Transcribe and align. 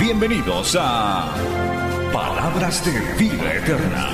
Bienvenidos 0.00 0.78
a 0.80 1.34
Palabras 2.10 2.82
de 2.86 2.92
Vida 3.18 3.54
Eterna. 3.54 4.08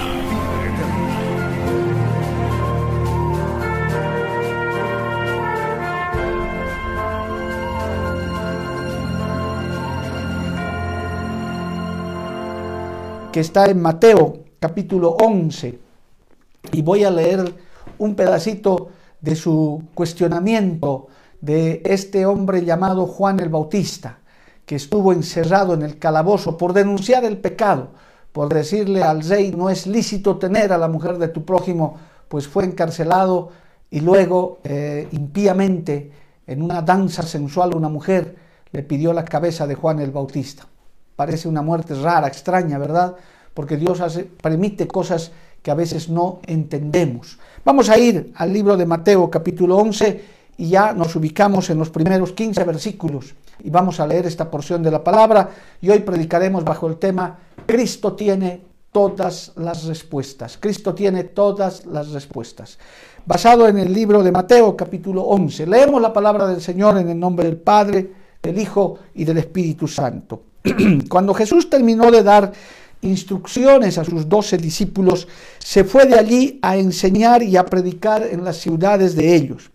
que 13.33 13.39
está 13.39 13.67
en 13.67 13.81
Mateo 13.81 14.45
capítulo 14.59 15.11
11 15.11 15.79
y 16.73 16.83
voy 16.83 17.05
a 17.05 17.13
leer 17.13 17.55
un 17.99 18.17
pedacito 18.17 18.89
de 19.21 19.37
su 19.37 19.85
cuestionamiento 19.95 21.07
de 21.41 21.81
este 21.85 22.27
hombre 22.27 22.65
llamado 22.65 23.07
Juan 23.07 23.39
el 23.39 23.51
Bautista, 23.51 24.19
que 24.67 24.75
estuvo 24.75 25.13
encerrado 25.13 25.75
en 25.75 25.83
el 25.83 25.99
calabozo 25.99 26.59
por 26.59 26.73
denunciar 26.73 27.25
el 27.25 27.39
pecado, 27.39 27.91
por 28.33 28.53
decirle 28.53 29.03
al 29.03 29.23
rey 29.23 29.53
no 29.57 29.71
es 29.71 29.87
lícito 29.87 30.37
tener 30.37 30.73
a 30.73 30.79
la 30.79 30.89
mujer 30.89 31.19
de 31.19 31.29
tu 31.29 31.45
prójimo, 31.45 31.97
pues 32.29 32.49
fue 32.49 32.65
encarcelado 32.65 33.51
y 33.89 34.01
luego 34.01 34.59
eh, 34.65 35.09
impíamente 35.13 36.11
en 36.47 36.63
una 36.63 36.83
danza 36.83 37.23
sensual 37.23 37.75
una 37.75 37.89
mujer 37.89 38.37
le 38.73 38.83
pidió 38.83 39.13
la 39.13 39.25
cabeza 39.25 39.67
de 39.67 39.77
Juan 39.77 40.01
el 40.01 40.11
Bautista. 40.11 40.67
Parece 41.15 41.49
una 41.49 41.63
muerte 41.63 41.95
rara, 41.95 42.27
extraña, 42.27 42.77
¿verdad? 42.77 43.15
Porque 43.55 43.77
Dios 43.77 44.03
permite 44.43 44.87
cosas 44.87 45.31
que 45.63 45.71
a 45.71 45.75
veces 45.75 46.11
no 46.11 46.41
entendemos. 46.45 47.39
Vamos 47.65 47.89
a 47.89 47.97
ir 47.97 48.33
al 48.37 48.53
libro 48.53 48.77
de 48.77 48.85
Mateo 48.85 49.31
capítulo 49.31 49.77
11 49.79 50.25
y 50.59 50.69
ya 50.69 50.93
nos 50.93 51.15
ubicamos 51.17 51.71
en 51.71 51.79
los 51.79 51.91
primeros 51.91 52.33
15 52.33 52.65
versículos 52.65 53.35
y 53.61 53.71
vamos 53.71 54.01
a 54.01 54.07
leer 54.07 54.27
esta 54.27 54.51
porción 54.51 54.83
de 54.83 54.91
la 54.91 55.03
palabra 55.03 55.51
y 55.81 55.91
hoy 55.91 56.01
predicaremos 56.01 56.65
bajo 56.65 56.87
el 56.87 56.97
tema 56.97 57.39
Cristo 57.67 58.13
tiene 58.15 58.63
todas 58.93 59.53
las 59.57 59.85
respuestas. 59.85 60.57
Cristo 60.59 60.95
tiene 60.95 61.25
todas 61.25 61.85
las 61.87 62.11
respuestas. 62.11 62.79
Basado 63.27 63.67
en 63.67 63.79
el 63.79 63.93
libro 63.93 64.23
de 64.23 64.31
Mateo 64.31 64.77
capítulo 64.77 65.23
11. 65.23 65.67
Leemos 65.67 66.01
la 66.01 66.13
palabra 66.13 66.47
del 66.47 66.61
Señor 66.61 66.97
en 66.99 67.09
el 67.09 67.19
nombre 67.19 67.45
del 67.47 67.57
Padre, 67.57 68.11
del 68.41 68.59
Hijo 68.59 68.99
y 69.15 69.25
del 69.25 69.39
Espíritu 69.39 69.89
Santo. 69.89 70.45
Cuando 71.09 71.35
Jesús 71.35 71.69
terminó 71.69 72.11
de 72.11 72.23
dar 72.23 72.53
instrucciones 73.03 73.99
a 73.99 74.05
sus 74.05 74.29
doce 74.29 74.57
discípulos, 74.57 75.27
se 75.59 75.85
fue 75.85 76.07
de 76.07 76.19
allí 76.19 76.59
a 76.63 76.77
enseñar 76.77 77.43
y 77.43 77.57
a 77.57 77.67
predicar 77.67 78.23
en 78.23 78.45
las 78.45 78.59
ciudades 78.59 79.17
de 79.17 79.35
ellos. 79.35 79.71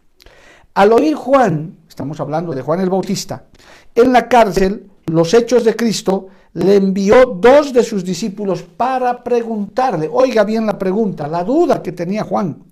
Al 0.73 0.93
oír 0.93 1.16
Juan, 1.16 1.77
estamos 1.92 2.22
hablando 2.22 2.53
de 2.53 2.61
Juan 2.61 2.80
el 2.80 2.89
Bautista, 2.89 3.47
en 3.94 4.14
la 4.14 4.30
cárcel, 4.30 4.89
los 5.08 5.34
hechos 5.34 5.66
de 5.66 5.75
Cristo, 5.75 6.28
le 6.53 6.78
envió 6.78 7.25
dos 7.25 7.73
de 7.73 7.84
sus 7.84 8.06
discípulos 8.06 8.64
para 8.64 9.22
preguntarle, 9.22 10.09
oiga 10.09 10.45
bien 10.45 10.66
la 10.66 10.80
pregunta, 10.80 11.28
la 11.28 11.44
duda 11.44 11.84
que 11.84 11.92
tenía 11.92 12.23
Juan, 12.23 12.63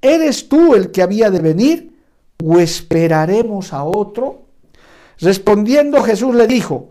¿eres 0.00 0.48
tú 0.48 0.74
el 0.74 0.90
que 0.90 1.02
había 1.02 1.30
de 1.30 1.40
venir 1.40 1.94
o 2.42 2.58
esperaremos 2.58 3.74
a 3.74 3.84
otro? 3.84 4.44
Respondiendo 5.18 6.02
Jesús 6.02 6.34
le 6.34 6.46
dijo, 6.46 6.88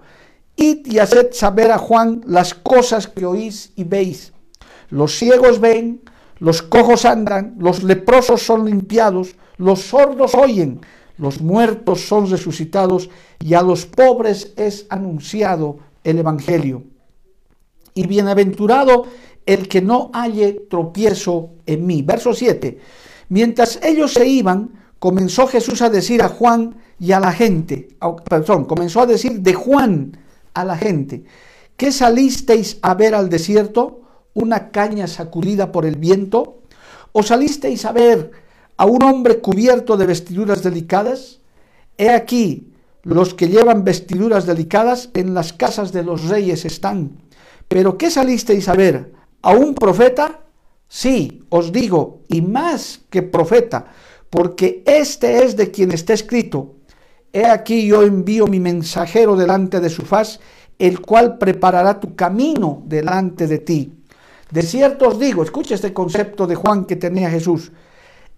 Id 0.58 0.86
y 0.86 1.00
haced 1.00 1.32
saber 1.32 1.72
a 1.72 1.80
Juan 1.80 2.22
las 2.28 2.54
cosas 2.54 3.08
que 3.08 3.26
oís 3.26 3.72
y 3.76 3.84
veis. 3.84 4.32
Los 4.92 5.18
ciegos 5.18 5.60
ven, 5.60 6.02
los 6.38 6.62
cojos 6.62 7.04
andan, 7.06 7.56
los 7.58 7.82
leprosos 7.82 8.44
son 8.44 8.66
limpiados, 8.66 9.36
los 9.58 9.82
sordos 9.82 10.36
oyen, 10.36 10.82
los 11.18 11.42
muertos 11.42 12.02
son 12.02 12.30
resucitados 12.30 13.10
y 13.40 13.54
a 13.56 13.62
los 13.62 13.86
pobres 13.86 14.54
es 14.56 14.86
anunciado 14.90 15.80
el 16.04 16.20
Evangelio. 16.20 16.84
Y 17.94 18.06
bienaventurado 18.06 19.06
el 19.46 19.68
que 19.68 19.82
no 19.82 20.12
halle 20.14 20.66
tropiezo 20.70 21.52
en 21.66 21.88
mí. 21.88 22.04
Verso 22.04 22.34
7. 22.34 22.78
Mientras 23.30 23.80
ellos 23.82 24.14
se 24.14 24.28
iban, 24.28 24.72
comenzó 25.00 25.48
Jesús 25.48 25.82
a 25.82 25.90
decir 25.90 26.22
a 26.22 26.30
Juan 26.30 26.78
y 27.00 27.12
a 27.12 27.20
la 27.20 27.32
gente, 27.32 27.90
perdón, 28.30 28.66
comenzó 28.66 29.02
a 29.02 29.06
decir 29.06 29.42
de 29.42 29.54
Juan 29.54 30.18
a 30.54 30.66
la 30.66 30.78
gente, 30.78 31.24
¿qué 31.76 31.92
salisteis 31.92 32.78
a 32.82 32.94
ver 32.94 33.16
al 33.16 33.30
desierto? 33.30 34.02
¿Una 34.34 34.70
caña 34.72 35.08
sacudida 35.08 35.72
por 35.72 35.86
el 35.86 35.96
viento? 35.96 36.62
¿O 37.12 37.24
salisteis 37.24 37.86
a 37.86 37.92
ver 37.92 38.32
a 38.78 38.86
un 38.86 39.04
hombre 39.04 39.40
cubierto 39.40 39.98
de 39.98 40.06
vestiduras 40.06 40.64
delicadas? 40.64 41.40
He 41.98 42.10
aquí, 42.10 42.74
los 43.04 43.34
que 43.34 43.50
llevan 43.50 43.84
vestiduras 43.84 44.46
delicadas 44.46 45.10
en 45.14 45.34
las 45.34 45.54
casas 45.54 45.92
de 45.92 46.04
los 46.04 46.30
reyes 46.30 46.66
están. 46.66 47.18
¿Pero 47.68 47.98
qué 47.98 48.10
salisteis 48.10 48.70
a 48.70 48.76
ver? 48.76 49.14
¿A 49.42 49.52
un 49.52 49.76
profeta? 49.76 50.42
Sí, 50.88 51.44
os 51.50 51.72
digo, 51.72 52.22
y 52.30 52.42
más 52.42 53.02
que 53.10 53.24
profeta, 53.24 53.88
porque 54.30 54.84
este 54.86 55.44
es 55.44 55.58
de 55.58 55.72
quien 55.72 55.92
está 55.92 56.14
escrito, 56.14 56.78
He 57.34 57.46
aquí 57.46 57.86
yo 57.86 58.04
envío 58.04 58.48
mi 58.48 58.60
mensajero 58.60 59.36
delante 59.36 59.80
de 59.80 59.90
su 59.90 60.04
faz, 60.04 60.40
el 60.80 61.02
cual 61.02 61.38
preparará 61.38 62.00
tu 62.00 62.16
camino 62.16 62.82
delante 62.86 63.48
de 63.48 63.60
ti. 63.60 63.94
De 64.50 64.62
cierto 64.62 65.10
os 65.10 65.20
digo, 65.20 65.44
escucha 65.44 65.76
este 65.76 65.94
concepto 65.94 66.48
de 66.48 66.56
Juan 66.56 66.86
que 66.86 66.96
tenía 66.96 67.30
Jesús, 67.30 67.72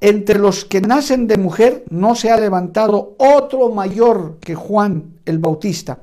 entre 0.02 0.40
los 0.40 0.66
que 0.66 0.82
nacen 0.82 1.28
de 1.28 1.38
mujer 1.38 1.84
no 1.90 2.16
se 2.16 2.32
ha 2.32 2.40
levantado 2.40 3.16
otro 3.18 3.70
mayor 3.70 4.38
que 4.40 4.56
Juan 4.56 5.20
el 5.26 5.40
Bautista, 5.40 6.00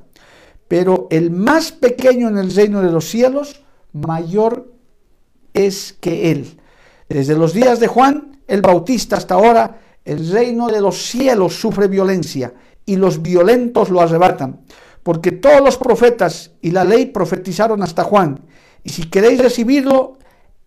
pero 0.67 1.07
el 1.09 1.31
más 1.31 1.71
pequeño 1.71 2.27
en 2.27 2.37
el 2.37 2.53
reino 2.53 2.81
de 2.81 2.91
los 2.91 3.09
cielos, 3.09 3.63
mayor 3.93 4.71
es 5.53 5.95
que 5.99 6.31
él. 6.31 6.59
Desde 7.09 7.35
los 7.35 7.53
días 7.53 7.79
de 7.79 7.87
Juan 7.87 8.41
el 8.47 8.61
Bautista 8.61 9.17
hasta 9.17 9.35
ahora, 9.35 9.79
el 10.05 10.31
reino 10.31 10.67
de 10.67 10.81
los 10.81 10.97
cielos 10.97 11.59
sufre 11.59 11.87
violencia 11.87 12.53
y 12.85 12.95
los 12.95 13.21
violentos 13.21 13.89
lo 13.89 14.01
arrebatan. 14.01 14.61
Porque 15.03 15.31
todos 15.31 15.61
los 15.61 15.77
profetas 15.77 16.51
y 16.61 16.71
la 16.71 16.83
ley 16.83 17.07
profetizaron 17.07 17.81
hasta 17.81 18.03
Juan. 18.03 18.41
Y 18.83 18.89
si 18.89 19.09
queréis 19.09 19.41
recibirlo, 19.41 20.17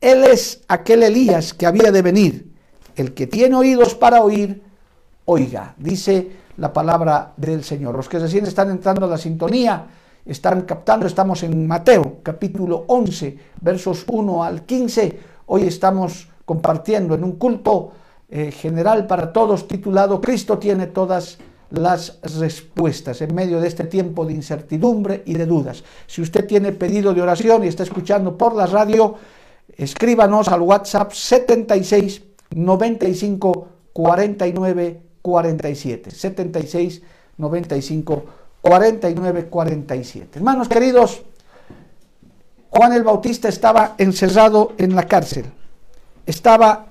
él 0.00 0.24
es 0.24 0.62
aquel 0.68 1.02
Elías 1.02 1.54
que 1.54 1.66
había 1.66 1.92
de 1.92 2.02
venir. 2.02 2.49
El 3.00 3.14
que 3.14 3.26
tiene 3.26 3.56
oídos 3.56 3.94
para 3.94 4.20
oír, 4.20 4.62
oiga, 5.24 5.74
dice 5.78 6.32
la 6.58 6.70
palabra 6.70 7.32
del 7.34 7.64
Señor. 7.64 7.96
Los 7.96 8.10
que 8.10 8.18
recién 8.18 8.44
están 8.44 8.68
entrando 8.68 9.06
a 9.06 9.08
la 9.08 9.16
sintonía, 9.16 9.86
están 10.26 10.60
captando, 10.62 11.06
estamos 11.06 11.42
en 11.42 11.66
Mateo 11.66 12.18
capítulo 12.22 12.84
11, 12.88 13.38
versos 13.62 14.04
1 14.06 14.44
al 14.44 14.66
15. 14.66 15.18
Hoy 15.46 15.62
estamos 15.62 16.28
compartiendo 16.44 17.14
en 17.14 17.24
un 17.24 17.36
culto 17.36 17.92
eh, 18.28 18.50
general 18.50 19.06
para 19.06 19.32
todos 19.32 19.66
titulado 19.66 20.20
Cristo 20.20 20.58
tiene 20.58 20.88
todas 20.88 21.38
las 21.70 22.18
respuestas 22.38 23.22
en 23.22 23.34
medio 23.34 23.62
de 23.62 23.68
este 23.68 23.84
tiempo 23.84 24.26
de 24.26 24.34
incertidumbre 24.34 25.22
y 25.24 25.32
de 25.32 25.46
dudas. 25.46 25.82
Si 26.06 26.20
usted 26.20 26.46
tiene 26.46 26.72
pedido 26.72 27.14
de 27.14 27.22
oración 27.22 27.64
y 27.64 27.68
está 27.68 27.82
escuchando 27.82 28.36
por 28.36 28.54
la 28.54 28.66
radio, 28.66 29.14
escríbanos 29.74 30.48
al 30.48 30.60
WhatsApp 30.60 31.12
76 31.12 32.29
95 32.50 33.68
49 33.92 35.00
47. 35.22 36.10
76 36.10 37.02
95 37.36 38.24
49 38.62 39.46
47. 39.46 40.38
Hermanos 40.38 40.68
queridos, 40.68 41.22
Juan 42.70 42.92
el 42.92 43.02
Bautista 43.02 43.48
estaba 43.48 43.94
encerrado 43.98 44.74
en 44.78 44.94
la 44.94 45.04
cárcel, 45.04 45.46
estaba 46.26 46.86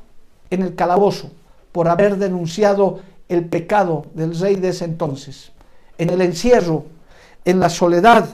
en 0.50 0.62
el 0.64 0.76
calabozo 0.76 1.32
por 1.72 1.88
haber 1.88 2.18
denunciado 2.18 3.00
el 3.30 3.46
pecado 3.46 4.08
del 4.14 4.38
rey 4.38 4.56
de 4.56 4.70
ese 4.70 4.86
entonces, 4.86 5.52
en 5.98 6.10
el 6.10 6.22
encierro, 6.22 6.86
en 7.46 7.60
la 7.60 7.70
soledad. 7.70 8.28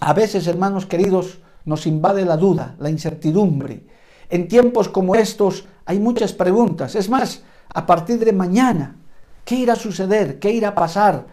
A 0.00 0.12
veces, 0.12 0.46
hermanos 0.46 0.86
queridos, 0.86 1.38
nos 1.64 1.86
invade 1.86 2.24
la 2.24 2.36
duda, 2.36 2.74
la 2.78 2.90
incertidumbre. 2.90 3.82
En 4.28 4.48
tiempos 4.48 4.88
como 4.88 5.14
estos 5.14 5.64
hay 5.86 5.98
muchas 6.00 6.32
preguntas. 6.32 6.94
Es 6.94 7.08
más, 7.08 7.42
a 7.72 7.86
partir 7.86 8.24
de 8.24 8.32
mañana, 8.32 8.96
¿qué 9.44 9.56
irá 9.56 9.74
a 9.74 9.76
suceder? 9.76 10.38
¿Qué 10.38 10.50
irá 10.50 10.68
a 10.68 10.74
pasar? 10.74 11.26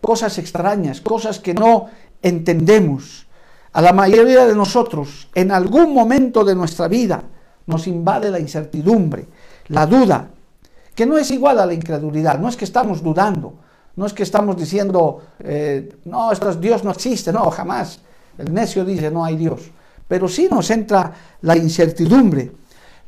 cosas 0.00 0.38
extrañas, 0.38 1.00
cosas 1.00 1.38
que 1.38 1.54
no 1.54 1.86
entendemos. 2.22 3.26
A 3.72 3.82
la 3.82 3.92
mayoría 3.92 4.46
de 4.46 4.54
nosotros, 4.54 5.28
en 5.34 5.52
algún 5.52 5.92
momento 5.94 6.44
de 6.44 6.54
nuestra 6.54 6.88
vida, 6.88 7.22
nos 7.66 7.86
invade 7.86 8.30
la 8.30 8.40
incertidumbre, 8.40 9.26
la 9.68 9.86
duda, 9.86 10.30
que 10.94 11.06
no 11.06 11.18
es 11.18 11.30
igual 11.30 11.58
a 11.58 11.66
la 11.66 11.74
incredulidad, 11.74 12.38
no 12.38 12.48
es 12.48 12.56
que 12.56 12.64
estamos 12.64 13.02
dudando, 13.02 13.54
no 13.94 14.06
es 14.06 14.12
que 14.12 14.22
estamos 14.22 14.56
diciendo, 14.56 15.22
eh, 15.40 15.96
no, 16.06 16.30
Dios 16.58 16.84
no 16.84 16.90
existe, 16.90 17.32
no, 17.32 17.50
jamás. 17.50 18.00
El 18.38 18.54
necio 18.54 18.84
dice, 18.84 19.10
no 19.10 19.24
hay 19.24 19.36
Dios. 19.36 19.70
Pero 20.06 20.28
sí 20.28 20.48
nos 20.50 20.70
entra 20.70 21.12
la 21.42 21.56
incertidumbre. 21.56 22.52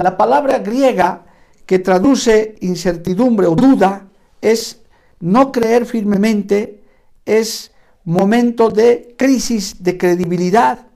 La 0.03 0.17
palabra 0.17 0.61
griega 0.61 1.27
que 1.67 1.79
traduce 1.79 2.57
incertidumbre 2.61 3.47
o 3.47 3.55
duda 3.55 4.09
es 4.41 4.81
no 5.21 5.53
creer 5.53 5.85
firmemente, 5.85 6.83
es 7.27 7.73
momento 8.05 8.71
de 8.71 9.15
crisis 9.19 9.83
de 9.83 9.99
credibilidad 9.99 10.87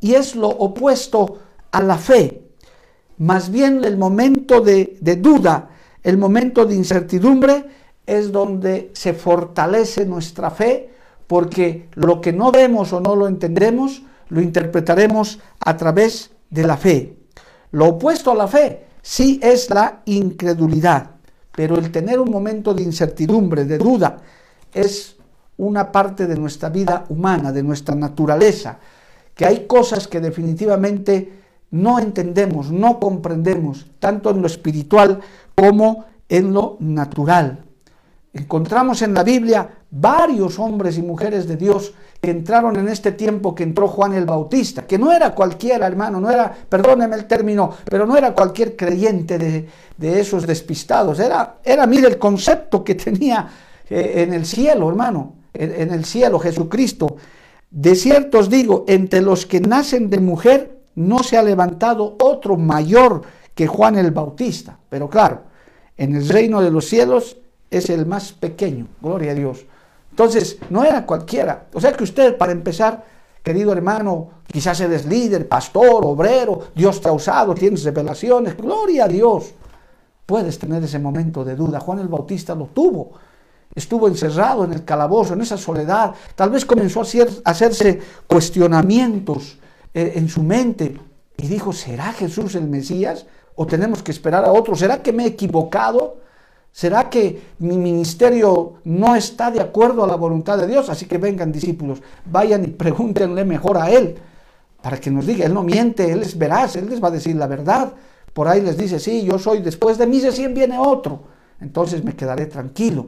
y 0.00 0.14
es 0.14 0.34
lo 0.34 0.48
opuesto 0.48 1.40
a 1.70 1.82
la 1.82 1.98
fe. 1.98 2.42
Más 3.18 3.50
bien 3.50 3.84
el 3.84 3.98
momento 3.98 4.62
de, 4.62 4.96
duda, 5.20 5.68
el 6.02 6.16
momento 6.16 6.64
de 6.64 6.74
incertidumbre 6.74 7.66
es 8.06 8.32
donde 8.32 8.90
se 8.94 9.12
fortalece 9.12 10.06
nuestra 10.06 10.50
fe 10.50 10.88
porque 11.26 11.90
lo 11.96 12.22
que 12.22 12.32
no 12.32 12.50
vemos 12.50 12.94
o 12.94 13.00
no 13.00 13.14
lo 13.14 13.28
entendemos 13.28 14.02
lo 14.30 14.40
interpretaremos 14.40 15.38
a 15.60 15.76
través 15.76 16.30
de 16.48 16.66
la 16.66 16.78
fe. 16.78 17.17
Lo 17.72 17.88
opuesto 17.88 18.30
a 18.30 18.34
la 18.34 18.48
fe 18.48 18.86
sí 19.02 19.38
es 19.42 19.70
la 19.70 20.02
incredulidad, 20.06 21.10
pero 21.54 21.76
el 21.76 21.90
tener 21.90 22.20
un 22.20 22.30
momento 22.30 22.74
de 22.74 22.82
incertidumbre, 22.82 23.64
de 23.64 23.78
duda, 23.78 24.18
es 24.72 25.16
una 25.56 25.90
parte 25.90 26.26
de 26.26 26.36
nuestra 26.36 26.68
vida 26.68 27.04
humana, 27.08 27.52
de 27.52 27.62
nuestra 27.62 27.94
naturaleza, 27.94 28.78
que 29.34 29.44
hay 29.44 29.66
cosas 29.66 30.08
que 30.08 30.20
definitivamente 30.20 31.32
no 31.70 31.98
entendemos, 31.98 32.70
no 32.70 32.98
comprendemos, 32.98 33.86
tanto 33.98 34.30
en 34.30 34.40
lo 34.40 34.46
espiritual 34.46 35.20
como 35.54 36.06
en 36.28 36.52
lo 36.52 36.76
natural. 36.80 37.64
Encontramos 38.32 39.02
en 39.02 39.14
la 39.14 39.24
Biblia 39.24 39.68
varios 39.90 40.58
hombres 40.58 40.98
y 40.98 41.02
mujeres 41.02 41.48
de 41.48 41.56
Dios 41.56 41.94
que 42.20 42.30
entraron 42.30 42.76
en 42.76 42.88
este 42.88 43.12
tiempo 43.12 43.54
que 43.54 43.62
entró 43.62 43.86
Juan 43.86 44.12
el 44.12 44.24
Bautista, 44.24 44.86
que 44.86 44.98
no 44.98 45.12
era 45.12 45.34
cualquiera, 45.34 45.86
hermano, 45.86 46.20
no 46.20 46.30
era, 46.30 46.52
perdóneme 46.68 47.14
el 47.14 47.26
término, 47.26 47.72
pero 47.84 48.06
no 48.06 48.16
era 48.16 48.34
cualquier 48.34 48.76
creyente 48.76 49.38
de, 49.38 50.20
esos 50.20 50.46
despistados, 50.46 51.20
era, 51.20 51.58
era, 51.64 51.86
mire, 51.86 52.08
el 52.08 52.18
concepto 52.18 52.82
que 52.82 52.96
tenía 52.96 53.48
eh, 53.88 54.14
en 54.16 54.32
el 54.32 54.46
cielo, 54.46 54.88
hermano, 54.88 55.34
en, 55.54 55.80
en 55.80 55.92
el 55.92 56.04
cielo, 56.04 56.38
Jesucristo. 56.38 57.16
De 57.70 57.94
cierto 57.94 58.38
os 58.38 58.48
digo, 58.48 58.84
entre 58.88 59.20
los 59.20 59.46
que 59.46 59.60
nacen 59.60 60.10
de 60.10 60.18
mujer 60.18 60.78
no 60.96 61.22
se 61.22 61.36
ha 61.36 61.42
levantado 61.42 62.16
otro 62.20 62.56
mayor 62.56 63.22
que 63.54 63.66
Juan 63.66 63.96
el 63.96 64.10
Bautista, 64.10 64.78
pero 64.88 65.08
claro, 65.08 65.42
en 65.96 66.16
el 66.16 66.28
reino 66.28 66.62
de 66.62 66.70
los 66.70 66.86
cielos 66.86 67.36
es 67.70 67.90
el 67.90 68.06
más 68.06 68.32
pequeño, 68.32 68.86
gloria 69.00 69.32
a 69.32 69.34
Dios. 69.34 69.66
Entonces, 70.18 70.58
no 70.70 70.82
era 70.82 71.06
cualquiera. 71.06 71.68
O 71.72 71.80
sea 71.80 71.92
que 71.92 72.02
usted, 72.02 72.36
para 72.36 72.50
empezar, 72.50 73.04
querido 73.40 73.72
hermano, 73.72 74.30
quizás 74.48 74.80
eres 74.80 75.06
líder, 75.06 75.46
pastor, 75.46 76.04
obrero, 76.04 76.70
Dios 76.74 77.00
te 77.00 77.08
ha 77.08 77.12
usado, 77.12 77.54
tienes 77.54 77.84
revelaciones, 77.84 78.56
gloria 78.56 79.04
a 79.04 79.08
Dios. 79.08 79.54
Puedes 80.26 80.58
tener 80.58 80.82
ese 80.82 80.98
momento 80.98 81.44
de 81.44 81.54
duda. 81.54 81.78
Juan 81.78 82.00
el 82.00 82.08
Bautista 82.08 82.56
lo 82.56 82.66
tuvo. 82.66 83.12
Estuvo 83.72 84.08
encerrado 84.08 84.64
en 84.64 84.72
el 84.72 84.84
calabozo, 84.84 85.34
en 85.34 85.42
esa 85.42 85.56
soledad. 85.56 86.12
Tal 86.34 86.50
vez 86.50 86.64
comenzó 86.64 87.02
a, 87.02 87.04
hacerse 87.44 88.00
cuestionamientos 88.26 89.56
eh, 89.94 90.14
en 90.16 90.28
su 90.28 90.42
mente 90.42 90.98
y 91.36 91.46
dijo, 91.46 91.72
¿será 91.72 92.12
Jesús 92.12 92.56
el 92.56 92.66
Mesías? 92.66 93.24
¿O 93.54 93.68
tenemos 93.68 94.02
que 94.02 94.10
esperar 94.10 94.44
a 94.44 94.50
otro? 94.50 94.74
¿Será 94.74 95.00
que 95.00 95.12
me 95.12 95.22
he 95.22 95.28
equivocado? 95.28 96.16
¿Será 96.78 97.10
que 97.10 97.54
mi 97.58 97.76
ministerio 97.76 98.74
no 98.84 99.16
está 99.16 99.50
de 99.50 99.60
acuerdo 99.60 100.04
a 100.04 100.06
la 100.06 100.14
voluntad 100.14 100.56
de 100.56 100.68
Dios? 100.68 100.88
Así 100.88 101.06
que 101.06 101.18
vengan 101.18 101.50
discípulos, 101.50 102.00
vayan 102.24 102.62
y 102.62 102.68
pregúntenle 102.68 103.44
mejor 103.44 103.78
a 103.78 103.90
Él, 103.90 104.14
para 104.80 105.00
que 105.00 105.10
nos 105.10 105.26
diga, 105.26 105.44
Él 105.44 105.54
no 105.54 105.64
miente, 105.64 106.12
Él 106.12 106.22
es 106.22 106.38
veraz, 106.38 106.76
Él 106.76 106.88
les 106.88 107.02
va 107.02 107.08
a 107.08 107.10
decir 107.10 107.34
la 107.34 107.48
verdad. 107.48 107.94
Por 108.32 108.46
ahí 108.46 108.60
les 108.60 108.78
dice, 108.78 109.00
sí, 109.00 109.24
yo 109.24 109.40
soy, 109.40 109.60
después 109.60 109.98
de 109.98 110.06
mí 110.06 110.20
recién 110.20 110.54
viene 110.54 110.78
otro, 110.78 111.24
entonces 111.60 112.04
me 112.04 112.14
quedaré 112.14 112.46
tranquilo. 112.46 113.06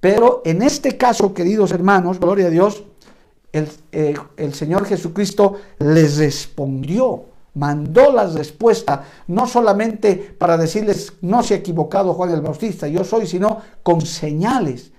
Pero 0.00 0.40
en 0.42 0.62
este 0.62 0.96
caso, 0.96 1.34
queridos 1.34 1.72
hermanos, 1.72 2.18
gloria 2.18 2.46
a 2.46 2.50
Dios, 2.50 2.84
el, 3.52 3.68
eh, 3.92 4.14
el 4.38 4.54
Señor 4.54 4.86
Jesucristo 4.86 5.56
les 5.78 6.16
respondió 6.16 7.33
mandó 7.54 8.12
la 8.12 8.26
respuesta, 8.26 9.04
no 9.28 9.46
solamente 9.46 10.14
para 10.16 10.56
decirles, 10.56 11.14
no 11.22 11.42
se 11.42 11.54
ha 11.54 11.56
equivocado 11.58 12.14
Juan 12.14 12.30
el 12.30 12.40
Bautista, 12.40 12.88
yo 12.88 13.04
soy, 13.04 13.26
sino 13.26 13.60
con 13.82 14.00
señales 14.00 14.92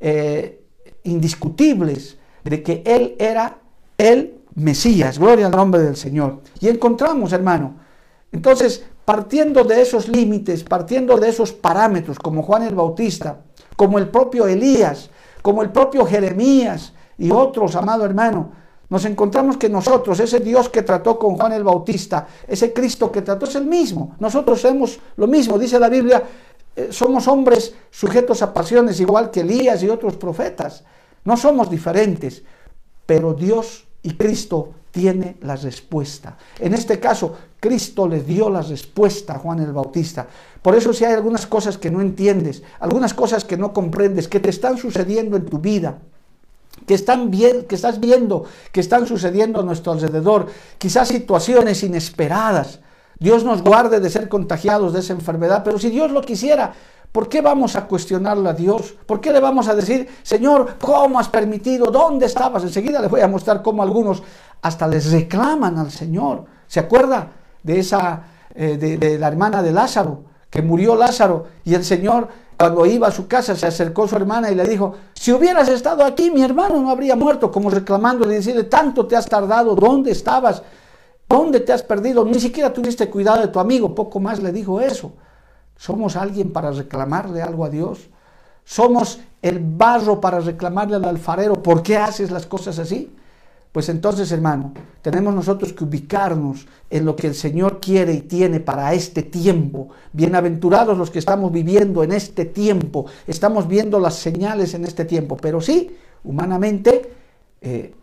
eh, 0.00 0.64
indiscutibles 1.04 2.18
de 2.44 2.62
que 2.62 2.82
Él 2.84 3.16
era 3.18 3.58
el 3.96 4.38
Mesías, 4.54 5.18
gloria 5.18 5.46
al 5.46 5.52
nombre 5.52 5.82
del 5.82 5.96
Señor. 5.96 6.40
Y 6.60 6.68
encontramos, 6.68 7.32
hermano, 7.32 7.76
entonces, 8.32 8.84
partiendo 9.04 9.64
de 9.64 9.80
esos 9.80 10.08
límites, 10.08 10.64
partiendo 10.64 11.16
de 11.16 11.28
esos 11.28 11.52
parámetros, 11.52 12.18
como 12.18 12.42
Juan 12.42 12.62
el 12.62 12.74
Bautista, 12.74 13.40
como 13.76 13.98
el 13.98 14.08
propio 14.08 14.46
Elías, 14.46 15.10
como 15.42 15.62
el 15.62 15.70
propio 15.70 16.04
Jeremías 16.04 16.92
y 17.16 17.30
otros, 17.30 17.76
amado 17.76 18.04
hermano, 18.04 18.50
nos 18.90 19.04
encontramos 19.04 19.58
que 19.58 19.68
nosotros, 19.68 20.18
ese 20.20 20.40
Dios 20.40 20.68
que 20.70 20.82
trató 20.82 21.18
con 21.18 21.36
Juan 21.36 21.52
el 21.52 21.64
Bautista, 21.64 22.26
ese 22.46 22.72
Cristo 22.72 23.12
que 23.12 23.22
trató 23.22 23.44
es 23.44 23.54
el 23.54 23.66
mismo. 23.66 24.16
Nosotros 24.18 24.60
somos 24.60 24.98
lo 25.16 25.26
mismo, 25.26 25.58
dice 25.58 25.78
la 25.78 25.90
Biblia, 25.90 26.22
eh, 26.74 26.88
somos 26.90 27.28
hombres 27.28 27.74
sujetos 27.90 28.40
a 28.40 28.54
pasiones 28.54 28.98
igual 29.00 29.30
que 29.30 29.40
Elías 29.40 29.82
y 29.82 29.90
otros 29.90 30.16
profetas. 30.16 30.84
No 31.24 31.36
somos 31.36 31.70
diferentes, 31.70 32.42
pero 33.04 33.34
Dios 33.34 33.86
y 34.02 34.14
Cristo 34.14 34.72
tiene 34.90 35.36
la 35.42 35.56
respuesta. 35.56 36.38
En 36.58 36.72
este 36.72 36.98
caso, 36.98 37.36
Cristo 37.60 38.08
le 38.08 38.22
dio 38.22 38.48
la 38.48 38.62
respuesta 38.62 39.34
a 39.34 39.38
Juan 39.38 39.60
el 39.60 39.72
Bautista. 39.72 40.26
Por 40.62 40.74
eso 40.74 40.94
si 40.94 41.04
hay 41.04 41.12
algunas 41.12 41.46
cosas 41.46 41.76
que 41.76 41.90
no 41.90 42.00
entiendes, 42.00 42.62
algunas 42.80 43.12
cosas 43.12 43.44
que 43.44 43.58
no 43.58 43.74
comprendes, 43.74 44.28
que 44.28 44.40
te 44.40 44.48
están 44.48 44.78
sucediendo 44.78 45.36
en 45.36 45.44
tu 45.44 45.58
vida, 45.58 45.98
que, 46.88 46.94
están 46.94 47.30
bien, 47.30 47.66
que 47.66 47.74
estás 47.74 48.00
viendo 48.00 48.46
que 48.72 48.80
están 48.80 49.06
sucediendo 49.06 49.60
a 49.60 49.62
nuestro 49.62 49.92
alrededor, 49.92 50.46
quizás 50.78 51.08
situaciones 51.08 51.82
inesperadas. 51.84 52.80
Dios 53.20 53.44
nos 53.44 53.62
guarde 53.62 54.00
de 54.00 54.08
ser 54.08 54.28
contagiados 54.28 54.94
de 54.94 55.00
esa 55.00 55.12
enfermedad, 55.12 55.62
pero 55.64 55.78
si 55.78 55.90
Dios 55.90 56.10
lo 56.10 56.22
quisiera, 56.22 56.72
¿por 57.12 57.28
qué 57.28 57.42
vamos 57.42 57.76
a 57.76 57.86
cuestionarle 57.86 58.48
a 58.48 58.54
Dios? 58.54 58.94
¿Por 59.04 59.20
qué 59.20 59.32
le 59.32 59.40
vamos 59.40 59.68
a 59.68 59.74
decir, 59.74 60.08
Señor, 60.22 60.76
¿cómo 60.80 61.20
has 61.20 61.28
permitido? 61.28 61.90
¿Dónde 61.90 62.24
estabas? 62.24 62.62
Enseguida 62.62 63.02
les 63.02 63.10
voy 63.10 63.20
a 63.20 63.28
mostrar 63.28 63.62
cómo 63.62 63.82
algunos 63.82 64.22
hasta 64.62 64.88
les 64.88 65.12
reclaman 65.12 65.76
al 65.76 65.90
Señor. 65.90 66.46
¿Se 66.66 66.80
acuerda 66.80 67.32
de 67.62 67.80
esa, 67.80 68.22
eh, 68.54 68.78
de 68.78 69.18
la 69.18 69.28
hermana 69.28 69.62
de 69.62 69.72
Lázaro? 69.72 70.24
Que 70.48 70.62
murió 70.62 70.96
Lázaro 70.96 71.48
y 71.64 71.74
el 71.74 71.84
Señor 71.84 72.28
cuando 72.58 72.84
iba 72.86 73.06
a 73.06 73.12
su 73.12 73.28
casa 73.28 73.54
se 73.54 73.66
acercó 73.66 74.04
a 74.04 74.08
su 74.08 74.16
hermana 74.16 74.50
y 74.50 74.56
le 74.56 74.64
dijo, 74.64 74.96
si 75.14 75.32
hubieras 75.32 75.68
estado 75.68 76.04
aquí, 76.04 76.28
mi 76.30 76.42
hermano 76.42 76.80
no 76.80 76.90
habría 76.90 77.14
muerto, 77.14 77.52
como 77.52 77.70
reclamándole 77.70 78.34
y 78.34 78.36
decirle, 78.38 78.64
tanto 78.64 79.06
te 79.06 79.14
has 79.14 79.26
tardado, 79.26 79.76
¿dónde 79.76 80.10
estabas? 80.10 80.62
¿Dónde 81.28 81.60
te 81.60 81.72
has 81.72 81.84
perdido? 81.84 82.24
Ni 82.24 82.40
siquiera 82.40 82.72
tuviste 82.72 83.08
cuidado 83.08 83.42
de 83.42 83.48
tu 83.48 83.60
amigo, 83.60 83.94
poco 83.94 84.18
más 84.18 84.42
le 84.42 84.50
dijo 84.50 84.80
eso. 84.80 85.12
¿Somos 85.76 86.16
alguien 86.16 86.52
para 86.52 86.72
reclamarle 86.72 87.42
algo 87.42 87.64
a 87.64 87.70
Dios? 87.70 88.08
¿Somos 88.64 89.20
el 89.40 89.60
barro 89.60 90.20
para 90.20 90.40
reclamarle 90.40 90.96
al 90.96 91.04
alfarero, 91.04 91.62
¿por 91.62 91.84
qué 91.84 91.96
haces 91.96 92.32
las 92.32 92.44
cosas 92.44 92.80
así? 92.80 93.14
Pues 93.78 93.90
entonces, 93.90 94.32
hermano, 94.32 94.72
tenemos 95.02 95.32
nosotros 95.32 95.72
que 95.72 95.84
ubicarnos 95.84 96.66
en 96.90 97.04
lo 97.04 97.14
que 97.14 97.28
el 97.28 97.36
Señor 97.36 97.78
quiere 97.78 98.12
y 98.12 98.22
tiene 98.22 98.58
para 98.58 98.92
este 98.92 99.22
tiempo. 99.22 99.90
Bienaventurados 100.12 100.98
los 100.98 101.12
que 101.12 101.20
estamos 101.20 101.52
viviendo 101.52 102.02
en 102.02 102.10
este 102.10 102.44
tiempo, 102.44 103.06
estamos 103.28 103.68
viendo 103.68 104.00
las 104.00 104.16
señales 104.16 104.74
en 104.74 104.84
este 104.84 105.04
tiempo, 105.04 105.36
pero 105.36 105.60
sí, 105.60 105.96
humanamente, 106.24 107.12
eh, 107.60 107.94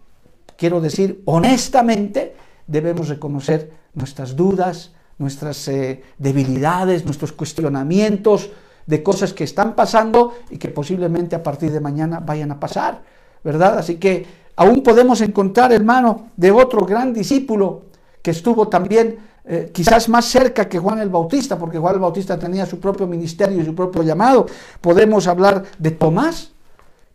quiero 0.55 0.79
decir, 0.79 1.22
honestamente, 1.25 2.38
debemos 2.67 3.10
reconocer 3.10 3.74
nuestras 3.96 4.34
dudas, 4.38 4.94
nuestras 5.17 5.67
eh, 5.67 6.03
debilidades, 6.17 7.03
nuestros 7.03 7.34
cuestionamientos 7.34 8.50
de 8.86 9.03
cosas 9.03 9.34
que 9.34 9.44
están 9.44 9.75
pasando 9.75 10.36
y 10.50 10.58
que 10.58 10.70
posiblemente 10.70 11.36
a 11.36 11.44
partir 11.44 11.74
de 11.74 11.82
mañana 11.82 12.22
vayan 12.22 12.51
a 12.51 12.62
pasar, 12.62 13.01
¿verdad? 13.44 13.77
Así 13.77 13.98
que 13.98 14.45
Aún 14.55 14.81
podemos 14.83 15.21
encontrar, 15.21 15.74
hermano, 15.74 16.27
de 16.38 16.51
otro 16.51 16.85
gran 16.85 17.13
discípulo 17.13 17.83
que 18.21 18.31
estuvo 18.31 18.67
también 18.67 19.17
eh, 19.47 19.69
quizás 19.71 20.09
más 20.09 20.25
cerca 20.25 20.67
que 20.67 20.79
Juan 20.79 21.00
el 21.00 21.09
Bautista, 21.09 21.57
porque 21.57 21.77
Juan 21.77 21.95
el 21.95 22.01
Bautista 22.01 22.39
tenía 22.39 22.65
su 22.65 22.79
propio 22.79 23.05
ministerio 23.05 23.62
y 23.62 23.65
su 23.65 23.75
propio 23.75 24.01
llamado. 24.01 24.47
Podemos 24.81 25.27
hablar 25.27 25.63
de 25.77 25.91
Tomás. 25.91 26.51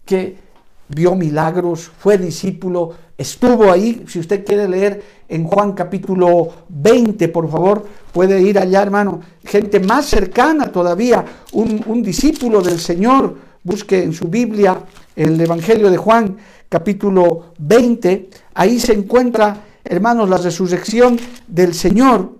que 0.04 0.50
vio 0.92 1.14
milagros, 1.14 1.88
fue 1.98 2.18
discípulo, 2.18 2.92
estuvo 3.16 3.70
ahí. 3.70 4.04
Si 4.08 4.18
usted 4.18 4.44
quiere 4.44 4.68
leer 4.68 5.02
en 5.28 5.44
Juan 5.44 5.72
capítulo 5.72 6.48
20, 6.68 7.28
por 7.28 7.48
favor, 7.48 7.86
puede 8.12 8.40
ir 8.42 8.58
allá, 8.58 8.82
hermano. 8.82 9.20
Gente 9.44 9.78
más 9.78 10.06
cercana 10.06 10.72
todavía, 10.72 11.24
un, 11.52 11.82
un 11.86 12.02
discípulo 12.02 12.60
del 12.60 12.80
Señor. 12.80 13.36
Busque 13.62 14.02
en 14.02 14.12
su 14.12 14.28
Biblia 14.28 14.78
el 15.14 15.40
Evangelio 15.40 15.90
de 15.90 15.96
Juan 15.96 16.36
capítulo 16.70 17.52
20. 17.58 18.30
Ahí 18.54 18.80
se 18.80 18.94
encuentra, 18.94 19.64
hermanos, 19.84 20.30
la 20.30 20.38
resurrección 20.38 21.18
del 21.46 21.74
Señor. 21.74 22.32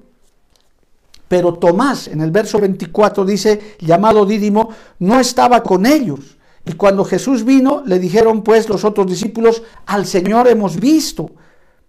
Pero 1.29 1.55
Tomás, 1.55 2.09
en 2.09 2.23
el 2.23 2.31
verso 2.31 2.59
24 2.59 3.25
dice, 3.25 3.77
llamado 3.81 4.25
Dídimo, 4.25 4.71
no 5.01 5.21
estaba 5.21 5.63
con 5.63 5.85
ellos. 5.85 6.39
Y 6.65 6.73
cuando 6.73 7.05
Jesús 7.05 7.45
vino, 7.45 7.83
le 7.85 7.99
dijeron 7.99 8.43
pues 8.43 8.69
los 8.69 8.85
otros 8.85 9.07
discípulos, 9.07 9.63
al 9.87 10.07
Señor 10.07 10.49
hemos 10.49 10.79
visto, 10.79 11.31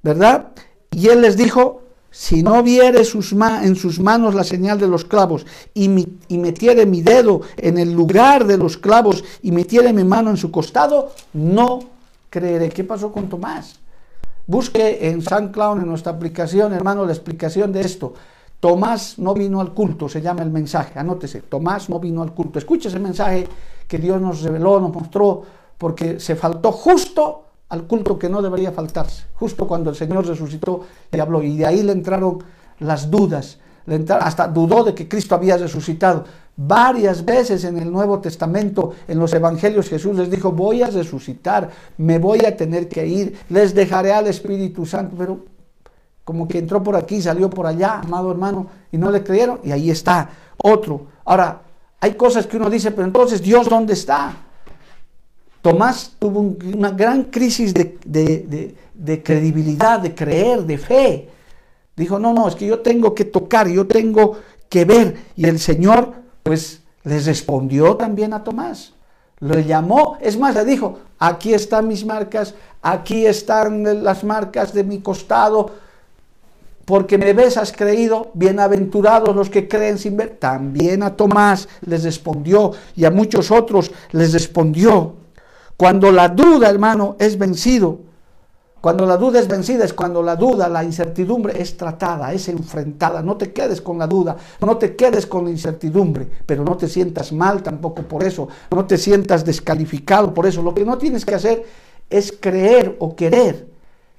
¿verdad? 0.02 0.52
Y 0.92 1.08
él 1.08 1.22
les 1.22 1.38
dijo, 1.38 1.84
si 2.10 2.44
no 2.44 2.62
viere 2.64 3.06
sus 3.06 3.34
en 3.34 3.76
sus 3.76 4.00
manos 4.00 4.36
la 4.36 4.44
señal 4.44 4.80
de 4.80 4.88
los 4.88 5.06
clavos 5.06 5.46
y, 5.74 6.08
y 6.28 6.38
metiere 6.38 6.86
mi 6.86 7.02
dedo 7.02 7.42
en 7.58 7.78
el 7.78 7.94
lugar 7.94 8.46
de 8.46 8.58
los 8.58 8.78
clavos 8.78 9.24
y 9.42 9.52
metiere 9.52 9.94
mi 9.94 10.04
mano 10.04 10.30
en 10.30 10.38
su 10.38 10.52
costado, 10.52 11.14
no 11.34 11.80
creeré. 12.32 12.70
¿Qué 12.70 12.84
pasó 12.84 13.12
con 13.12 13.30
Tomás? 13.30 13.80
Busque 14.48 15.08
en 15.08 15.22
San 15.22 15.52
Clown, 15.52 15.82
en 15.82 15.88
nuestra 15.88 16.14
aplicación, 16.14 16.74
hermano, 16.74 17.06
la 17.06 17.12
explicación 17.12 17.72
de 17.72 17.82
esto. 17.82 18.16
Tomás 18.60 19.20
no 19.20 19.34
vino 19.34 19.60
al 19.62 19.74
culto, 19.74 20.08
se 20.10 20.22
llama 20.22 20.42
el 20.42 20.52
mensaje, 20.52 20.98
anótese, 20.98 21.42
Tomás 21.42 21.90
no 21.90 22.00
vino 22.00 22.22
al 22.22 22.34
culto. 22.34 22.58
Escuche 22.58 22.90
ese 22.90 23.00
mensaje 23.00 23.48
que 23.88 23.98
Dios 23.98 24.22
nos 24.22 24.42
reveló, 24.42 24.80
nos 24.80 24.94
mostró, 24.94 25.44
porque 25.78 26.20
se 26.20 26.36
faltó 26.36 26.72
justo 26.72 27.46
al 27.70 27.84
culto 27.84 28.20
que 28.20 28.30
no 28.30 28.42
debería 28.42 28.72
faltarse, 28.72 29.26
justo 29.34 29.68
cuando 29.68 29.90
el 29.90 29.96
Señor 29.96 30.28
resucitó 30.28 30.82
y 31.12 31.20
habló. 31.20 31.42
Y 31.42 31.58
de 31.58 31.66
ahí 31.66 31.82
le 31.82 31.92
entraron 31.92 32.44
las 32.80 33.10
dudas, 33.10 33.60
le 33.86 33.96
entraron, 33.96 34.28
hasta 34.28 34.48
dudó 34.48 34.84
de 34.84 34.94
que 34.94 35.08
Cristo 35.08 35.36
había 35.36 35.58
resucitado. 35.58 36.26
Varias 36.56 37.24
veces 37.24 37.64
en 37.64 37.78
el 37.78 37.92
Nuevo 37.92 38.20
Testamento, 38.20 38.94
en 39.08 39.18
los 39.20 39.34
Evangelios, 39.34 39.90
Jesús 39.90 40.16
les 40.16 40.30
dijo, 40.30 40.52
voy 40.52 40.84
a 40.84 40.88
resucitar, 40.88 41.70
me 41.98 42.20
voy 42.20 42.46
a 42.46 42.56
tener 42.56 42.88
que 42.88 43.08
ir, 43.08 43.38
les 43.50 43.74
dejaré 43.74 44.14
al 44.14 44.28
Espíritu 44.28 44.86
Santo, 44.86 45.16
pero 45.18 45.40
como 46.24 46.48
que 46.48 46.60
entró 46.60 46.84
por 46.84 46.96
aquí, 46.96 47.22
salió 47.22 47.50
por 47.50 47.66
allá, 47.66 48.00
amado 48.00 48.32
hermano, 48.32 48.68
y 48.92 48.98
no 48.98 49.10
le 49.12 49.24
creyeron, 49.24 49.60
y 49.64 49.72
ahí 49.72 49.90
está, 49.90 50.30
otro. 50.58 51.08
Ahora, 51.26 51.62
hay 52.00 52.14
cosas 52.14 52.48
que 52.48 52.58
uno 52.58 52.70
dice, 52.70 52.92
pero 52.92 53.06
entonces 53.06 53.42
Dios, 53.42 53.70
¿dónde 53.70 53.94
está? 53.94 54.36
Tomás 55.62 56.16
tuvo 56.18 56.56
una 56.74 56.90
gran 56.92 57.26
crisis 57.26 57.74
de, 57.74 57.98
de, 58.04 59.24
credibilidad, 59.24 60.00
de 60.00 60.16
creer, 60.16 60.64
de 60.64 60.78
fe. 60.80 61.30
Dijo, 61.96 62.18
no, 62.18 62.34
no, 62.34 62.48
es 62.48 62.56
que 62.56 62.66
yo 62.66 62.80
tengo 62.80 63.14
que 63.14 63.26
tocar, 63.26 63.68
yo 63.68 63.86
tengo 63.86 64.40
que 64.70 64.86
ver. 64.86 65.16
Y 65.36 65.46
el 65.46 65.60
Señor, 65.60 66.14
pues, 66.44 66.82
les 67.04 67.26
respondió 67.26 67.96
también 67.96 68.34
a 68.34 68.44
Tomás. 68.44 68.94
Lo 69.40 69.60
llamó, 69.60 70.18
es 70.22 70.38
más, 70.38 70.54
le 70.54 70.66
dijo, 70.66 71.00
aquí 71.18 71.54
están 71.54 71.88
mis 71.88 72.06
marcas, 72.06 72.54
aquí 72.82 73.26
están 73.26 74.04
las 74.04 74.24
marcas 74.24 74.74
de 74.74 74.84
mi 74.84 75.00
costado, 75.00 75.72
porque 76.86 77.18
me 77.18 77.34
ves, 77.34 77.58
has 77.58 77.72
creído, 77.72 78.32
bienaventurados 78.34 79.36
los 79.36 79.50
que 79.50 79.68
creen 79.68 79.98
sin 79.98 80.18
ver. 80.18 80.38
También 80.40 81.04
a 81.04 81.16
Tomás 81.16 81.68
les 81.82 82.04
respondió 82.04 82.72
y 82.96 83.06
a 83.06 83.12
muchos 83.12 83.50
otros 83.50 83.92
les 84.12 84.34
respondió. 84.34 85.16
Cuando 85.78 86.12
la 86.12 86.30
duda, 86.30 86.70
hermano, 86.70 87.16
es 87.18 87.38
vencido, 87.38 88.00
cuando 88.82 89.06
la 89.06 89.16
duda 89.16 89.40
es 89.40 89.48
vencida 89.48 89.86
es 89.86 89.94
cuando 89.94 90.24
la 90.24 90.36
duda, 90.36 90.68
la 90.68 90.84
incertidumbre 90.84 91.62
es 91.62 91.78
tratada, 91.78 92.34
es 92.34 92.50
enfrentada. 92.50 93.22
No 93.22 93.38
te 93.38 93.54
quedes 93.54 93.80
con 93.80 94.00
la 94.00 94.08
duda, 94.08 94.36
no 94.60 94.78
te 94.78 94.96
quedes 94.96 95.28
con 95.28 95.46
la 95.46 95.52
incertidumbre, 95.52 96.28
pero 96.48 96.64
no 96.64 96.76
te 96.76 96.88
sientas 96.88 97.32
mal 97.32 97.62
tampoco 97.62 98.02
por 98.02 98.24
eso, 98.24 98.48
no 98.72 98.86
te 98.86 98.98
sientas 98.98 99.46
descalificado 99.46 100.34
por 100.34 100.48
eso. 100.48 100.64
Lo 100.64 100.74
que 100.74 100.84
no 100.84 100.98
tienes 100.98 101.26
que 101.26 101.36
hacer 101.36 101.64
es 102.10 102.32
creer 102.32 102.98
o 103.00 103.16
querer 103.16 103.68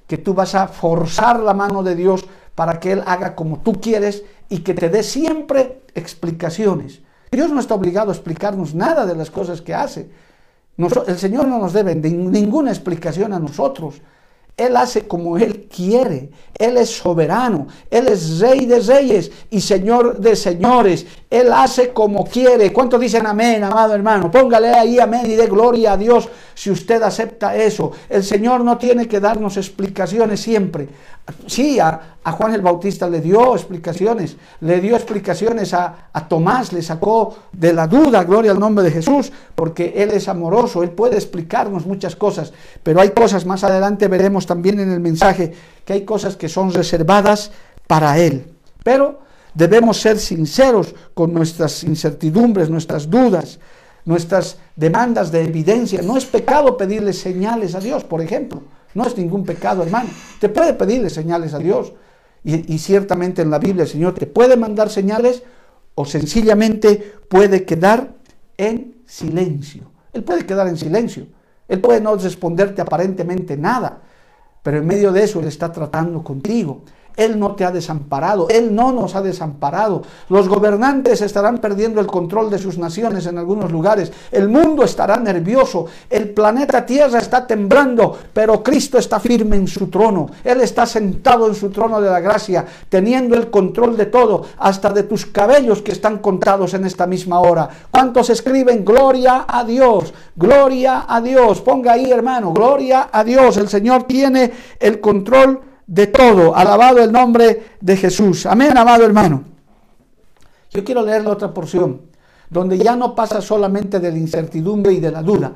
que 0.07 0.19
tú 0.19 0.33
vas 0.33 0.55
a 0.55 0.69
forzar 0.69 1.41
la 1.41 1.55
mano 1.55 1.83
de 1.83 1.97
Dios 1.97 2.25
para 2.55 2.79
que 2.79 2.93
Él 2.93 3.03
haga 3.05 3.35
como 3.35 3.59
tú 3.61 3.81
quieres 3.81 4.23
y 4.49 4.59
que 4.61 4.75
te 4.75 4.89
dé 4.89 5.03
siempre 5.03 5.83
explicaciones. 5.95 7.01
Dios 7.33 7.51
no 7.51 7.59
está 7.59 7.75
obligado 7.75 8.11
a 8.11 8.15
explicarnos 8.15 8.75
nada 8.75 9.07
de 9.07 9.17
las 9.17 9.31
cosas 9.31 9.61
que 9.61 9.75
hace. 9.75 10.09
el 10.77 11.19
Señor 11.19 11.49
no 11.49 11.59
nos 11.59 11.73
debe 11.73 11.97
ninguna 11.97 12.71
explicación 12.71 13.33
a 13.33 13.41
nosotros. 13.41 14.01
Él 14.63 14.77
hace 14.77 15.07
como 15.07 15.37
Él 15.37 15.69
quiere. 15.75 16.31
Él 16.57 16.77
es 16.77 16.91
soberano. 16.91 17.67
Él 17.91 18.09
es 18.09 18.39
rey 18.39 18.67
de 18.67 18.81
reyes 18.81 19.31
y 19.51 19.61
señor 19.61 20.19
de 20.19 20.37
señores. 20.37 21.07
Él 21.29 21.53
hace 21.53 21.93
como 21.93 22.25
quiere. 22.25 22.73
¿Cuántos 22.73 23.01
dicen 23.01 23.27
amén, 23.27 23.65
amado 23.65 23.95
hermano? 23.95 24.31
Póngale 24.31 24.69
ahí 24.69 24.99
amén 24.99 25.27
y 25.27 25.35
dé 25.35 25.47
gloria 25.47 25.93
a 25.93 25.97
Dios 25.97 26.29
si 26.55 26.71
usted 26.71 27.03
acepta 27.03 27.57
eso. 27.57 27.93
El 28.09 28.23
Señor 28.23 28.63
no 28.63 28.79
tiene 28.79 29.09
que 29.09 29.21
darnos 29.21 29.57
explicaciones 29.57 30.41
siempre. 30.41 30.89
Sí, 31.47 31.79
a, 31.79 32.01
Juan 32.25 32.55
el 32.55 32.63
Bautista 32.63 33.09
le 33.09 33.21
dio 33.21 33.55
explicaciones, 33.55 34.37
le 34.61 34.81
dio 34.81 34.97
explicaciones 34.97 35.73
a, 35.73 36.09
a, 36.13 36.27
Tomás, 36.29 36.73
le 36.73 36.83
sacó 36.83 37.37
de 37.53 37.73
la 37.73 37.87
duda, 37.87 38.25
gloria 38.25 38.51
al 38.51 38.59
nombre 38.59 38.85
de 38.85 38.91
Jesús, 38.91 39.33
porque 39.55 39.95
Él 39.97 40.11
es 40.11 40.29
amoroso, 40.29 40.83
Él 40.83 40.91
puede 40.91 41.17
explicarnos 41.17 41.87
muchas 41.87 42.17
cosas, 42.17 42.53
pero 42.83 43.01
hay 43.01 43.11
cosas, 43.11 43.47
más 43.47 43.63
adelante 43.63 44.09
veremos 44.09 44.47
también 44.47 44.81
en 44.81 44.91
el 44.91 45.01
mensaje, 45.01 45.53
que 45.85 45.93
hay 45.93 46.05
cosas 46.05 46.37
que 46.37 46.49
son 46.49 46.73
reservadas 46.73 47.53
para 47.87 48.19
Él. 48.19 48.53
Pero 48.83 49.21
debemos 49.55 50.01
ser 50.01 50.19
sinceros 50.19 50.95
con 51.15 51.33
nuestras 51.33 51.85
incertidumbres, 51.85 52.69
nuestras 52.69 53.09
dudas, 53.09 53.61
nuestras 54.05 54.57
demandas 54.75 55.31
de 55.31 55.43
evidencia. 55.43 56.03
No 56.03 56.17
es 56.17 56.25
pecado 56.25 56.77
pedirle 56.77 57.13
señales 57.13 57.75
a 57.75 57.81
Dios, 57.81 58.03
por 58.05 58.21
ejemplo. 58.21 58.63
No 58.95 59.07
es 59.07 59.17
ningún 59.17 59.45
pecado, 59.45 59.83
hermano. 59.83 60.11
Te 60.41 60.49
puede 60.49 60.75
pedirle 60.75 61.11
señales 61.11 61.55
a 61.55 61.59
Dios. 61.59 61.93
Y, 62.45 62.79
ciertamente 62.79 63.41
en 63.43 63.51
la 63.51 63.61
Biblia 63.61 63.85
el 63.85 63.89
Señor 63.89 64.15
te 64.15 64.27
puede 64.27 64.57
mandar 64.57 64.91
señales 64.91 65.45
o 65.95 66.05
sencillamente 66.05 67.15
puede 67.29 67.65
quedar 67.65 68.15
en 68.57 68.97
silencio. 69.07 69.85
Él 70.13 70.25
puede 70.25 70.45
quedar 70.45 70.67
en 70.67 70.77
silencio. 70.77 71.27
Él 71.69 71.81
puede 71.81 72.01
no 72.01 72.17
responderte 72.17 72.83
aparentemente 72.83 73.57
nada. 73.57 74.01
Pero 74.65 74.79
en 74.79 74.87
medio 74.87 75.13
de 75.13 75.23
eso 75.23 75.39
Él 75.39 75.47
está 75.47 75.71
tratando 75.71 76.25
contigo. 76.25 76.83
Él 77.17 77.39
no 77.39 77.55
te 77.55 77.65
ha 77.65 77.71
desamparado, 77.71 78.49
Él 78.49 78.75
no 78.75 78.93
nos 78.93 79.15
ha 79.15 79.23
desamparado. 79.23 80.03
Los 80.29 80.49
gobernantes 80.49 81.21
estarán 81.21 81.59
perdiendo 81.59 82.01
el 82.01 82.07
control 82.07 82.51
de 82.51 82.59
sus 82.59 82.79
naciones 82.79 83.27
en 83.27 83.39
algunos 83.39 83.71
lugares. 83.71 84.13
El 84.31 84.49
mundo 84.49 84.85
estará 84.85 85.17
nervioso, 85.17 85.87
el 86.09 86.31
planeta 86.31 86.85
Tierra 86.87 87.19
está 87.19 87.47
temblando, 87.47 88.17
pero 88.33 88.63
Cristo 88.63 88.99
está 88.99 89.21
firme 89.21 89.57
en 89.57 89.69
su 89.69 89.89
trono. 89.89 90.31
Él 90.45 90.61
está 90.61 90.87
sentado 90.87 91.49
en 91.49 91.55
su 91.55 91.71
trono 91.71 92.01
de 92.01 92.11
la 92.11 92.21
gracia, 92.21 92.65
teniendo 92.89 93.37
el 93.37 93.51
control 93.51 93.97
de 93.97 94.07
todo, 94.07 94.47
hasta 94.59 94.91
de 94.91 95.03
tus 95.03 95.27
cabellos 95.27 95.83
que 95.83 95.93
están 95.93 96.19
contados 96.19 96.75
en 96.75 96.85
esta 96.85 97.07
misma 97.07 97.41
hora. 97.41 97.69
¿Cuántos 97.91 98.31
escriben 98.31 98.85
gloria 98.85 99.45
a 99.49 99.65
Dios? 99.65 100.13
Gloria 100.37 101.05
a 101.09 101.21
Dios. 101.21 101.61
Ponga 101.61 101.93
ahí, 101.93 102.11
hermano, 102.11 102.53
gloria 102.53 103.09
a 103.13 103.25
Dios. 103.25 103.57
El 103.57 103.69
Señor 103.69 104.05
tiene 104.05 104.53
el 104.79 105.01
control 105.01 105.72
de 105.87 106.07
todo. 106.07 106.55
Alabado 106.55 107.03
el 107.03 107.13
nombre 107.13 107.63
de 107.81 107.97
Jesús. 107.97 108.47
Amén, 108.47 108.77
amado 108.77 109.05
hermano. 109.05 109.45
Yo 110.71 110.83
quiero 110.85 111.03
leer 111.03 111.23
la 111.23 111.31
otra 111.31 111.53
porción, 111.53 112.03
donde 112.49 112.79
ya 112.79 112.97
no 112.97 113.15
pasa 113.15 113.41
solamente 113.41 114.01
de 114.01 114.11
la 114.11 114.19
incertidumbre 114.19 114.93
y 114.93 115.01
de 115.01 115.11
la 115.11 115.23
duda, 115.23 115.53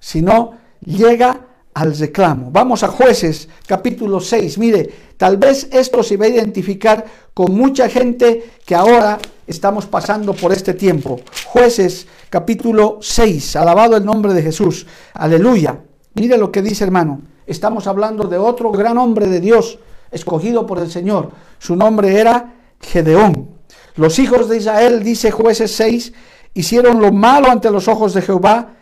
sino 0.00 0.52
llega 0.80 1.40
al 1.74 1.96
reclamo. 1.96 2.50
Vamos 2.50 2.82
a 2.82 2.88
jueces 2.88 3.48
capítulo 3.66 4.20
6. 4.20 4.58
Mire, 4.58 4.90
tal 5.16 5.36
vez 5.36 5.68
esto 5.72 6.02
se 6.02 6.16
va 6.16 6.26
a 6.26 6.28
identificar 6.28 7.04
con 7.34 7.54
mucha 7.54 7.88
gente 7.88 8.52
que 8.64 8.74
ahora 8.74 9.18
estamos 9.46 9.86
pasando 9.86 10.32
por 10.34 10.52
este 10.52 10.72
tiempo. 10.74 11.20
Jueces 11.46 12.06
capítulo 12.30 12.98
6. 13.02 13.56
Alabado 13.56 13.96
el 13.96 14.04
nombre 14.04 14.32
de 14.32 14.42
Jesús. 14.42 14.86
Aleluya. 15.12 15.80
Mire 16.14 16.38
lo 16.38 16.50
que 16.50 16.62
dice 16.62 16.84
hermano. 16.84 17.20
Estamos 17.46 17.86
hablando 17.86 18.24
de 18.24 18.38
otro 18.38 18.70
gran 18.70 18.98
hombre 18.98 19.26
de 19.26 19.40
Dios, 19.40 19.78
escogido 20.10 20.66
por 20.66 20.78
el 20.78 20.90
Señor. 20.90 21.30
Su 21.58 21.76
nombre 21.76 22.18
era 22.18 22.54
Gedeón. 22.80 23.48
Los 23.96 24.18
hijos 24.18 24.48
de 24.48 24.56
Israel, 24.56 25.02
dice 25.02 25.30
jueces 25.30 25.74
6, 25.76 26.12
hicieron 26.54 27.00
lo 27.00 27.12
malo 27.12 27.50
ante 27.50 27.70
los 27.70 27.86
ojos 27.88 28.14
de 28.14 28.22
Jehová, 28.22 28.74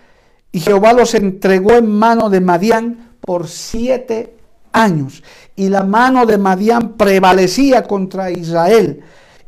y 0.53 0.61
Jehová 0.61 0.93
los 0.93 1.15
entregó 1.15 1.73
en 1.73 1.87
mano 1.91 2.29
de 2.31 2.41
Madián 2.41 3.17
por 3.21 3.49
siete 3.49 4.37
años. 4.73 5.23
Y 5.57 5.69
la 5.69 5.83
mano 5.83 6.27
de 6.27 6.39
Madián 6.39 6.95
prevalecía 6.97 7.85
contra 7.85 8.31
Israel. 8.31 9.03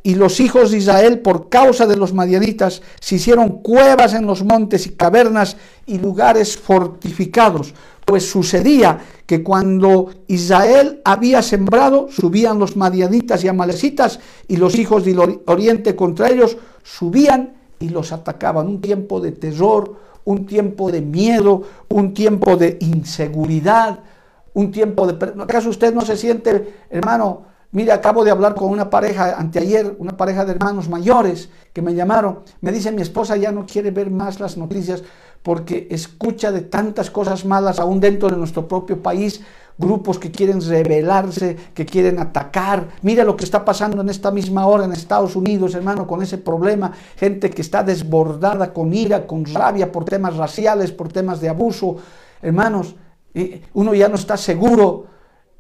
y 0.07 0.17
los 0.17 0.39
hijos 0.39 0.71
de 0.71 0.77
Israel, 0.77 1.21
por 1.21 1.49
causa 1.49 1.87
de 1.87 1.97
los 1.97 2.13
madianitas, 2.13 2.83
se 3.01 3.15
hicieron 3.15 3.63
cuevas 3.63 4.13
en 4.13 4.27
los 4.27 4.45
montes 4.45 4.87
y 4.87 4.91
cavernas 4.91 5.57
y 5.87 5.99
lugares 5.99 6.59
fortificados. 6.59 7.73
Pues 8.05 8.29
sucedía 8.29 9.01
que 9.27 9.43
cuando 9.43 10.11
Israel 10.27 11.01
había 11.05 11.43
sembrado, 11.43 12.09
subían 12.11 12.59
los 12.59 12.77
madianitas 12.77 13.43
y 13.45 13.49
amalecitas, 13.49 14.21
y 14.47 14.57
los 14.57 14.79
hijos 14.79 15.05
del 15.05 15.41
oriente 15.47 15.97
contra 15.97 16.29
ellos 16.29 16.57
subían 16.83 17.55
y 17.81 17.89
los 17.89 18.13
atacaban. 18.13 18.67
Un 18.67 18.81
tiempo 18.81 19.21
de 19.21 19.33
terror, 19.33 19.97
un 20.25 20.47
tiempo 20.47 20.91
de 20.91 21.01
miedo, 21.01 21.63
un 21.89 22.15
tiempo 22.15 22.57
de 22.57 22.79
inseguridad, 22.81 24.01
un 24.53 24.71
tiempo 24.71 25.07
de... 25.07 25.43
¿Acaso 25.43 25.71
usted 25.71 25.95
no 25.95 26.03
se 26.03 26.17
siente, 26.17 26.75
hermano? 26.91 27.55
Mire, 27.73 27.91
acabo 27.91 28.25
de 28.25 28.31
hablar 28.31 28.55
con 28.55 28.71
una 28.71 28.89
pareja 28.89 29.37
anteayer, 29.37 29.97
una 29.99 30.17
pareja 30.17 30.45
de 30.45 30.53
hermanos 30.53 30.89
mayores 30.89 31.49
que 31.73 31.83
me 31.83 31.93
llamaron. 31.93 32.41
Me 32.61 32.71
dice, 32.71 32.93
mi 32.93 33.03
esposa 33.03 33.37
ya 33.37 33.51
no 33.51 33.67
quiere 33.67 33.91
ver 33.91 34.11
más 34.13 34.39
las 34.39 34.57
noticias 34.57 35.03
porque 35.45 35.87
escucha 35.91 36.51
de 36.51 36.63
tantas 36.63 37.11
cosas 37.11 37.45
malas 37.45 37.79
aún 37.79 38.01
dentro 38.01 38.31
de 38.31 38.37
nuestro 38.39 38.67
propio 38.67 39.03
país, 39.03 39.43
grupos 39.77 40.19
que 40.19 40.31
quieren 40.31 40.63
rebelarse, 40.63 41.55
que 41.75 41.85
quieren 41.85 42.19
atacar. 42.19 42.89
Mira 43.03 43.25
lo 43.25 43.37
que 43.37 43.45
está 43.45 43.63
pasando 43.63 44.01
en 44.01 44.09
esta 44.09 44.31
misma 44.31 44.67
hora 44.67 44.87
en 44.87 44.93
Estados 44.93 45.37
Unidos, 45.37 45.75
hermano, 45.75 46.07
con 46.07 46.23
ese 46.23 46.39
problema. 46.39 46.93
Gente 47.17 47.51
que 47.51 47.61
está 47.61 47.83
desbordada 47.83 48.73
con 48.73 48.95
ira, 48.95 49.27
con 49.27 49.45
rabia 49.45 49.93
por 49.93 50.07
temas 50.07 50.35
raciales, 50.37 50.93
por 50.93 51.13
temas 51.13 51.43
de 51.43 51.51
abuso. 51.51 51.97
Hermanos, 52.41 52.97
uno 53.75 53.95
ya 53.95 54.09
no 54.09 54.15
está 54.15 54.39
seguro. 54.39 55.07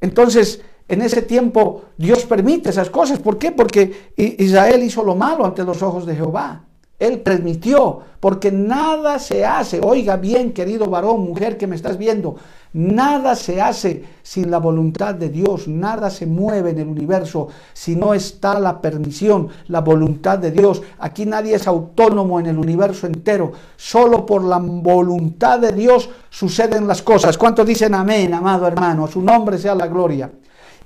Entonces, 0.00 0.62
en 0.88 1.02
ese 1.02 1.20
tiempo 1.20 1.82
Dios 1.98 2.24
permite 2.24 2.70
esas 2.70 2.88
cosas. 2.88 3.18
¿Por 3.18 3.36
qué? 3.36 3.52
Porque 3.52 4.12
Israel 4.16 4.82
hizo 4.82 5.04
lo 5.04 5.14
malo 5.14 5.44
ante 5.44 5.62
los 5.62 5.82
ojos 5.82 6.06
de 6.06 6.16
Jehová. 6.16 6.64
Él 7.06 7.20
permitió, 7.20 8.00
porque 8.20 8.50
nada 8.50 9.18
se 9.18 9.44
hace, 9.44 9.80
oiga 9.82 10.16
bien 10.16 10.52
querido 10.52 10.86
varón, 10.86 11.24
mujer 11.24 11.58
que 11.58 11.66
me 11.66 11.76
estás 11.76 11.98
viendo, 11.98 12.36
nada 12.72 13.36
se 13.36 13.60
hace 13.60 14.04
sin 14.22 14.50
la 14.50 14.58
voluntad 14.58 15.14
de 15.14 15.28
Dios, 15.28 15.68
nada 15.68 16.10
se 16.10 16.26
mueve 16.26 16.70
en 16.70 16.78
el 16.78 16.88
universo 16.88 17.48
si 17.72 17.96
no 17.96 18.14
está 18.14 18.58
la 18.58 18.80
permisión, 18.80 19.48
la 19.68 19.80
voluntad 19.80 20.38
de 20.38 20.50
Dios. 20.50 20.82
Aquí 20.98 21.26
nadie 21.26 21.54
es 21.54 21.66
autónomo 21.66 22.40
en 22.40 22.46
el 22.46 22.58
universo 22.58 23.06
entero, 23.06 23.52
solo 23.76 24.24
por 24.24 24.42
la 24.42 24.58
voluntad 24.58 25.60
de 25.60 25.72
Dios 25.72 26.08
suceden 26.30 26.86
las 26.88 27.02
cosas. 27.02 27.36
¿Cuántos 27.38 27.66
dicen 27.66 27.94
amén, 27.94 28.32
amado 28.34 28.66
hermano? 28.66 29.06
su 29.06 29.20
nombre 29.20 29.58
sea 29.58 29.74
la 29.74 29.86
gloria. 29.86 30.30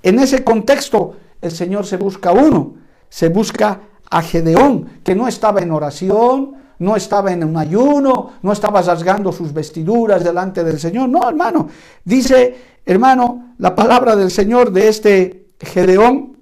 En 0.02 0.18
ese 0.18 0.44
contexto, 0.44 1.14
el 1.40 1.50
Señor 1.50 1.86
se 1.86 1.96
busca 1.96 2.32
uno, 2.32 2.74
se 3.08 3.28
busca 3.28 3.80
a 4.10 4.22
Gedeón, 4.22 5.00
que 5.04 5.14
no 5.14 5.28
estaba 5.28 5.60
en 5.60 5.70
oración, 5.70 6.56
no 6.78 6.96
estaba 6.96 7.32
en 7.32 7.44
un 7.44 7.56
ayuno, 7.56 8.32
no 8.42 8.52
estaba 8.52 8.82
rasgando 8.82 9.32
sus 9.32 9.52
vestiduras 9.52 10.22
delante 10.22 10.62
del 10.64 10.78
Señor. 10.78 11.08
No, 11.08 11.28
hermano. 11.28 11.68
Dice, 12.04 12.56
hermano, 12.86 13.54
la 13.58 13.74
palabra 13.74 14.16
del 14.16 14.30
Señor 14.30 14.72
de 14.72 14.88
este 14.88 15.46
Gedeón, 15.60 16.36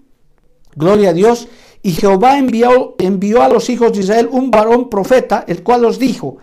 gloria 0.75 1.11
a 1.11 1.15
Dios, 1.15 1.49
y 1.83 1.93
Jehová 1.93 2.37
envió, 2.37 2.97
envió 2.99 3.43
a 3.43 3.49
los 3.49 3.71
hijos 3.71 3.93
de 3.93 4.01
Israel 4.01 4.29
un 4.31 4.51
varón 4.51 4.91
profeta, 4.91 5.45
el 5.47 5.63
cual 5.63 5.85
os 5.85 5.99
dijo, 5.99 6.39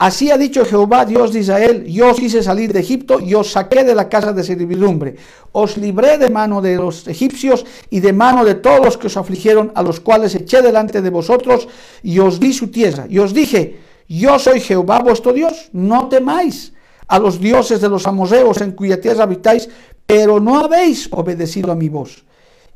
Así 0.00 0.30
ha 0.30 0.38
dicho 0.38 0.64
Jehová, 0.64 1.04
Dios 1.04 1.30
de 1.30 1.40
Israel, 1.40 1.84
yo 1.84 2.12
os 2.12 2.22
hice 2.22 2.42
salir 2.42 2.72
de 2.72 2.80
Egipto 2.80 3.20
y 3.20 3.34
os 3.34 3.52
saqué 3.52 3.84
de 3.84 3.94
la 3.94 4.08
casa 4.08 4.32
de 4.32 4.42
servidumbre. 4.42 5.16
Os 5.52 5.76
libré 5.76 6.16
de 6.16 6.30
mano 6.30 6.62
de 6.62 6.76
los 6.76 7.06
egipcios 7.06 7.66
y 7.90 8.00
de 8.00 8.14
mano 8.14 8.42
de 8.46 8.54
todos 8.54 8.82
los 8.82 8.96
que 8.96 9.08
os 9.08 9.18
afligieron, 9.18 9.72
a 9.74 9.82
los 9.82 10.00
cuales 10.00 10.34
eché 10.34 10.62
delante 10.62 11.02
de 11.02 11.10
vosotros 11.10 11.68
y 12.02 12.18
os 12.18 12.40
di 12.40 12.54
su 12.54 12.68
tierra. 12.68 13.04
Y 13.10 13.18
os 13.18 13.34
dije, 13.34 13.78
yo 14.08 14.38
soy 14.38 14.60
Jehová 14.60 15.00
vuestro 15.00 15.34
Dios, 15.34 15.68
no 15.74 16.08
temáis 16.08 16.72
a 17.06 17.18
los 17.18 17.38
dioses 17.38 17.82
de 17.82 17.90
los 17.90 18.06
amorreos 18.06 18.62
en 18.62 18.72
cuya 18.72 19.02
tierra 19.02 19.24
habitáis, 19.24 19.68
pero 20.06 20.40
no 20.40 20.60
habéis 20.60 21.10
obedecido 21.12 21.72
a 21.72 21.76
mi 21.76 21.90
voz. 21.90 22.24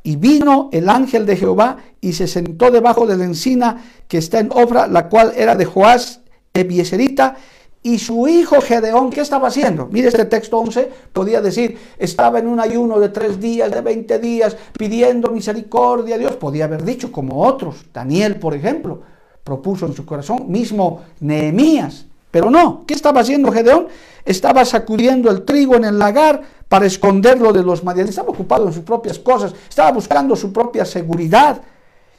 Y 0.02 0.16
vino 0.16 0.68
el 0.72 0.90
ángel 0.90 1.24
de 1.24 1.38
Jehová 1.38 1.78
y 2.02 2.12
se 2.12 2.28
sentó 2.28 2.70
debajo 2.70 3.06
de 3.06 3.16
la 3.16 3.24
encina 3.24 3.82
que 4.08 4.18
está 4.18 4.40
en 4.40 4.50
obra, 4.52 4.86
la 4.86 5.08
cual 5.08 5.32
era 5.34 5.56
de 5.56 5.64
Joás 5.64 6.20
Ebieserita 6.54 7.36
y 7.82 7.98
su 7.98 8.28
hijo 8.28 8.60
Gedeón, 8.62 9.10
¿qué 9.10 9.20
estaba 9.20 9.48
haciendo? 9.48 9.88
Mire 9.90 10.08
este 10.08 10.24
texto 10.24 10.56
11, 10.56 10.88
podía 11.12 11.42
decir, 11.42 11.76
estaba 11.98 12.38
en 12.38 12.46
un 12.46 12.58
ayuno 12.58 12.98
de 12.98 13.10
tres 13.10 13.38
días, 13.40 13.70
de 13.70 13.82
20 13.82 14.18
días, 14.20 14.56
pidiendo 14.72 15.30
misericordia 15.30 16.14
a 16.14 16.18
Dios. 16.18 16.36
Podía 16.36 16.64
haber 16.64 16.82
dicho, 16.82 17.12
como 17.12 17.44
otros, 17.44 17.84
Daniel, 17.92 18.36
por 18.36 18.54
ejemplo, 18.54 19.02
propuso 19.42 19.84
en 19.84 19.94
su 19.94 20.06
corazón, 20.06 20.50
mismo 20.50 21.02
Nehemías. 21.20 22.06
Pero 22.30 22.50
no, 22.50 22.84
¿qué 22.86 22.94
estaba 22.94 23.20
haciendo 23.20 23.52
Gedeón? 23.52 23.88
Estaba 24.24 24.64
sacudiendo 24.64 25.30
el 25.30 25.44
trigo 25.44 25.74
en 25.74 25.84
el 25.84 25.98
lagar 25.98 26.40
para 26.68 26.86
esconderlo 26.86 27.52
de 27.52 27.62
los 27.62 27.84
madianitas. 27.84 28.16
Estaba 28.16 28.30
ocupado 28.30 28.66
en 28.66 28.72
sus 28.72 28.84
propias 28.84 29.18
cosas, 29.18 29.52
estaba 29.68 29.92
buscando 29.92 30.36
su 30.36 30.52
propia 30.52 30.86
seguridad. 30.86 31.60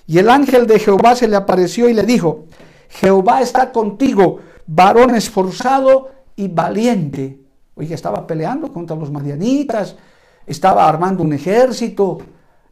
Y 0.06 0.19
el 0.19 0.30
ángel 0.30 0.67
de 0.67 0.78
Jehová 0.78 1.15
se 1.15 1.28
le 1.28 1.38
apareció 1.38 1.89
y 1.89 1.93
le 1.93 2.04
dijo, 2.04 2.45
Jehová 2.89 3.41
está 3.41 3.71
contigo, 3.71 4.39
varón 4.67 5.15
esforzado 5.15 6.12
y 6.36 6.48
valiente. 6.48 7.39
Oiga, 7.76 7.95
estaba 7.95 8.26
peleando 8.26 8.71
contra 8.71 8.95
los 8.95 9.12
madianitas, 9.12 9.95
estaba 10.45 10.88
armando 10.88 11.24
un 11.24 11.34
ejército. 11.34 12.19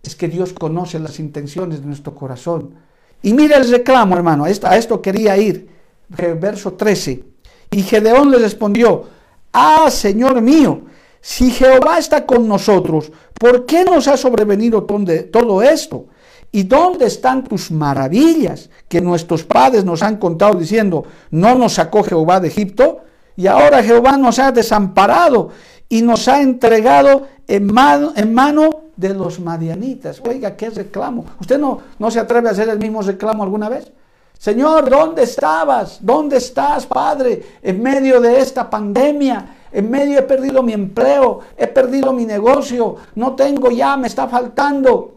Es 0.02 0.16
que 0.16 0.28
Dios 0.28 0.54
conoce 0.54 1.00
las 1.00 1.20
intenciones 1.20 1.82
de 1.82 1.88
nuestro 1.88 2.14
corazón. 2.14 2.76
Y 3.22 3.34
mira 3.34 3.58
el 3.58 3.70
reclamo, 3.70 4.16
hermano, 4.16 4.44
a 4.44 4.50
esto, 4.50 4.68
a 4.68 4.76
esto 4.78 5.02
quería 5.02 5.38
ir. 5.38 5.70
Verso 6.10 6.74
13. 6.74 7.24
Y 7.72 7.82
Gedeón 7.84 8.30
le 8.30 8.38
respondió, 8.38 9.06
ah, 9.54 9.90
Señor 9.90 10.42
mío, 10.42 10.82
si 11.22 11.52
Jehová 11.52 12.00
está 12.00 12.26
con 12.26 12.48
nosotros, 12.48 13.12
¿por 13.40 13.66
qué 13.66 13.86
nos 13.86 14.08
ha 14.10 14.18
sobrevenido 14.18 14.84
todo 14.84 15.62
esto? 15.62 16.08
¿Y 16.56 16.64
dónde 16.64 17.08
están 17.08 17.44
tus 17.44 17.72
maravillas 17.72 18.70
que 18.88 19.02
nuestros 19.02 19.44
padres 19.44 19.84
nos 19.84 20.04
han 20.04 20.18
contado 20.18 20.54
diciendo, 20.54 21.04
no 21.32 21.56
nos 21.56 21.74
sacó 21.74 22.04
Jehová 22.04 22.40
de 22.40 22.50
Egipto? 22.50 23.02
Y 23.36 23.48
ahora 23.48 23.82
Jehová 23.82 24.18
nos 24.18 24.38
ha 24.38 24.52
desamparado 24.52 25.50
y 25.90 26.04
nos 26.04 26.28
ha 26.28 26.42
entregado 26.44 27.28
en 27.48 27.74
mano, 27.74 28.14
en 28.16 28.36
mano 28.36 28.70
de 28.96 29.16
los 29.16 29.40
madianitas. 29.40 30.22
Oiga, 30.30 30.56
qué 30.56 30.70
reclamo. 30.70 31.26
¿Usted 31.40 31.58
no, 31.58 31.80
no 31.98 32.12
se 32.12 32.20
atreve 32.20 32.50
a 32.50 32.52
hacer 32.52 32.70
el 32.70 32.78
mismo 32.78 33.02
reclamo 33.02 33.42
alguna 33.42 33.68
vez? 33.68 33.92
Señor, 34.38 34.92
¿dónde 34.92 35.24
estabas? 35.24 35.98
¿Dónde 36.02 36.38
estás, 36.38 36.86
Padre? 36.86 37.44
En 37.64 37.82
medio 37.82 38.22
de 38.22 38.40
esta 38.40 38.70
pandemia, 38.70 39.56
en 39.72 39.90
medio 39.90 40.20
he 40.20 40.24
perdido 40.24 40.62
mi 40.62 40.74
empleo, 40.74 41.40
he 41.58 41.66
perdido 41.66 42.14
mi 42.14 42.28
negocio, 42.28 42.98
no 43.16 43.34
tengo 43.34 43.72
ya, 43.72 43.98
me 43.98 44.06
está 44.06 44.28
faltando. 44.28 45.13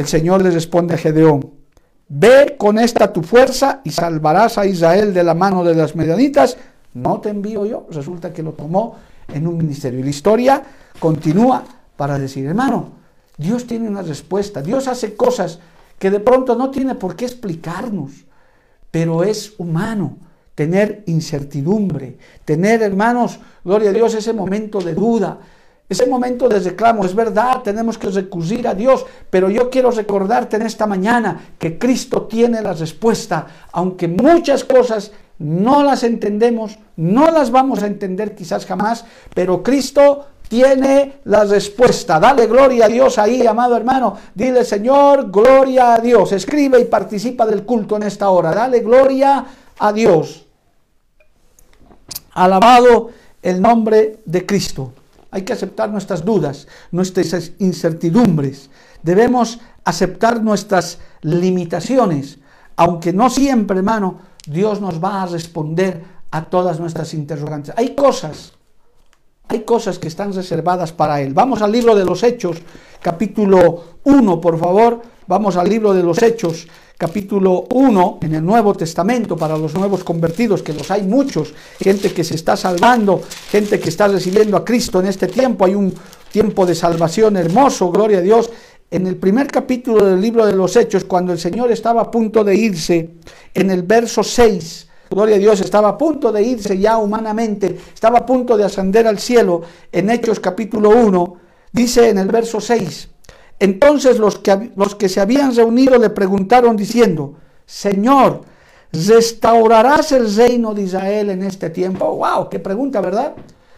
El 0.00 0.06
Señor 0.06 0.40
le 0.40 0.50
responde 0.50 0.94
a 0.94 0.96
Gedeón, 0.96 1.50
ve 2.08 2.56
con 2.56 2.78
esta 2.78 3.12
tu 3.12 3.22
fuerza 3.22 3.82
y 3.84 3.90
salvarás 3.90 4.56
a 4.56 4.64
Israel 4.64 5.12
de 5.12 5.22
la 5.22 5.34
mano 5.34 5.62
de 5.62 5.74
las 5.74 5.94
medianitas. 5.94 6.56
No 6.94 7.20
te 7.20 7.28
envío 7.28 7.66
yo. 7.66 7.86
Resulta 7.90 8.32
que 8.32 8.42
lo 8.42 8.52
tomó 8.52 8.96
en 9.28 9.46
un 9.46 9.58
ministerio. 9.58 10.00
Y 10.00 10.04
la 10.04 10.08
historia 10.08 10.62
continúa 10.98 11.64
para 11.98 12.18
decir, 12.18 12.46
hermano, 12.46 12.92
Dios 13.36 13.66
tiene 13.66 13.90
una 13.90 14.00
respuesta. 14.00 14.62
Dios 14.62 14.88
hace 14.88 15.16
cosas 15.16 15.58
que 15.98 16.10
de 16.10 16.20
pronto 16.20 16.56
no 16.56 16.70
tiene 16.70 16.94
por 16.94 17.14
qué 17.14 17.26
explicarnos, 17.26 18.24
pero 18.90 19.22
es 19.22 19.52
humano 19.58 20.16
tener 20.54 21.04
incertidumbre, 21.08 22.16
tener, 22.46 22.80
hermanos, 22.80 23.38
gloria 23.62 23.90
a 23.90 23.92
Dios, 23.92 24.14
ese 24.14 24.32
momento 24.32 24.80
de 24.80 24.94
duda, 24.94 25.40
ese 25.90 26.06
momento 26.06 26.48
de 26.48 26.60
reclamo, 26.60 27.04
es 27.04 27.16
verdad, 27.16 27.62
tenemos 27.62 27.98
que 27.98 28.08
recurrir 28.08 28.68
a 28.68 28.74
Dios, 28.74 29.04
pero 29.28 29.50
yo 29.50 29.68
quiero 29.68 29.90
recordarte 29.90 30.54
en 30.54 30.62
esta 30.62 30.86
mañana 30.86 31.54
que 31.58 31.78
Cristo 31.78 32.22
tiene 32.22 32.62
la 32.62 32.74
respuesta, 32.74 33.44
aunque 33.72 34.06
muchas 34.06 34.62
cosas 34.62 35.10
no 35.40 35.82
las 35.82 36.04
entendemos, 36.04 36.78
no 36.94 37.32
las 37.32 37.50
vamos 37.50 37.82
a 37.82 37.88
entender 37.88 38.36
quizás 38.36 38.66
jamás, 38.66 39.04
pero 39.34 39.64
Cristo 39.64 40.26
tiene 40.46 41.14
la 41.24 41.42
respuesta. 41.42 42.20
Dale 42.20 42.46
gloria 42.46 42.84
a 42.84 42.88
Dios 42.88 43.18
ahí, 43.18 43.44
amado 43.44 43.76
hermano. 43.76 44.16
Dile, 44.32 44.64
Señor, 44.64 45.28
gloria 45.28 45.94
a 45.94 45.98
Dios. 45.98 46.30
Escribe 46.30 46.78
y 46.80 46.84
participa 46.84 47.46
del 47.46 47.64
culto 47.64 47.96
en 47.96 48.04
esta 48.04 48.30
hora. 48.30 48.52
Dale 48.52 48.78
gloria 48.80 49.44
a 49.78 49.92
Dios. 49.92 50.46
Alabado 52.32 53.10
el 53.42 53.60
nombre 53.60 54.20
de 54.24 54.46
Cristo. 54.46 54.92
Hay 55.30 55.42
que 55.42 55.52
aceptar 55.52 55.90
nuestras 55.90 56.24
dudas, 56.24 56.66
nuestras 56.90 57.52
incertidumbres. 57.58 58.70
Debemos 59.02 59.60
aceptar 59.84 60.42
nuestras 60.42 60.98
limitaciones, 61.22 62.38
aunque 62.76 63.12
no 63.12 63.30
siempre, 63.30 63.78
hermano, 63.78 64.18
Dios 64.46 64.80
nos 64.80 65.02
va 65.02 65.22
a 65.22 65.26
responder 65.26 66.02
a 66.30 66.44
todas 66.44 66.80
nuestras 66.80 67.14
interrogantes. 67.14 67.74
Hay 67.76 67.94
cosas, 67.94 68.52
hay 69.48 69.60
cosas 69.60 69.98
que 69.98 70.08
están 70.08 70.32
reservadas 70.32 70.92
para 70.92 71.20
Él. 71.20 71.34
Vamos 71.34 71.62
al 71.62 71.72
libro 71.72 71.94
de 71.94 72.04
los 72.04 72.22
Hechos, 72.22 72.58
capítulo 73.00 73.98
1, 74.04 74.40
por 74.40 74.58
favor. 74.58 75.02
Vamos 75.26 75.56
al 75.56 75.68
libro 75.68 75.92
de 75.94 76.02
los 76.02 76.22
Hechos, 76.22 76.66
capítulo 77.00 77.64
1, 77.72 78.18
en 78.20 78.34
el 78.34 78.44
Nuevo 78.44 78.74
Testamento, 78.74 79.34
para 79.34 79.56
los 79.56 79.72
nuevos 79.72 80.04
convertidos, 80.04 80.62
que 80.62 80.74
los 80.74 80.90
hay 80.90 81.00
muchos, 81.00 81.54
gente 81.78 82.12
que 82.12 82.22
se 82.22 82.34
está 82.34 82.58
salvando, 82.58 83.22
gente 83.50 83.80
que 83.80 83.88
está 83.88 84.06
recibiendo 84.06 84.54
a 84.58 84.66
Cristo 84.66 85.00
en 85.00 85.06
este 85.06 85.26
tiempo. 85.26 85.64
Hay 85.64 85.74
un 85.74 85.94
tiempo 86.30 86.66
de 86.66 86.74
salvación 86.74 87.38
hermoso, 87.38 87.90
gloria 87.90 88.18
a 88.18 88.20
Dios. 88.20 88.50
En 88.90 89.06
el 89.06 89.16
primer 89.16 89.46
capítulo 89.46 90.04
del 90.04 90.20
libro 90.20 90.44
de 90.44 90.52
los 90.52 90.76
Hechos, 90.76 91.04
cuando 91.04 91.32
el 91.32 91.38
Señor 91.38 91.72
estaba 91.72 92.02
a 92.02 92.10
punto 92.10 92.44
de 92.44 92.54
irse, 92.54 93.12
en 93.54 93.70
el 93.70 93.82
verso 93.82 94.22
6, 94.22 94.86
gloria 95.08 95.36
a 95.36 95.38
Dios, 95.38 95.62
estaba 95.62 95.88
a 95.88 95.96
punto 95.96 96.30
de 96.30 96.42
irse 96.42 96.78
ya 96.78 96.98
humanamente, 96.98 97.78
estaba 97.94 98.18
a 98.18 98.26
punto 98.26 98.58
de 98.58 98.64
ascender 98.64 99.06
al 99.06 99.18
cielo, 99.18 99.62
en 99.90 100.10
Hechos 100.10 100.38
capítulo 100.38 100.90
1, 100.90 101.36
dice 101.72 102.10
en 102.10 102.18
el 102.18 102.28
verso 102.28 102.60
6, 102.60 103.08
entonces 103.60 104.18
los 104.18 104.38
que, 104.38 104.72
los 104.74 104.94
que 104.94 105.10
se 105.10 105.20
habían 105.20 105.54
reunido 105.54 105.98
le 105.98 106.08
preguntaron 106.08 106.76
diciendo, 106.76 107.34
Señor, 107.66 108.40
¿restaurarás 108.90 110.12
el 110.12 110.34
reino 110.34 110.74
de 110.74 110.82
Israel 110.82 111.28
en 111.28 111.42
este 111.42 111.68
tiempo? 111.68 112.16
¡Wow! 112.16 112.48
¡Qué 112.48 112.58
pregunta, 112.58 113.02
¿verdad? 113.02 113.34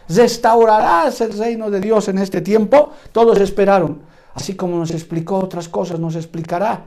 ¿Restaurarás 0.07 1.19
el 1.19 1.37
reino 1.37 1.69
de 1.69 1.81
Dios 1.81 2.07
en 2.07 2.17
este 2.17 2.39
tiempo? 2.39 2.91
Todos 3.11 3.39
esperaron. 3.41 3.99
Así 4.33 4.55
como 4.55 4.77
nos 4.77 4.91
explicó 4.91 5.37
otras 5.37 5.67
cosas, 5.67 5.99
nos 5.99 6.15
explicará. 6.15 6.85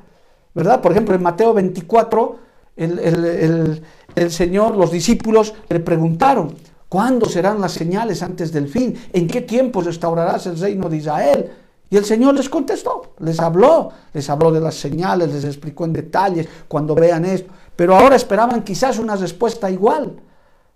¿Verdad? 0.55 0.81
Por 0.81 0.93
ejemplo, 0.93 1.15
en 1.15 1.23
Mateo 1.23 1.53
24, 1.53 2.37
el, 2.77 3.83
el 4.15 4.31
Señor, 4.31 4.75
los 4.75 4.91
discípulos 4.91 5.53
le 5.69 5.81
preguntaron, 5.81 6.55
¿cuándo 6.89 7.27
serán 7.27 7.61
las 7.61 7.73
señales 7.73 8.23
antes 8.23 8.51
del 8.53 8.69
fin? 8.69 8.99
¿En 9.13 9.29
qué 9.29 9.43
tiempo 9.43 9.83
restaurarás 9.83 10.47
el 10.47 10.59
reino 10.59 10.89
de 10.89 10.97
Israel? 10.97 11.51
Y 11.89 11.97
el 11.97 12.05
Señor 12.05 12.35
les 12.35 12.49
contestó, 12.49 13.15
les 13.21 13.39
habló, 13.39 13.91
les 14.13 14.29
habló 14.29 14.51
de 14.51 14.61
las 14.61 14.75
señales, 14.75 15.33
les 15.33 15.45
explicó 15.45 15.85
en 15.85 15.93
detalles 15.93 16.49
cuando 16.67 16.95
vean 16.95 17.25
esto. 17.25 17.53
Pero 17.77 17.97
ahora 17.97 18.17
esperaban 18.17 18.63
quizás 18.65 18.99
una 18.99 19.15
respuesta 19.15 19.71
igual. 19.71 20.17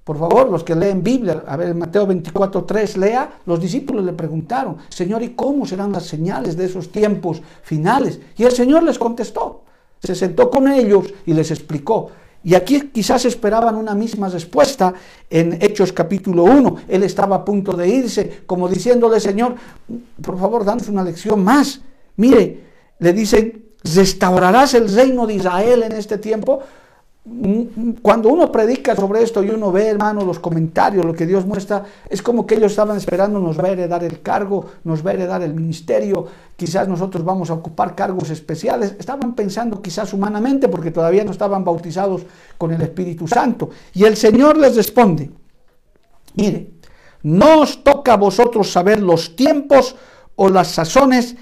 Por 0.05 0.19
favor, 0.19 0.49
los 0.51 0.65
que 0.65 0.75
leen 0.75 1.03
Biblia, 1.03 1.45
a 1.47 1.57
ver, 1.57 1.75
Mateo 1.75 2.07
24, 2.07 2.65
3, 2.65 2.97
lea, 2.97 3.41
los 3.47 3.61
discípulos 3.61 4.05
le 4.05 4.13
preguntaron, 4.13 4.77
Señor, 4.89 5.23
¿y 5.23 5.31
cómo 5.31 5.67
serán 5.67 5.93
las 5.93 6.05
señales 6.05 6.57
de 6.57 6.65
esos 6.65 6.91
tiempos 6.91 7.43
finales? 7.63 8.19
Y 8.37 8.45
el 8.45 8.53
Señor 8.53 8.83
les 8.83 8.99
contestó, 8.99 9.63
se 10.03 10.15
sentó 10.15 10.51
con 10.51 10.69
ellos 10.69 11.13
y 11.27 11.35
les 11.35 11.51
explicó. 11.51 12.11
Y 12.43 12.55
aquí 12.55 12.91
quizás 12.93 13.25
esperaban 13.27 13.77
una 13.77 13.95
misma 13.95 14.29
respuesta 14.29 14.95
en 15.29 15.59
Hechos 15.61 15.93
capítulo 15.93 16.45
1. 16.45 16.77
Él 16.89 17.03
estaba 17.03 17.37
a 17.37 17.45
punto 17.45 17.73
de 17.73 17.89
irse, 17.89 18.43
como 18.47 18.69
diciéndole, 18.69 19.21
Señor, 19.21 19.57
por 20.23 20.39
favor, 20.39 20.65
danos 20.65 20.89
una 20.89 21.05
lección 21.05 21.45
más. 21.45 21.81
Mire, 22.17 22.65
le 22.99 23.13
dicen, 23.13 23.67
¿restaurarás 23.83 24.73
el 24.75 24.93
reino 24.93 25.27
de 25.27 25.35
Israel 25.35 25.83
en 25.83 25.93
este 25.93 26.17
tiempo? 26.17 26.61
Cuando 28.01 28.31
uno 28.31 28.51
predica 28.51 28.97
sobre 28.97 29.23
esto 29.23 29.43
y 29.43 29.51
uno 29.51 29.71
ve, 29.71 29.89
hermano, 29.89 30.25
los 30.25 30.39
comentarios, 30.39 31.05
lo 31.05 31.13
que 31.13 31.27
Dios 31.27 31.45
muestra, 31.45 31.85
es 32.09 32.23
como 32.23 32.47
que 32.47 32.55
ellos 32.55 32.73
estaban 32.73 32.97
esperando, 32.97 33.39
nos 33.39 33.59
va 33.59 33.65
a 33.65 33.73
heredar 33.73 34.03
el 34.03 34.23
cargo, 34.23 34.65
nos 34.85 35.05
va 35.05 35.11
a 35.11 35.15
heredar 35.15 35.43
el 35.43 35.53
ministerio, 35.53 36.27
quizás 36.57 36.89
nosotros 36.89 37.23
vamos 37.23 37.51
a 37.51 37.55
ocupar 37.55 37.95
cargos 37.95 38.31
especiales. 38.31 38.97
Estaban 38.99 39.35
pensando 39.35 39.83
quizás 39.83 40.15
humanamente 40.15 40.69
porque 40.69 40.91
todavía 40.91 41.23
no 41.23 41.33
estaban 41.33 41.63
bautizados 41.63 42.23
con 42.57 42.73
el 42.73 42.81
Espíritu 42.81 43.29
Santo. 43.29 43.69
Y 43.93 44.05
el 44.05 44.17
Señor 44.17 44.57
les 44.57 44.75
responde, 44.77 45.31
mire, 46.35 46.71
no 47.23 47.61
os 47.61 47.85
toca 47.85 48.15
a 48.15 48.17
vosotros 48.17 48.73
saber 48.73 49.03
los 49.03 49.37
tiempos 49.37 49.95
o 50.37 50.49
las 50.49 50.69
sazones 50.69 51.37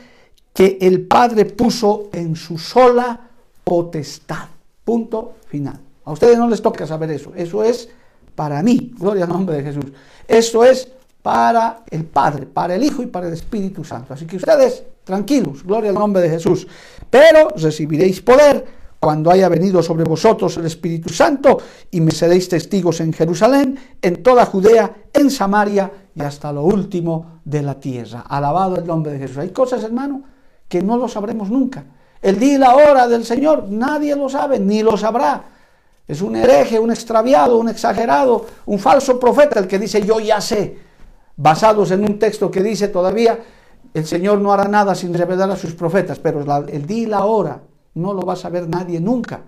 que 0.53 0.77
el 0.81 1.07
Padre 1.07 1.45
puso 1.45 2.09
en 2.13 2.35
su 2.35 2.59
sola 2.59 3.29
potestad. 3.63 4.58
Punto 4.89 5.35
final. 5.49 5.79
A 6.07 6.13
ustedes 6.13 6.39
no 6.39 6.49
les 6.49 6.63
toca 6.63 6.87
saber 6.87 7.11
eso. 7.11 7.35
Eso 7.37 7.63
es 7.63 7.91
para 8.35 8.63
mí. 8.63 8.95
Gloria 8.99 9.25
al 9.25 9.29
nombre 9.29 9.59
de 9.59 9.63
Jesús. 9.63 9.85
Eso 10.27 10.65
es 10.65 10.89
para 11.21 11.85
el 11.91 12.07
Padre, 12.07 12.47
para 12.47 12.75
el 12.75 12.83
Hijo 12.83 13.03
y 13.03 13.07
para 13.07 13.29
el 13.29 13.35
Espíritu 13.35 13.85
Santo. 13.85 14.15
Así 14.15 14.25
que 14.25 14.37
ustedes, 14.37 14.83
tranquilos, 15.05 15.63
gloria 15.63 15.91
al 15.91 15.97
nombre 15.97 16.23
de 16.23 16.31
Jesús. 16.31 16.67
Pero 17.11 17.51
recibiréis 17.55 18.23
poder 18.23 18.65
cuando 18.99 19.31
haya 19.31 19.51
venido 19.51 19.83
sobre 19.83 20.05
vosotros 20.05 20.57
el 20.57 20.65
Espíritu 20.65 21.11
Santo 21.11 21.59
y 21.91 22.01
me 22.01 22.11
seréis 22.11 22.49
testigos 22.49 23.01
en 23.01 23.13
Jerusalén, 23.13 23.79
en 24.01 24.23
toda 24.23 24.47
Judea, 24.47 24.91
en 25.13 25.31
Samaria 25.31 25.93
y 26.15 26.23
hasta 26.23 26.51
lo 26.51 26.63
último 26.63 27.43
de 27.45 27.61
la 27.61 27.79
tierra. 27.79 28.25
Alabado 28.27 28.77
el 28.77 28.87
nombre 28.87 29.13
de 29.13 29.19
Jesús. 29.19 29.37
Hay 29.37 29.51
cosas, 29.51 29.85
hermano, 29.85 30.23
que 30.67 30.81
no 30.81 30.97
lo 30.97 31.09
sabremos 31.09 31.51
nunca. 31.51 31.85
El 32.21 32.39
día 32.39 32.55
y 32.55 32.59
la 32.59 32.75
hora 32.75 33.07
del 33.07 33.25
Señor, 33.25 33.67
nadie 33.69 34.17
lo 34.17 34.29
sabe, 34.29 34.59
ni 34.59 34.83
lo 34.83 34.97
sabrá. 34.97 35.45
Es 36.07 36.23
un 36.23 36.37
hereje, 36.37 36.79
un 36.79 36.91
extraviado, 36.91 37.59
un 37.59 37.69
exagerado, 37.69 38.47
un 38.67 38.79
falso 38.79 39.21
profeta 39.21 39.61
el 39.61 39.69
que 39.69 39.79
dice 39.79 40.01
yo 40.01 40.19
ya 40.19 40.41
sé, 40.41 40.79
basados 41.37 41.91
en 41.91 42.01
un 42.03 42.19
texto 42.19 42.51
que 42.51 42.63
dice 42.63 42.89
todavía 42.89 43.39
el 43.95 44.07
Señor 44.07 44.39
no 44.39 44.53
hará 44.53 44.69
nada 44.69 44.95
sin 44.95 45.13
revelar 45.15 45.51
a 45.51 45.57
sus 45.57 45.75
profetas, 45.75 46.19
pero 46.19 46.45
el 46.69 46.87
día 46.87 47.03
y 47.03 47.07
la 47.07 47.25
hora 47.25 47.61
no 47.95 48.13
lo 48.13 48.23
va 48.23 48.35
a 48.35 48.37
saber 48.37 48.69
nadie 48.69 49.01
nunca. 49.01 49.43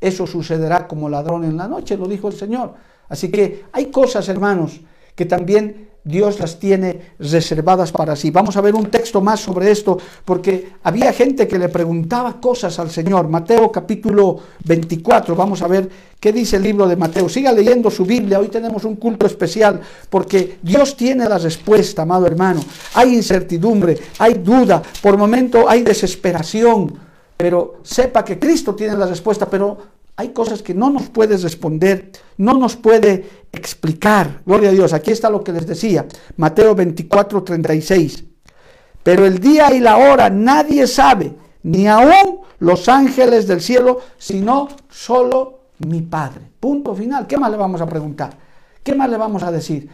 Eso 0.00 0.26
sucederá 0.26 0.86
como 0.86 1.08
ladrón 1.08 1.44
en 1.44 1.56
la 1.56 1.66
noche, 1.66 1.96
lo 1.96 2.06
dijo 2.06 2.28
el 2.28 2.34
Señor. 2.34 2.74
Así 3.08 3.30
que 3.30 3.64
hay 3.72 3.86
cosas, 3.86 4.28
hermanos, 4.28 4.80
que 5.14 5.24
también 5.24 5.90
Dios 6.08 6.40
las 6.40 6.58
tiene 6.58 7.12
reservadas 7.18 7.92
para 7.92 8.16
sí. 8.16 8.30
Vamos 8.30 8.56
a 8.56 8.62
ver 8.62 8.74
un 8.74 8.86
texto 8.86 9.20
más 9.20 9.40
sobre 9.40 9.70
esto, 9.70 9.98
porque 10.24 10.72
había 10.82 11.12
gente 11.12 11.46
que 11.46 11.58
le 11.58 11.68
preguntaba 11.68 12.40
cosas 12.40 12.78
al 12.78 12.90
Señor. 12.90 13.28
Mateo 13.28 13.70
capítulo 13.70 14.38
24, 14.64 15.36
vamos 15.36 15.60
a 15.60 15.68
ver 15.68 15.90
qué 16.18 16.32
dice 16.32 16.56
el 16.56 16.62
libro 16.62 16.88
de 16.88 16.96
Mateo. 16.96 17.28
Siga 17.28 17.52
leyendo 17.52 17.90
su 17.90 18.06
Biblia, 18.06 18.38
hoy 18.38 18.48
tenemos 18.48 18.84
un 18.84 18.96
culto 18.96 19.26
especial, 19.26 19.82
porque 20.08 20.58
Dios 20.62 20.96
tiene 20.96 21.28
la 21.28 21.36
respuesta, 21.36 22.02
amado 22.02 22.26
hermano. 22.26 22.64
Hay 22.94 23.14
incertidumbre, 23.14 23.98
hay 24.18 24.34
duda, 24.34 24.82
por 25.02 25.18
momento 25.18 25.68
hay 25.68 25.82
desesperación, 25.82 26.98
pero 27.36 27.80
sepa 27.82 28.24
que 28.24 28.38
Cristo 28.38 28.74
tiene 28.74 28.96
la 28.96 29.06
respuesta, 29.06 29.44
pero 29.44 29.97
hay 30.18 30.30
cosas 30.30 30.62
que 30.62 30.74
no 30.74 30.90
nos 30.90 31.08
puede 31.10 31.36
responder, 31.36 32.10
no 32.38 32.54
nos 32.54 32.74
puede 32.74 33.44
explicar. 33.52 34.42
Gloria 34.44 34.70
a 34.70 34.72
Dios. 34.72 34.92
Aquí 34.92 35.12
está 35.12 35.30
lo 35.30 35.44
que 35.44 35.52
les 35.52 35.64
decía. 35.64 36.06
Mateo 36.36 36.74
24, 36.74 37.44
36. 37.44 38.24
Pero 39.04 39.24
el 39.24 39.38
día 39.38 39.72
y 39.72 39.78
la 39.78 39.96
hora 39.96 40.28
nadie 40.28 40.88
sabe, 40.88 41.36
ni 41.62 41.86
aún 41.86 42.40
los 42.58 42.88
ángeles 42.88 43.46
del 43.46 43.60
cielo, 43.60 44.00
sino 44.18 44.66
solo 44.90 45.60
mi 45.86 46.02
Padre. 46.02 46.50
Punto 46.58 46.96
final. 46.96 47.28
¿Qué 47.28 47.38
más 47.38 47.52
le 47.52 47.56
vamos 47.56 47.80
a 47.80 47.86
preguntar? 47.86 48.36
¿Qué 48.82 48.96
más 48.96 49.08
le 49.08 49.18
vamos 49.18 49.44
a 49.44 49.52
decir? 49.52 49.88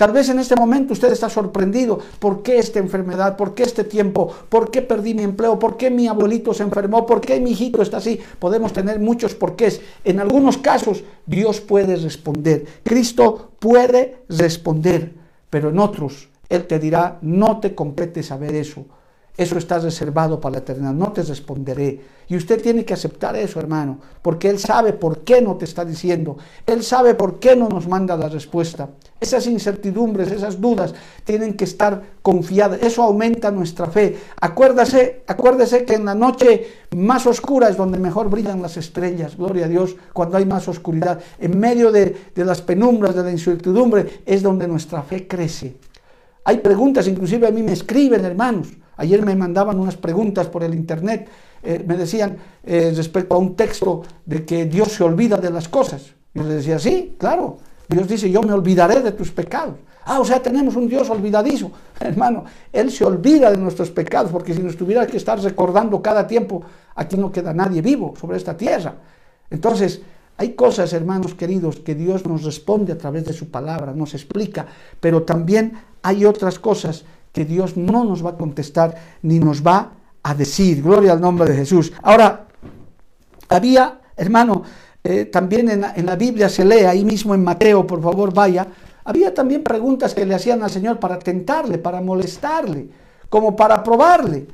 Tal 0.00 0.12
vez 0.12 0.30
en 0.30 0.38
este 0.38 0.56
momento 0.56 0.94
usted 0.94 1.12
está 1.12 1.28
sorprendido. 1.28 1.98
¿Por 2.18 2.42
qué 2.42 2.56
esta 2.56 2.78
enfermedad? 2.78 3.36
¿Por 3.36 3.52
qué 3.54 3.64
este 3.64 3.84
tiempo? 3.84 4.32
¿Por 4.48 4.70
qué 4.70 4.80
perdí 4.80 5.12
mi 5.12 5.24
empleo? 5.24 5.58
¿Por 5.58 5.76
qué 5.76 5.90
mi 5.90 6.08
abuelito 6.08 6.54
se 6.54 6.62
enfermó? 6.62 7.04
¿Por 7.04 7.20
qué 7.20 7.38
mi 7.38 7.50
hijito 7.50 7.82
está 7.82 7.98
así? 7.98 8.18
Podemos 8.38 8.72
tener 8.72 8.98
muchos 8.98 9.34
porqués. 9.34 9.82
En 10.02 10.18
algunos 10.18 10.56
casos 10.56 11.04
Dios 11.26 11.60
puede 11.60 11.96
responder. 11.96 12.64
Cristo 12.82 13.50
puede 13.58 14.22
responder. 14.30 15.12
Pero 15.50 15.68
en 15.68 15.78
otros 15.78 16.30
Él 16.48 16.66
te 16.66 16.78
dirá, 16.78 17.18
no 17.20 17.60
te 17.60 17.74
compete 17.74 18.22
saber 18.22 18.54
eso. 18.54 18.86
Eso 19.40 19.56
está 19.56 19.78
reservado 19.78 20.38
para 20.38 20.52
la 20.52 20.58
eternidad. 20.58 20.92
No 20.92 21.12
te 21.12 21.22
responderé. 21.22 21.98
Y 22.28 22.36
usted 22.36 22.60
tiene 22.60 22.84
que 22.84 22.92
aceptar 22.92 23.34
eso, 23.36 23.58
hermano, 23.58 23.98
porque 24.20 24.50
Él 24.50 24.58
sabe 24.58 24.92
por 24.92 25.20
qué 25.20 25.40
no 25.40 25.56
te 25.56 25.64
está 25.64 25.82
diciendo. 25.82 26.36
Él 26.66 26.82
sabe 26.82 27.14
por 27.14 27.38
qué 27.38 27.56
no 27.56 27.66
nos 27.70 27.88
manda 27.88 28.18
la 28.18 28.28
respuesta. 28.28 28.90
Esas 29.18 29.46
incertidumbres, 29.46 30.30
esas 30.30 30.60
dudas 30.60 30.94
tienen 31.24 31.54
que 31.54 31.64
estar 31.64 32.02
confiadas. 32.20 32.82
Eso 32.82 33.02
aumenta 33.02 33.50
nuestra 33.50 33.86
fe. 33.86 34.14
Acuérdase, 34.38 35.22
acuérdese 35.26 35.86
que 35.86 35.94
en 35.94 36.04
la 36.04 36.14
noche 36.14 36.66
más 36.94 37.26
oscura 37.26 37.70
es 37.70 37.78
donde 37.78 37.98
mejor 37.98 38.28
brillan 38.28 38.60
las 38.60 38.76
estrellas. 38.76 39.38
Gloria 39.38 39.64
a 39.64 39.68
Dios, 39.68 39.96
cuando 40.12 40.36
hay 40.36 40.44
más 40.44 40.68
oscuridad. 40.68 41.18
En 41.38 41.58
medio 41.58 41.90
de, 41.90 42.14
de 42.34 42.44
las 42.44 42.60
penumbras, 42.60 43.14
de 43.14 43.22
la 43.22 43.30
incertidumbre, 43.30 44.20
es 44.26 44.42
donde 44.42 44.68
nuestra 44.68 45.02
fe 45.02 45.26
crece. 45.26 45.76
Hay 46.44 46.58
preguntas, 46.58 47.08
inclusive 47.08 47.46
a 47.46 47.50
mí 47.50 47.62
me 47.62 47.72
escriben, 47.72 48.22
hermanos. 48.22 48.68
Ayer 49.00 49.24
me 49.24 49.34
mandaban 49.34 49.80
unas 49.80 49.96
preguntas 49.96 50.48
por 50.48 50.62
el 50.62 50.74
internet 50.74 51.26
eh, 51.62 51.84
me 51.86 51.96
decían 51.96 52.36
eh, 52.64 52.92
respecto 52.94 53.34
a 53.34 53.38
un 53.38 53.54
texto 53.54 54.02
de 54.24 54.44
que 54.44 54.64
Dios 54.64 54.92
se 54.92 55.04
olvida 55.04 55.36
de 55.36 55.50
las 55.50 55.68
cosas. 55.68 56.14
Yo 56.32 56.42
les 56.42 56.56
decía, 56.56 56.78
sí, 56.78 57.16
claro. 57.18 57.58
Dios 57.88 58.06
dice, 58.08 58.30
yo 58.30 58.42
me 58.42 58.52
olvidaré 58.52 59.00
de 59.00 59.12
tus 59.12 59.30
pecados. 59.30 59.76
Ah, 60.04 60.20
o 60.20 60.24
sea, 60.24 60.40
tenemos 60.42 60.76
un 60.76 60.88
Dios 60.88 61.10
olvidadizo. 61.10 61.70
Hermano, 62.00 62.44
Él 62.72 62.90
se 62.90 63.04
olvida 63.04 63.50
de 63.50 63.56
nuestros 63.56 63.90
pecados, 63.90 64.30
porque 64.30 64.54
si 64.54 64.62
nos 64.62 64.76
tuviera 64.76 65.06
que 65.06 65.16
estar 65.16 65.38
recordando 65.40 66.00
cada 66.00 66.26
tiempo, 66.26 66.62
aquí 66.94 67.16
no 67.16 67.30
queda 67.30 67.52
nadie 67.52 67.82
vivo 67.82 68.14
sobre 68.18 68.36
esta 68.38 68.56
tierra. 68.56 68.94
Entonces, 69.50 70.00
hay 70.38 70.52
cosas, 70.52 70.94
hermanos 70.94 71.34
queridos, 71.34 71.80
que 71.80 71.94
Dios 71.94 72.24
nos 72.24 72.44
responde 72.44 72.92
a 72.92 72.98
través 72.98 73.26
de 73.26 73.34
su 73.34 73.50
palabra, 73.50 73.92
nos 73.92 74.14
explica, 74.14 74.66
pero 74.98 75.24
también 75.24 75.74
hay 76.02 76.24
otras 76.24 76.58
cosas 76.58 77.04
que 77.32 77.44
Dios 77.44 77.76
no 77.76 78.04
nos 78.04 78.24
va 78.24 78.30
a 78.30 78.36
contestar 78.36 78.94
ni 79.22 79.38
nos 79.38 79.64
va 79.66 79.92
a 80.22 80.34
decir. 80.34 80.82
Gloria 80.82 81.12
al 81.12 81.20
nombre 81.20 81.48
de 81.48 81.56
Jesús. 81.56 81.92
Ahora, 82.02 82.46
había, 83.48 84.00
hermano, 84.16 84.62
eh, 85.02 85.26
también 85.26 85.68
en 85.70 85.84
en 85.94 86.06
la 86.06 86.16
Biblia 86.16 86.48
se 86.48 86.64
lee, 86.64 86.84
ahí 86.84 87.04
mismo 87.04 87.34
en 87.34 87.42
Mateo, 87.42 87.86
por 87.86 88.02
favor 88.02 88.34
vaya, 88.34 88.66
había 89.04 89.32
también 89.32 89.62
preguntas 89.62 90.14
que 90.14 90.26
le 90.26 90.34
hacían 90.34 90.62
al 90.62 90.70
Señor 90.70 90.98
para 90.98 91.18
tentarle, 91.18 91.78
para 91.78 92.00
molestarle, 92.00 92.88
como 93.28 93.56
para 93.56 93.82
probarle. 93.82 94.46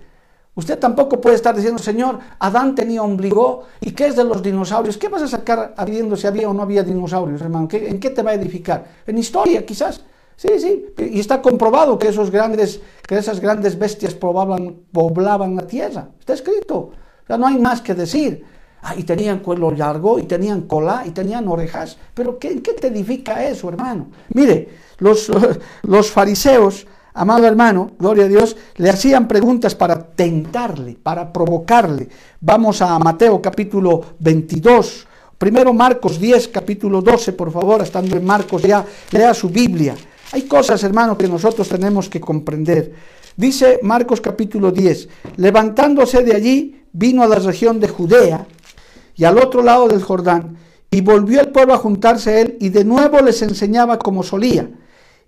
Usted 0.54 0.78
tampoco 0.78 1.20
puede 1.20 1.36
estar 1.36 1.54
diciendo, 1.54 1.82
Señor, 1.82 2.18
Adán 2.38 2.74
tenía 2.74 3.02
ombligo, 3.02 3.64
¿y 3.80 3.90
qué 3.90 4.06
es 4.06 4.16
de 4.16 4.24
los 4.24 4.42
dinosaurios? 4.42 4.96
¿Qué 4.96 5.08
vas 5.08 5.20
a 5.20 5.28
sacar 5.28 5.74
habiendo 5.76 6.16
si 6.16 6.26
había 6.26 6.48
o 6.48 6.54
no 6.54 6.62
había 6.62 6.82
dinosaurios, 6.82 7.42
hermano? 7.42 7.68
¿En 7.70 8.00
qué 8.00 8.08
te 8.08 8.22
va 8.22 8.30
a 8.30 8.34
edificar? 8.34 8.86
En 9.06 9.18
historia, 9.18 9.66
quizás. 9.66 10.02
Sí, 10.36 10.48
sí, 10.58 10.86
y 10.98 11.18
está 11.18 11.40
comprobado 11.40 11.98
que, 11.98 12.08
esos 12.08 12.30
grandes, 12.30 12.80
que 13.06 13.16
esas 13.16 13.40
grandes 13.40 13.78
bestias 13.78 14.14
poblaban, 14.14 15.56
la 15.56 15.66
tierra. 15.66 16.10
Está 16.20 16.34
escrito. 16.34 16.76
O 16.76 17.26
sea, 17.26 17.38
no 17.38 17.46
hay 17.46 17.58
más 17.58 17.80
que 17.80 17.94
decir. 17.94 18.44
Ah, 18.82 18.94
y 18.96 19.02
tenían 19.04 19.40
cuello 19.40 19.70
largo, 19.70 20.18
y 20.18 20.24
tenían 20.24 20.62
cola, 20.62 21.04
y 21.06 21.10
tenían 21.10 21.48
orejas. 21.48 21.96
Pero 22.12 22.38
¿qué, 22.38 22.60
¿qué 22.60 22.74
te 22.74 22.88
edifica 22.88 23.44
eso, 23.46 23.70
hermano? 23.70 24.08
Mire, 24.34 24.68
los, 24.98 25.32
los 25.82 26.10
fariseos, 26.10 26.86
amado 27.14 27.46
hermano, 27.46 27.92
gloria 27.98 28.24
a 28.24 28.28
Dios, 28.28 28.56
le 28.76 28.90
hacían 28.90 29.26
preguntas 29.26 29.74
para 29.74 29.98
tentarle, 29.98 30.98
para 31.02 31.32
provocarle. 31.32 32.08
Vamos 32.40 32.82
a 32.82 32.98
Mateo 32.98 33.40
capítulo 33.40 34.02
22. 34.18 35.06
Primero 35.38 35.72
Marcos 35.72 36.20
10, 36.20 36.48
capítulo 36.48 37.00
12, 37.00 37.32
por 37.32 37.50
favor, 37.50 37.80
estando 37.82 38.16
en 38.16 38.24
Marcos 38.24 38.62
ya, 38.62 38.84
lea 39.10 39.32
su 39.32 39.48
Biblia. 39.48 39.94
Hay 40.32 40.42
cosas, 40.42 40.82
hermano, 40.82 41.16
que 41.16 41.28
nosotros 41.28 41.68
tenemos 41.68 42.08
que 42.08 42.20
comprender. 42.20 42.92
Dice 43.36 43.78
Marcos 43.82 44.20
capítulo 44.20 44.72
10, 44.72 45.08
levantándose 45.36 46.22
de 46.24 46.34
allí, 46.34 46.84
vino 46.92 47.22
a 47.22 47.28
la 47.28 47.36
región 47.36 47.78
de 47.80 47.88
Judea 47.88 48.46
y 49.14 49.24
al 49.24 49.38
otro 49.38 49.62
lado 49.62 49.88
del 49.88 50.02
Jordán, 50.02 50.56
y 50.90 51.00
volvió 51.00 51.40
el 51.40 51.48
pueblo 51.48 51.74
a 51.74 51.78
juntarse 51.78 52.30
a 52.30 52.40
él, 52.40 52.56
y 52.60 52.70
de 52.70 52.84
nuevo 52.84 53.20
les 53.20 53.42
enseñaba 53.42 53.98
como 53.98 54.22
solía. 54.22 54.70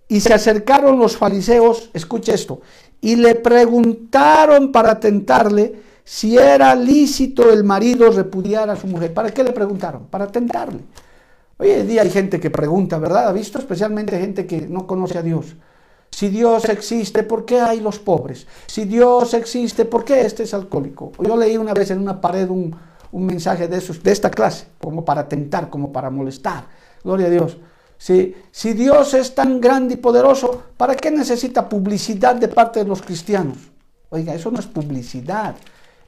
Y 0.09 0.21
se 0.21 0.33
acercaron 0.33 0.99
los 0.99 1.17
fariseos, 1.17 1.91
escucha 1.93 2.33
esto, 2.33 2.61
y 3.01 3.17
le 3.17 3.35
preguntaron 3.35 4.73
para 4.73 4.99
tentarle 4.99 5.75
si 6.05 6.39
era 6.39 6.75
lícito 6.75 7.51
el 7.53 7.65
marido 7.65 8.11
repudiar 8.11 8.71
a 8.71 8.77
su 8.77 8.87
mujer. 8.87 9.13
¿Para 9.13 9.31
qué 9.31 9.45
le 9.45 9.53
preguntaron? 9.53 10.07
Para 10.07 10.27
tentarle. 10.27 10.81
Hoy 11.61 11.71
en 11.71 11.89
día 11.89 12.03
hay 12.03 12.11
gente 12.11 12.39
que 12.39 12.51
pregunta, 12.51 12.99
¿verdad? 12.99 13.27
¿Ha 13.27 13.33
visto? 13.33 13.59
Especialmente 13.59 14.19
gente 14.19 14.47
que 14.47 14.61
no 14.69 14.87
conoce 14.87 15.19
a 15.19 15.23
Dios. 15.23 15.57
Si 16.09 16.29
Dios 16.29 16.69
existe, 16.69 17.25
¿por 17.25 17.45
qué 17.45 17.61
hay 17.61 17.81
los 17.81 17.99
pobres? 17.99 18.47
Si 18.67 18.85
Dios 18.85 19.35
existe, 19.35 19.85
¿por 19.85 20.05
qué 20.05 20.21
este 20.21 20.45
es 20.45 20.55
alcohólico? 20.55 21.13
Yo 21.19 21.37
leí 21.37 21.57
una 21.57 21.75
vez 21.75 21.91
en 21.91 21.99
una 21.99 22.21
pared 22.21 22.49
un, 22.49 22.77
mensaje 23.13 23.67
de, 23.67 23.79
esos, 23.79 24.01
de 24.03 24.13
esta 24.13 24.31
clase, 24.31 24.67
como 24.81 25.05
para 25.05 25.29
tentar, 25.29 25.69
como 25.69 25.93
para 25.93 26.11
molestar. 26.11 26.65
Gloria 27.03 27.27
a 27.27 27.31
Dios. 27.31 27.57
Si, 27.97 28.37
si 28.53 28.75
Dios 28.75 29.15
es 29.15 29.35
tan 29.35 29.61
grande 29.61 29.95
y 29.95 29.97
poderoso, 29.97 30.63
¿para 30.77 30.95
qué 30.95 31.11
necesita 31.11 31.69
publicidad 31.69 32.37
de 32.37 32.47
parte 32.47 32.85
de 32.85 32.89
los 32.89 33.03
cristianos? 33.03 33.59
Oiga, 34.11 34.33
eso 34.33 34.53
no 34.53 34.61
es 34.61 34.67
publicidad, 34.67 35.57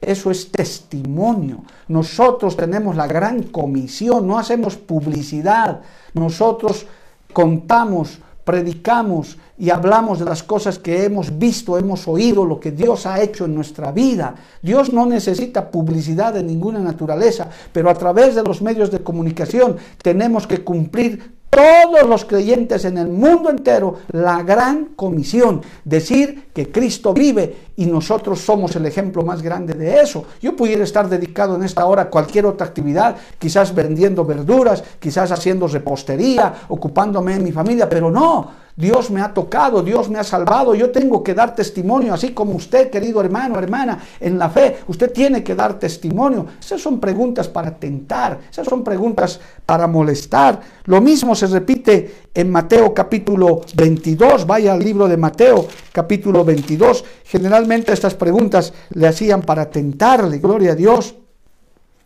eso 0.01 0.31
es 0.31 0.51
testimonio. 0.51 1.63
Nosotros 1.87 2.57
tenemos 2.57 2.95
la 2.95 3.07
gran 3.07 3.43
comisión, 3.43 4.27
no 4.27 4.37
hacemos 4.39 4.75
publicidad, 4.75 5.81
nosotros 6.13 6.87
contamos 7.31 8.19
predicamos 8.43 9.37
y 9.57 9.69
hablamos 9.69 10.19
de 10.19 10.25
las 10.25 10.43
cosas 10.43 10.79
que 10.79 11.05
hemos 11.05 11.37
visto, 11.37 11.77
hemos 11.77 12.07
oído, 12.07 12.45
lo 12.45 12.59
que 12.59 12.71
Dios 12.71 13.05
ha 13.05 13.21
hecho 13.21 13.45
en 13.45 13.55
nuestra 13.55 13.91
vida. 13.91 14.35
Dios 14.61 14.91
no 14.91 15.05
necesita 15.05 15.69
publicidad 15.69 16.33
de 16.33 16.43
ninguna 16.43 16.79
naturaleza, 16.79 17.49
pero 17.71 17.89
a 17.89 17.93
través 17.93 18.35
de 18.35 18.43
los 18.43 18.61
medios 18.61 18.91
de 18.91 19.03
comunicación 19.03 19.77
tenemos 20.01 20.47
que 20.47 20.63
cumplir 20.63 21.40
todos 21.51 22.07
los 22.07 22.23
creyentes 22.23 22.85
en 22.85 22.97
el 22.97 23.09
mundo 23.09 23.49
entero 23.49 23.97
la 24.13 24.41
gran 24.41 24.85
comisión, 24.95 25.61
decir 25.83 26.49
que 26.53 26.71
Cristo 26.71 27.13
vive 27.13 27.71
y 27.75 27.85
nosotros 27.85 28.39
somos 28.39 28.75
el 28.77 28.85
ejemplo 28.85 29.21
más 29.23 29.41
grande 29.41 29.73
de 29.73 29.99
eso. 29.99 30.23
Yo 30.41 30.55
pudiera 30.55 30.85
estar 30.85 31.09
dedicado 31.09 31.55
en 31.55 31.63
esta 31.63 31.85
hora 31.85 32.03
a 32.03 32.09
cualquier 32.09 32.45
otra 32.45 32.67
actividad, 32.67 33.17
quizás 33.37 33.75
vendiendo 33.75 34.23
verduras, 34.23 34.81
quizás 34.99 35.29
haciendo 35.31 35.67
repostería, 35.67 36.53
ocupándome 36.69 37.35
en 37.35 37.43
mi 37.43 37.51
familia, 37.51 37.89
pero 37.89 38.09
no, 38.09 38.60
Dios 38.75 39.11
me 39.11 39.21
ha 39.21 39.33
tocado, 39.33 39.83
Dios 39.83 40.09
me 40.09 40.19
ha 40.19 40.23
salvado, 40.23 40.73
yo 40.75 40.91
tengo 40.91 41.23
que 41.23 41.33
dar 41.33 41.55
testimonio, 41.55 42.13
así 42.13 42.31
como 42.31 42.53
usted, 42.53 42.89
querido 42.89 43.21
hermano, 43.21 43.57
hermana, 43.59 43.99
en 44.19 44.37
la 44.39 44.49
fe, 44.49 44.77
usted 44.87 45.11
tiene 45.11 45.43
que 45.43 45.55
dar 45.55 45.77
testimonio. 45.79 46.45
Esas 46.59 46.81
son 46.81 46.99
preguntas 46.99 47.47
para 47.47 47.75
tentar, 47.75 48.39
esas 48.49 48.67
son 48.67 48.83
preguntas 48.83 49.39
para 49.65 49.87
molestar. 49.87 50.61
Lo 50.85 51.01
mismo 51.01 51.35
se 51.35 51.47
repite 51.47 52.29
en 52.33 52.49
Mateo 52.49 52.93
capítulo 52.93 53.61
22, 53.75 54.47
vaya 54.47 54.73
al 54.73 54.83
libro 54.83 55.07
de 55.07 55.17
Mateo 55.17 55.67
capítulo 55.91 56.43
22. 56.45 57.03
Generalmente 57.25 57.93
estas 57.93 58.15
preguntas 58.15 58.73
le 58.91 59.07
hacían 59.07 59.41
para 59.41 59.69
tentarle, 59.69 60.39
gloria 60.39 60.71
a 60.71 60.75
Dios. 60.75 61.15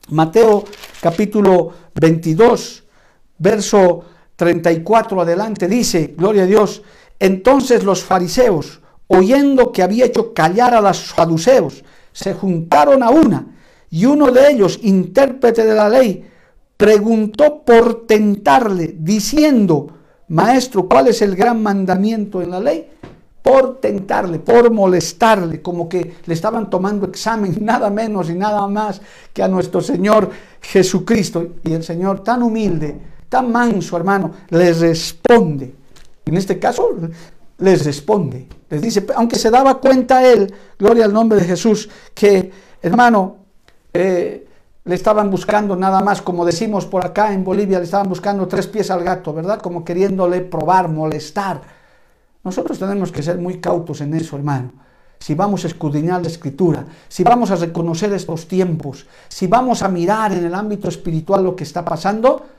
Mateo 0.10 0.64
capítulo 1.02 1.72
22, 1.96 2.84
verso 3.40 4.04
34 4.36 5.22
adelante 5.22 5.68
dice, 5.68 6.14
gloria 6.18 6.44
a 6.44 6.48
Dios, 6.48 6.82
entonces 7.20 7.84
los 7.84 8.04
fariseos, 8.04 8.82
oyendo 9.08 9.72
que 9.72 9.84
había 9.84 10.06
hecho 10.06 10.34
callar 10.34 10.74
a 10.74 10.82
los 10.82 10.98
saduceos, 10.98 11.84
se 12.12 12.34
juntaron 12.34 13.04
a 13.04 13.10
una, 13.10 13.48
y 13.90 14.06
uno 14.06 14.32
de 14.32 14.50
ellos, 14.50 14.80
intérprete 14.84 15.66
de 15.66 15.76
la 15.76 15.90
ley, 15.90 16.26
preguntó 16.78 17.64
por 17.64 18.06
tentarle, 18.06 18.96
diciendo, 19.00 19.88
Maestro, 20.28 20.88
¿cuál 20.88 21.08
es 21.08 21.22
el 21.22 21.36
gran 21.36 21.62
mandamiento 21.62 22.42
en 22.42 22.52
la 22.52 22.60
ley? 22.60 22.90
Por 23.42 23.80
tentarle, 23.80 24.40
por 24.40 24.72
molestarle, 24.72 25.62
como 25.62 25.88
que 25.88 26.16
le 26.26 26.34
estaban 26.34 26.70
tomando 26.70 27.06
examen, 27.06 27.58
nada 27.62 27.90
menos 27.90 28.30
y 28.30 28.34
nada 28.34 28.68
más 28.68 29.02
que 29.32 29.44
a 29.44 29.48
nuestro 29.48 29.82
Señor 29.82 30.30
Jesucristo. 30.62 31.48
Y 31.64 31.74
el 31.74 31.84
Señor 31.84 32.24
tan 32.24 32.42
humilde, 32.42 32.98
tan 33.36 33.52
manso, 33.52 33.98
hermano, 33.98 34.32
les 34.48 34.80
responde. 34.80 35.76
En 36.26 36.38
este 36.38 36.58
caso, 36.58 36.96
les 37.58 37.84
responde. 37.84 38.48
Les 38.70 38.82
dice, 38.82 39.06
aunque 39.14 39.36
se 39.36 39.52
daba 39.52 39.76
cuenta 39.82 40.26
él, 40.26 40.54
gloria 40.80 41.04
al 41.04 41.12
nombre 41.12 41.38
de 41.38 41.44
Jesús, 41.44 41.90
que, 42.14 42.50
hermano, 42.82 43.36
eh, 43.94 44.48
le 44.86 44.96
estaban 44.96 45.30
buscando 45.30 45.76
nada 45.76 46.00
más, 46.00 46.22
como 46.22 46.46
decimos 46.46 46.86
por 46.86 47.06
acá 47.06 47.34
en 47.34 47.44
Bolivia, 47.44 47.80
le 47.80 47.84
estaban 47.84 48.08
buscando 48.08 48.48
tres 48.48 48.68
pies 48.68 48.90
al 48.90 49.04
gato, 49.04 49.34
¿verdad? 49.34 49.60
Como 49.60 49.84
queriéndole 49.84 50.40
probar, 50.40 50.88
molestar. 50.88 51.60
Nosotros 52.42 52.80
tenemos 52.80 53.12
que 53.12 53.22
ser 53.22 53.38
muy 53.38 53.60
cautos 53.60 54.00
en 54.00 54.14
eso, 54.14 54.38
hermano. 54.38 54.72
Si 55.20 55.36
vamos 55.36 55.66
a 55.66 55.68
escudriñar 55.68 56.22
la 56.22 56.30
escritura, 56.30 56.86
si 57.10 57.24
vamos 57.26 57.52
a 57.52 57.58
reconocer 57.58 58.14
estos 58.14 58.48
tiempos, 58.48 59.08
si 59.28 59.48
vamos 59.48 59.82
a 59.82 59.90
mirar 59.90 60.32
en 60.32 60.46
el 60.46 60.56
ámbito 60.56 60.88
espiritual 60.88 61.44
lo 61.44 61.54
que 61.54 61.66
está 61.66 61.84
pasando, 61.84 62.55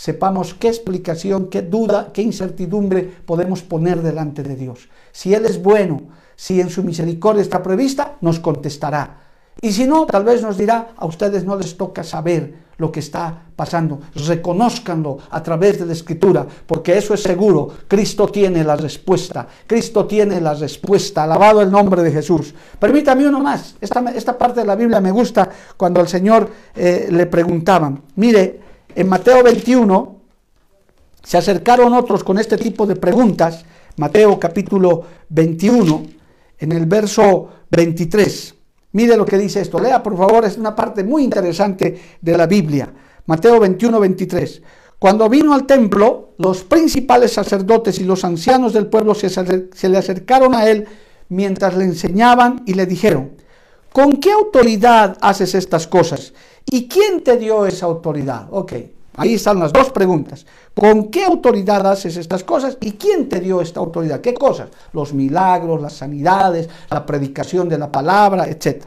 sepamos 0.00 0.54
qué 0.54 0.68
explicación, 0.68 1.50
qué 1.50 1.60
duda, 1.60 2.08
qué 2.14 2.22
incertidumbre 2.22 3.02
podemos 3.26 3.60
poner 3.60 4.00
delante 4.00 4.42
de 4.42 4.56
Dios. 4.56 4.88
Si 5.12 5.34
Él 5.34 5.44
es 5.44 5.62
bueno, 5.62 6.00
si 6.36 6.58
en 6.58 6.70
su 6.70 6.82
misericordia 6.82 7.42
está 7.42 7.62
prevista, 7.62 8.16
nos 8.22 8.40
contestará. 8.40 9.18
Y 9.60 9.72
si 9.72 9.86
no, 9.86 10.06
tal 10.06 10.24
vez 10.24 10.40
nos 10.40 10.56
dirá, 10.56 10.92
a 10.96 11.04
ustedes 11.04 11.44
no 11.44 11.54
les 11.54 11.76
toca 11.76 12.02
saber 12.02 12.70
lo 12.78 12.90
que 12.90 13.00
está 13.00 13.42
pasando. 13.54 14.00
Reconózcanlo 14.14 15.18
a 15.28 15.42
través 15.42 15.78
de 15.78 15.84
la 15.84 15.92
escritura, 15.92 16.46
porque 16.66 16.96
eso 16.96 17.12
es 17.12 17.22
seguro. 17.22 17.68
Cristo 17.86 18.26
tiene 18.28 18.64
la 18.64 18.76
respuesta. 18.76 19.46
Cristo 19.66 20.06
tiene 20.06 20.40
la 20.40 20.54
respuesta. 20.54 21.24
Alabado 21.24 21.60
el 21.60 21.70
nombre 21.70 22.02
de 22.02 22.10
Jesús. 22.10 22.54
Permítame 22.78 23.28
uno 23.28 23.40
más. 23.40 23.74
Esta, 23.82 24.00
esta 24.16 24.38
parte 24.38 24.60
de 24.60 24.66
la 24.66 24.76
Biblia 24.76 25.02
me 25.02 25.10
gusta 25.10 25.50
cuando 25.76 26.00
al 26.00 26.08
Señor 26.08 26.48
eh, 26.74 27.08
le 27.10 27.26
preguntaban. 27.26 28.00
Mire, 28.16 28.69
en 28.94 29.08
Mateo 29.08 29.42
21 29.42 30.20
se 31.22 31.38
acercaron 31.38 31.92
otros 31.94 32.24
con 32.24 32.38
este 32.38 32.56
tipo 32.56 32.86
de 32.86 32.96
preguntas. 32.96 33.64
Mateo 33.96 34.38
capítulo 34.38 35.04
21, 35.28 36.02
en 36.58 36.72
el 36.72 36.86
verso 36.86 37.48
23. 37.70 38.54
Mire 38.92 39.16
lo 39.16 39.24
que 39.24 39.38
dice 39.38 39.60
esto. 39.60 39.78
Lea, 39.78 40.02
por 40.02 40.16
favor, 40.16 40.44
es 40.44 40.56
una 40.56 40.74
parte 40.74 41.04
muy 41.04 41.22
interesante 41.22 42.00
de 42.20 42.36
la 42.36 42.46
Biblia. 42.46 42.92
Mateo 43.26 43.60
21, 43.60 44.00
23. 44.00 44.62
Cuando 44.98 45.28
vino 45.28 45.54
al 45.54 45.66
templo, 45.66 46.34
los 46.38 46.64
principales 46.64 47.32
sacerdotes 47.32 47.98
y 48.00 48.04
los 48.04 48.24
ancianos 48.24 48.72
del 48.72 48.86
pueblo 48.86 49.14
se, 49.14 49.28
se 49.28 49.88
le 49.88 49.98
acercaron 49.98 50.54
a 50.54 50.68
él 50.68 50.86
mientras 51.28 51.76
le 51.76 51.84
enseñaban 51.84 52.62
y 52.66 52.74
le 52.74 52.86
dijeron, 52.86 53.32
¿con 53.92 54.12
qué 54.14 54.32
autoridad 54.32 55.16
haces 55.20 55.54
estas 55.54 55.86
cosas? 55.86 56.34
¿Y 56.70 56.88
quién 56.88 57.22
te 57.22 57.36
dio 57.36 57.66
esa 57.66 57.86
autoridad? 57.86 58.46
Ok, 58.50 58.72
Ahí 59.16 59.34
están 59.34 59.58
las 59.58 59.72
dos 59.72 59.90
preguntas. 59.90 60.46
¿Con 60.74 61.08
qué 61.10 61.24
autoridad 61.24 61.86
haces 61.86 62.16
estas 62.16 62.44
cosas? 62.44 62.78
¿Y 62.80 62.92
quién 62.92 63.28
te 63.28 63.40
dio 63.40 63.60
esta 63.60 63.80
autoridad? 63.80 64.20
¿Qué 64.20 64.32
cosas? 64.32 64.68
Los 64.92 65.12
milagros, 65.12 65.82
las 65.82 65.94
sanidades, 65.94 66.68
la 66.88 67.04
predicación 67.04 67.68
de 67.68 67.76
la 67.76 67.90
palabra, 67.90 68.46
etc. 68.46 68.84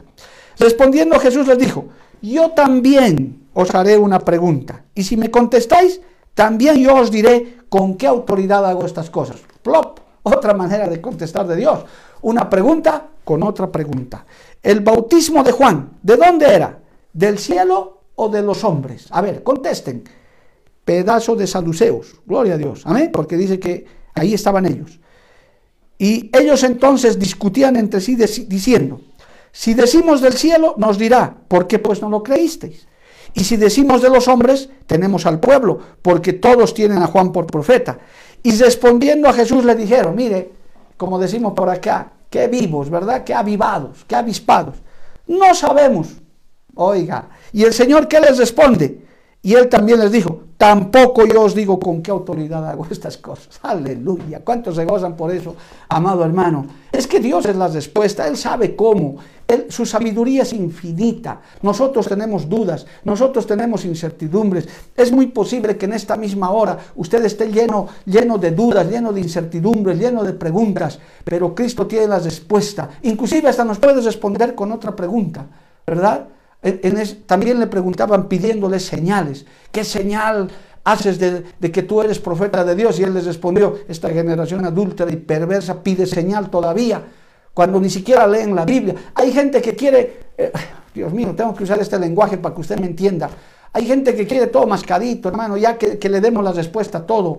Respondiendo 0.58 1.20
Jesús 1.20 1.46
les 1.46 1.58
dijo, 1.58 1.84
yo 2.22 2.50
también 2.50 3.48
os 3.52 3.72
haré 3.74 3.96
una 3.98 4.18
pregunta. 4.18 4.82
Y 4.94 5.04
si 5.04 5.16
me 5.16 5.30
contestáis, 5.30 6.00
también 6.34 6.78
yo 6.78 6.96
os 6.96 7.10
diré 7.10 7.58
con 7.68 7.94
qué 7.94 8.06
autoridad 8.06 8.66
hago 8.66 8.86
estas 8.86 9.10
cosas. 9.10 9.36
Plop, 9.62 10.00
otra 10.22 10.54
manera 10.54 10.88
de 10.88 11.00
contestar 11.00 11.46
de 11.46 11.56
Dios. 11.56 11.84
Una 12.22 12.48
pregunta 12.48 13.08
con 13.22 13.42
otra 13.42 13.70
pregunta. 13.70 14.24
El 14.62 14.80
bautismo 14.80 15.44
de 15.44 15.52
Juan, 15.52 15.90
¿de 16.02 16.16
dónde 16.16 16.46
era? 16.46 16.78
¿Del 17.14 17.38
cielo 17.38 18.02
o 18.16 18.28
de 18.28 18.42
los 18.42 18.64
hombres? 18.64 19.06
A 19.10 19.22
ver, 19.22 19.42
contesten. 19.42 20.04
Pedazo 20.84 21.34
de 21.34 21.46
saduceos, 21.46 22.16
gloria 22.26 22.54
a 22.54 22.58
Dios, 22.58 22.82
amén, 22.84 23.10
porque 23.10 23.38
dice 23.38 23.58
que 23.58 23.86
ahí 24.14 24.34
estaban 24.34 24.66
ellos. 24.66 25.00
Y 25.96 26.30
ellos 26.36 26.62
entonces 26.64 27.18
discutían 27.18 27.76
entre 27.76 28.02
sí 28.02 28.16
diciendo, 28.16 29.00
si 29.50 29.72
decimos 29.72 30.20
del 30.20 30.34
cielo, 30.34 30.74
nos 30.76 30.98
dirá, 30.98 31.34
¿por 31.48 31.66
qué 31.66 31.78
pues 31.78 32.02
no 32.02 32.10
lo 32.10 32.22
creísteis? 32.22 32.86
Y 33.32 33.44
si 33.44 33.56
decimos 33.56 34.02
de 34.02 34.10
los 34.10 34.28
hombres, 34.28 34.68
tenemos 34.86 35.24
al 35.24 35.40
pueblo, 35.40 35.78
porque 36.02 36.34
todos 36.34 36.74
tienen 36.74 36.98
a 36.98 37.06
Juan 37.06 37.32
por 37.32 37.46
profeta. 37.46 37.98
Y 38.42 38.50
respondiendo 38.56 39.28
a 39.28 39.32
Jesús 39.32 39.64
le 39.64 39.74
dijeron, 39.74 40.14
mire, 40.16 40.52
como 40.96 41.18
decimos 41.18 41.54
por 41.54 41.70
acá, 41.70 42.12
qué 42.28 42.48
vivos, 42.48 42.90
¿verdad? 42.90 43.24
Qué 43.24 43.32
avivados, 43.32 44.04
qué 44.06 44.16
avispados. 44.16 44.76
No 45.26 45.54
sabemos. 45.54 46.08
Oiga, 46.76 47.28
¿y 47.52 47.64
el 47.64 47.72
Señor 47.72 48.08
qué 48.08 48.20
les 48.20 48.38
responde? 48.38 49.04
Y 49.44 49.52
él 49.52 49.68
también 49.68 50.00
les 50.00 50.10
dijo, 50.10 50.44
tampoco 50.56 51.26
yo 51.26 51.42
os 51.42 51.54
digo 51.54 51.78
con 51.78 52.00
qué 52.00 52.10
autoridad 52.10 52.66
hago 52.66 52.86
estas 52.90 53.18
cosas. 53.18 53.60
Aleluya. 53.62 54.40
¿Cuántos 54.42 54.74
se 54.76 54.86
gozan 54.86 55.16
por 55.16 55.30
eso, 55.30 55.54
amado 55.86 56.24
hermano? 56.24 56.66
Es 56.90 57.06
que 57.06 57.20
Dios 57.20 57.44
es 57.44 57.54
la 57.54 57.68
respuesta, 57.68 58.26
Él 58.26 58.38
sabe 58.38 58.74
cómo. 58.74 59.16
su 59.68 59.84
sabiduría 59.84 60.44
es 60.44 60.54
infinita. 60.54 61.42
Nosotros 61.60 62.08
tenemos 62.08 62.48
dudas, 62.48 62.86
nosotros 63.04 63.46
tenemos 63.46 63.84
incertidumbres. 63.84 64.66
Es 64.96 65.12
muy 65.12 65.26
posible 65.26 65.76
que 65.76 65.84
en 65.84 65.92
esta 65.92 66.16
misma 66.16 66.48
hora 66.50 66.78
usted 66.96 67.22
esté 67.26 67.52
lleno, 67.52 67.88
lleno 68.06 68.38
de 68.38 68.52
dudas, 68.52 68.88
lleno 68.88 69.12
de 69.12 69.20
incertidumbres, 69.20 69.98
lleno 69.98 70.24
de 70.24 70.32
preguntas, 70.32 70.98
pero 71.22 71.54
Cristo 71.54 71.86
tiene 71.86 72.06
la 72.06 72.18
respuesta. 72.18 72.88
Inclusive 73.02 73.50
hasta 73.50 73.62
nos 73.62 73.78
puede 73.78 74.00
responder 74.00 74.54
con 74.54 74.72
otra 74.72 74.96
pregunta, 74.96 75.44
¿verdad? 75.86 76.28
También 77.26 77.60
le 77.60 77.66
preguntaban 77.66 78.28
pidiéndole 78.28 78.80
señales. 78.80 79.44
¿Qué 79.70 79.84
señal 79.84 80.48
haces 80.84 81.18
de, 81.18 81.72
que 81.72 81.82
tú 81.82 82.00
eres 82.00 82.18
profeta 82.18 82.64
de 82.64 82.74
Dios? 82.74 82.98
Y 82.98 83.02
él 83.02 83.12
les 83.12 83.26
respondió, 83.26 83.78
esta 83.88 84.08
generación 84.10 84.64
adúltera 84.64 85.10
y 85.10 85.16
perversa 85.16 85.82
pide 85.82 86.06
señal 86.06 86.50
todavía, 86.50 87.02
cuando 87.52 87.80
ni 87.80 87.90
siquiera 87.90 88.26
leen 88.26 88.54
la 88.54 88.64
Biblia. 88.64 88.94
Hay 89.14 89.32
gente 89.32 89.60
que 89.60 89.74
quiere, 89.74 90.20
eh, 90.38 90.52
Dios 90.94 91.12
mío, 91.12 91.34
tengo 91.36 91.54
que 91.54 91.64
usar 91.64 91.78
este 91.80 91.98
lenguaje 91.98 92.38
para 92.38 92.54
que 92.54 92.60
usted 92.62 92.78
me 92.78 92.86
entienda. 92.86 93.28
Hay 93.72 93.86
gente 93.86 94.14
que 94.14 94.26
quiere 94.26 94.46
todo 94.46 94.66
mascadito, 94.66 95.28
hermano, 95.28 95.56
ya 95.56 95.76
que, 95.76 95.98
que 95.98 96.08
le 96.08 96.20
demos 96.20 96.42
la 96.42 96.52
respuesta 96.52 96.98
a 96.98 97.06
todo. 97.06 97.36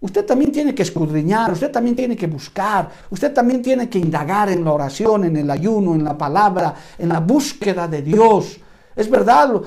Usted 0.00 0.24
también 0.24 0.52
tiene 0.52 0.74
que 0.74 0.82
escudriñar, 0.82 1.50
usted 1.50 1.72
también 1.72 1.96
tiene 1.96 2.16
que 2.16 2.28
buscar, 2.28 2.88
usted 3.10 3.34
también 3.34 3.62
tiene 3.62 3.88
que 3.88 3.98
indagar 3.98 4.48
en 4.48 4.64
la 4.64 4.72
oración, 4.72 5.24
en 5.24 5.36
el 5.36 5.50
ayuno, 5.50 5.94
en 5.94 6.04
la 6.04 6.16
palabra, 6.16 6.74
en 6.96 7.08
la 7.08 7.18
búsqueda 7.18 7.88
de 7.88 8.02
Dios. 8.02 8.58
Es 8.94 9.10
verdad, 9.10 9.60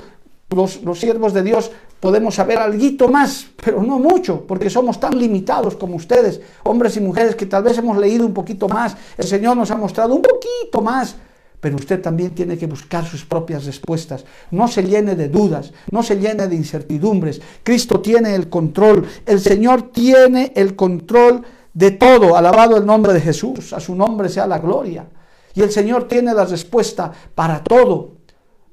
los, 0.48 0.82
los 0.82 0.98
siervos 0.98 1.34
de 1.34 1.42
Dios 1.42 1.70
podemos 2.00 2.34
saber 2.34 2.58
algo 2.58 3.08
más, 3.08 3.46
pero 3.62 3.82
no 3.82 3.98
mucho, 3.98 4.44
porque 4.46 4.68
somos 4.68 4.98
tan 4.98 5.18
limitados 5.18 5.76
como 5.76 5.96
ustedes, 5.96 6.40
hombres 6.64 6.96
y 6.96 7.00
mujeres 7.00 7.36
que 7.36 7.46
tal 7.46 7.62
vez 7.62 7.78
hemos 7.78 7.96
leído 7.96 8.26
un 8.26 8.34
poquito 8.34 8.68
más, 8.68 8.96
el 9.16 9.24
Señor 9.24 9.56
nos 9.56 9.70
ha 9.70 9.76
mostrado 9.76 10.14
un 10.14 10.22
poquito 10.22 10.80
más, 10.80 11.14
pero 11.62 11.76
usted 11.76 12.02
también 12.02 12.32
tiene 12.32 12.58
que 12.58 12.66
buscar 12.66 13.06
sus 13.06 13.24
propias 13.24 13.66
respuestas. 13.66 14.24
No 14.50 14.66
se 14.66 14.82
llene 14.82 15.14
de 15.14 15.28
dudas, 15.28 15.72
no 15.92 16.02
se 16.02 16.18
llene 16.18 16.48
de 16.48 16.56
incertidumbres. 16.56 17.40
Cristo 17.62 18.00
tiene 18.00 18.34
el 18.34 18.48
control, 18.48 19.06
el 19.24 19.38
Señor 19.38 19.92
tiene 19.92 20.52
el 20.56 20.74
control 20.74 21.44
de 21.72 21.92
todo. 21.92 22.36
Alabado 22.36 22.76
el 22.76 22.84
nombre 22.84 23.12
de 23.12 23.20
Jesús, 23.20 23.72
a 23.72 23.78
su 23.78 23.94
nombre 23.94 24.28
sea 24.28 24.48
la 24.48 24.58
gloria. 24.58 25.06
Y 25.54 25.60
el 25.60 25.70
Señor 25.70 26.08
tiene 26.08 26.34
la 26.34 26.46
respuesta 26.46 27.12
para 27.36 27.62
todo, 27.62 28.16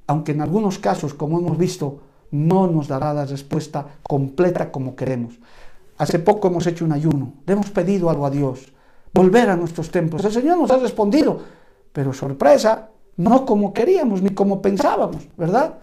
aunque 0.08 0.32
en 0.32 0.42
algunos 0.42 0.80
casos, 0.80 1.14
como 1.14 1.38
hemos 1.38 1.60
visto, 1.60 2.00
no 2.32 2.66
nos 2.66 2.88
dará 2.88 3.14
la 3.14 3.26
respuesta 3.26 3.86
completa 4.02 4.72
como 4.72 4.96
queremos. 4.96 5.36
Hace 6.00 6.18
poco 6.18 6.48
hemos 6.48 6.66
hecho 6.66 6.86
un 6.86 6.94
ayuno, 6.94 7.34
le 7.46 7.54
hemos 7.54 7.70
pedido 7.70 8.10
algo 8.10 8.26
a 8.26 8.32
Dios, 8.32 8.74
volver 9.14 9.52
a 9.52 9.56
nuestros 9.56 9.92
templos. 9.92 10.26
El 10.26 10.32
Señor 10.32 10.58
nos 10.58 10.72
ha 10.72 10.78
respondido, 10.78 11.59
pero 11.92 12.14
sorpresa, 12.14 12.90
no 13.18 13.46
como 13.46 13.74
queríamos 13.74 14.22
ni 14.22 14.32
como 14.32 14.62
pensábamos, 14.62 15.28
¿verdad? 15.38 15.76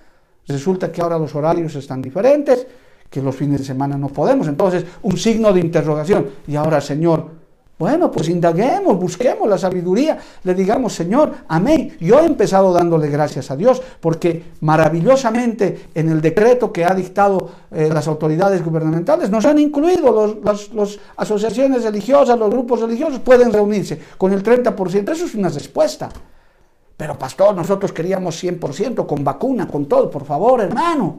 Resulta 0.46 0.90
que 0.90 1.02
ahora 1.02 1.18
los 1.18 1.34
horarios 1.34 1.74
están 1.74 2.00
diferentes, 2.00 2.66
que 3.10 3.20
los 3.20 3.34
fines 3.34 3.60
de 3.60 3.66
semana 3.66 3.96
no 3.96 4.08
podemos. 4.08 4.48
Entonces, 4.48 4.84
un 5.02 5.16
signo 5.16 5.52
de 5.52 5.60
interrogación. 5.60 6.26
Y 6.46 6.56
ahora, 6.56 6.80
Señor, 6.80 7.30
bueno, 7.78 8.10
pues 8.10 8.30
indaguemos, 8.30 8.98
busquemos 8.98 9.46
la 9.46 9.58
sabiduría, 9.58 10.18
le 10.44 10.54
digamos, 10.54 10.94
Señor, 10.94 11.32
amén. 11.46 11.94
Yo 12.00 12.20
he 12.20 12.24
empezado 12.24 12.72
dándole 12.72 13.08
gracias 13.08 13.50
a 13.50 13.56
Dios 13.56 13.82
porque 14.00 14.52
maravillosamente 14.60 15.88
en 15.94 16.08
el 16.08 16.22
decreto 16.22 16.72
que 16.72 16.86
ha 16.86 16.94
dictado 16.94 17.50
eh, 17.70 17.90
las 17.92 18.08
autoridades 18.08 18.64
gubernamentales 18.64 19.28
nos 19.28 19.44
han 19.44 19.58
incluido 19.58 20.40
las 20.42 20.70
asociaciones 21.18 21.84
religiosas, 21.84 22.38
los 22.38 22.50
grupos 22.50 22.80
religiosos 22.80 23.18
pueden 23.20 23.52
reunirse 23.52 24.00
con 24.16 24.32
el 24.32 24.42
30%. 24.42 25.12
Eso 25.12 25.26
es 25.26 25.34
una 25.34 25.50
respuesta. 25.50 26.08
Pero 26.96 27.18
pastor, 27.18 27.54
nosotros 27.54 27.92
queríamos 27.92 28.42
100% 28.42 29.06
con 29.06 29.22
vacuna, 29.22 29.68
con 29.68 29.84
todo, 29.84 30.10
por 30.10 30.24
favor, 30.24 30.62
hermano. 30.62 31.18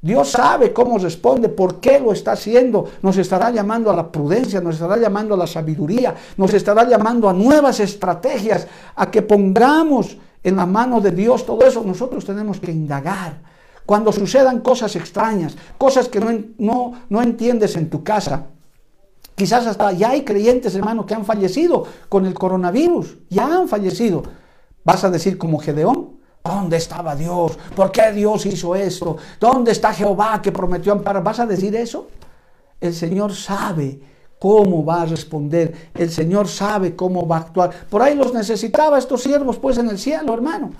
Dios 0.00 0.30
sabe 0.30 0.72
cómo 0.72 0.98
responde, 0.98 1.48
por 1.48 1.80
qué 1.80 1.98
lo 1.98 2.12
está 2.12 2.32
haciendo. 2.32 2.88
Nos 3.02 3.16
estará 3.16 3.50
llamando 3.50 3.90
a 3.90 3.96
la 3.96 4.10
prudencia, 4.10 4.60
nos 4.60 4.74
estará 4.74 4.96
llamando 4.96 5.34
a 5.34 5.38
la 5.38 5.46
sabiduría, 5.46 6.14
nos 6.36 6.52
estará 6.54 6.84
llamando 6.88 7.28
a 7.28 7.32
nuevas 7.32 7.80
estrategias, 7.80 8.66
a 8.94 9.10
que 9.10 9.22
pongamos 9.22 10.16
en 10.42 10.56
la 10.56 10.66
mano 10.66 11.00
de 11.00 11.10
Dios 11.10 11.46
todo 11.46 11.66
eso. 11.66 11.82
Nosotros 11.84 12.24
tenemos 12.24 12.60
que 12.60 12.70
indagar. 12.70 13.40
Cuando 13.86 14.12
sucedan 14.12 14.60
cosas 14.60 14.96
extrañas, 14.96 15.56
cosas 15.78 16.08
que 16.08 16.20
no, 16.20 16.30
no, 16.58 16.92
no 17.08 17.22
entiendes 17.22 17.76
en 17.76 17.88
tu 17.88 18.02
casa, 18.02 18.46
quizás 19.34 19.66
hasta 19.66 19.92
ya 19.92 20.10
hay 20.10 20.24
creyentes, 20.24 20.74
hermano, 20.74 21.06
que 21.06 21.14
han 21.14 21.24
fallecido 21.24 21.84
con 22.08 22.26
el 22.26 22.34
coronavirus, 22.34 23.16
ya 23.30 23.46
han 23.46 23.68
fallecido. 23.68 24.24
Vas 24.84 25.04
a 25.04 25.10
decir 25.10 25.38
como 25.38 25.58
Gedeón, 25.58 26.15
¿Dónde 26.46 26.76
estaba 26.76 27.14
Dios? 27.16 27.58
¿Por 27.74 27.90
qué 27.90 28.12
Dios 28.12 28.46
hizo 28.46 28.74
esto? 28.74 29.16
¿Dónde 29.40 29.72
está 29.72 29.92
Jehová 29.92 30.40
que 30.42 30.52
prometió 30.52 30.92
amparar? 30.92 31.22
¿Vas 31.22 31.40
a 31.40 31.46
decir 31.46 31.74
eso? 31.74 32.08
El 32.80 32.94
Señor 32.94 33.34
sabe 33.34 33.98
cómo 34.38 34.84
va 34.84 35.02
a 35.02 35.06
responder. 35.06 35.90
El 35.94 36.10
Señor 36.10 36.48
sabe 36.48 36.94
cómo 36.94 37.26
va 37.26 37.36
a 37.36 37.40
actuar. 37.40 37.70
Por 37.88 38.02
ahí 38.02 38.14
los 38.14 38.32
necesitaba 38.32 38.98
estos 38.98 39.22
siervos 39.22 39.58
pues 39.58 39.78
en 39.78 39.88
el 39.88 39.98
cielo, 39.98 40.34
hermano. 40.34 40.70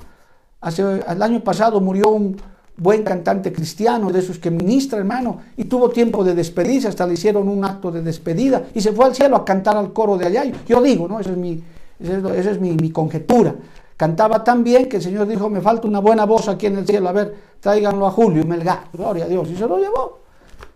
Hace, 0.61 0.83
el 0.83 1.23
año 1.23 1.41
pasado 1.41 1.81
murió 1.81 2.09
un 2.09 2.37
buen 2.77 3.03
cantante 3.03 3.53
cristiano, 3.53 4.11
de 4.11 4.19
esos 4.19 4.39
que 4.39 4.51
ministra, 4.51 4.99
hermano, 4.99 5.41
y 5.57 5.65
tuvo 5.65 5.89
tiempo 5.89 6.23
de 6.25 6.35
despedirse, 6.35 6.89
hasta 6.89 7.07
le 7.07 7.15
hicieron 7.15 7.49
un 7.49 7.65
acto 7.65 7.91
de 7.91 8.03
despedida 8.03 8.65
y 8.75 8.81
se 8.83 8.93
fue 8.93 9.07
al 9.07 9.15
cielo 9.15 9.37
a 9.37 9.45
cantar 9.45 9.77
al 9.77 9.93
coro 9.93 10.19
de 10.19 10.27
allá. 10.27 10.45
Yo 10.69 10.83
digo, 10.83 11.09
¿no? 11.09 11.19
Esa 11.19 11.31
es 11.31 11.37
mi, 11.37 11.63
esa 11.99 12.51
es 12.51 12.61
mi, 12.61 12.73
mi 12.73 12.91
conjetura. 12.91 13.55
Cantaba 13.97 14.45
tan 14.45 14.63
bien 14.63 14.89
que 14.89 14.97
el 14.97 15.03
Señor 15.03 15.27
dijo, 15.27 15.49
me 15.49 15.61
falta 15.61 15.89
una 15.89 16.01
buena 16.01 16.27
voz 16.27 16.49
aquí 16.49 16.67
en 16.67 16.77
el 16.77 16.87
cielo, 16.87 17.09
a 17.09 17.13
ver, 17.13 17.35
tráiganlo 17.61 18.07
a 18.07 18.11
Julio 18.11 18.43
y 18.43 18.47
Melgar, 18.47 18.89
gloria 18.93 19.25
a 19.25 19.29
Dios, 19.29 19.51
y 19.51 19.57
se 19.57 19.67
lo 19.67 19.79
llevó. 19.79 20.21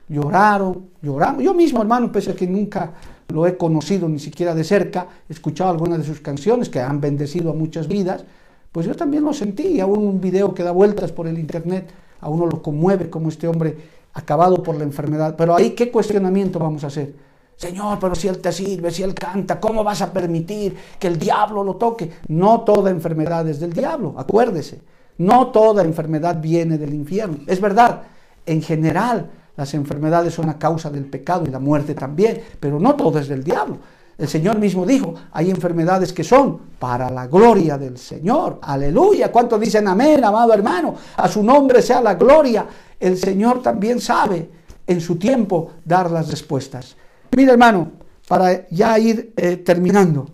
Lloraron, 0.08 0.88
lloraron. 1.02 1.40
Yo 1.40 1.52
mismo, 1.52 1.82
hermano, 1.82 2.10
pese 2.10 2.30
a 2.30 2.34
que 2.34 2.46
nunca 2.46 2.92
lo 3.28 3.46
he 3.46 3.56
conocido 3.56 4.08
ni 4.08 4.18
siquiera 4.18 4.54
de 4.54 4.64
cerca, 4.64 5.06
he 5.28 5.32
escuchado 5.32 5.70
algunas 5.70 5.98
de 5.98 6.04
sus 6.04 6.20
canciones 6.20 6.68
que 6.68 6.80
han 6.80 7.00
bendecido 7.00 7.50
a 7.50 7.54
muchas 7.54 7.86
vidas, 7.88 8.24
pues 8.72 8.86
yo 8.86 8.94
también 8.94 9.24
lo 9.24 9.32
sentí, 9.32 9.80
aún 9.80 9.98
un 9.98 10.20
video 10.20 10.54
que 10.54 10.62
da 10.62 10.72
vueltas 10.72 11.12
por 11.12 11.28
el 11.28 11.38
internet, 11.38 11.90
a 12.20 12.28
uno 12.28 12.46
lo 12.46 12.62
conmueve 12.62 13.10
como 13.10 13.28
este 13.28 13.46
hombre 13.46 13.76
acabado 14.14 14.62
por 14.62 14.76
la 14.76 14.84
enfermedad. 14.84 15.34
Pero 15.36 15.54
ahí, 15.54 15.70
¿qué 15.70 15.90
cuestionamiento 15.90 16.58
vamos 16.58 16.84
a 16.84 16.88
hacer? 16.88 17.14
Señor, 17.60 17.98
pero 18.00 18.14
si 18.14 18.26
Él 18.26 18.38
te 18.38 18.52
sirve, 18.52 18.90
si 18.90 19.02
Él 19.02 19.12
canta, 19.12 19.60
¿cómo 19.60 19.84
vas 19.84 20.00
a 20.00 20.10
permitir 20.10 20.74
que 20.98 21.08
el 21.08 21.18
diablo 21.18 21.62
lo 21.62 21.76
toque? 21.76 22.10
No 22.28 22.62
toda 22.62 22.90
enfermedad 22.90 23.46
es 23.46 23.60
del 23.60 23.74
diablo, 23.74 24.14
acuérdese. 24.16 24.80
No 25.18 25.48
toda 25.48 25.84
enfermedad 25.84 26.40
viene 26.40 26.78
del 26.78 26.94
infierno. 26.94 27.40
Es 27.46 27.60
verdad, 27.60 28.00
en 28.46 28.62
general 28.62 29.28
las 29.58 29.74
enfermedades 29.74 30.32
son 30.32 30.48
a 30.48 30.58
causa 30.58 30.88
del 30.88 31.04
pecado 31.04 31.44
y 31.46 31.50
la 31.50 31.58
muerte 31.58 31.94
también, 31.94 32.40
pero 32.58 32.80
no 32.80 32.94
todo 32.96 33.18
es 33.18 33.28
del 33.28 33.44
diablo. 33.44 33.76
El 34.16 34.26
Señor 34.26 34.58
mismo 34.58 34.86
dijo, 34.86 35.12
hay 35.30 35.50
enfermedades 35.50 36.14
que 36.14 36.24
son 36.24 36.60
para 36.78 37.10
la 37.10 37.26
gloria 37.26 37.76
del 37.76 37.98
Señor. 37.98 38.58
Aleluya. 38.62 39.30
¿Cuántos 39.30 39.60
dicen 39.60 39.86
amén, 39.86 40.24
amado 40.24 40.54
hermano? 40.54 40.94
A 41.14 41.28
su 41.28 41.42
nombre 41.42 41.82
sea 41.82 42.00
la 42.00 42.14
gloria. 42.14 42.64
El 42.98 43.18
Señor 43.18 43.60
también 43.60 44.00
sabe 44.00 44.48
en 44.86 44.98
su 45.02 45.16
tiempo 45.16 45.72
dar 45.84 46.10
las 46.10 46.30
respuestas. 46.30 46.96
Mira 47.36 47.52
hermano, 47.52 47.92
para 48.28 48.68
ya 48.68 48.98
ir 48.98 49.32
eh, 49.36 49.56
terminando, 49.56 50.28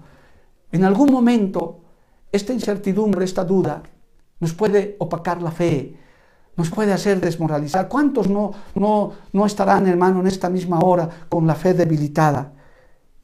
en 0.73 0.85
algún 0.85 1.13
momento 1.13 1.81
esta 2.33 2.53
incertidumbre, 2.53 3.25
esta 3.25 3.45
duda, 3.45 3.83
nos 4.41 4.53
puede 4.53 4.97
opacar 4.99 5.41
la 5.41 5.51
fe, 5.51 5.97
nos 6.57 6.71
puede 6.71 6.93
hacer 6.93 7.21
desmoralizar. 7.21 7.89
¿Cuántos 7.89 8.29
no, 8.29 8.53
no, 8.75 9.13
no 9.33 9.47
estarán, 9.47 9.87
hermano, 9.87 10.21
en 10.21 10.27
esta 10.27 10.49
misma 10.49 10.81
hora 10.81 11.09
con 11.29 11.47
la 11.47 11.55
fe 11.55 11.75
debilitada? 11.75 12.53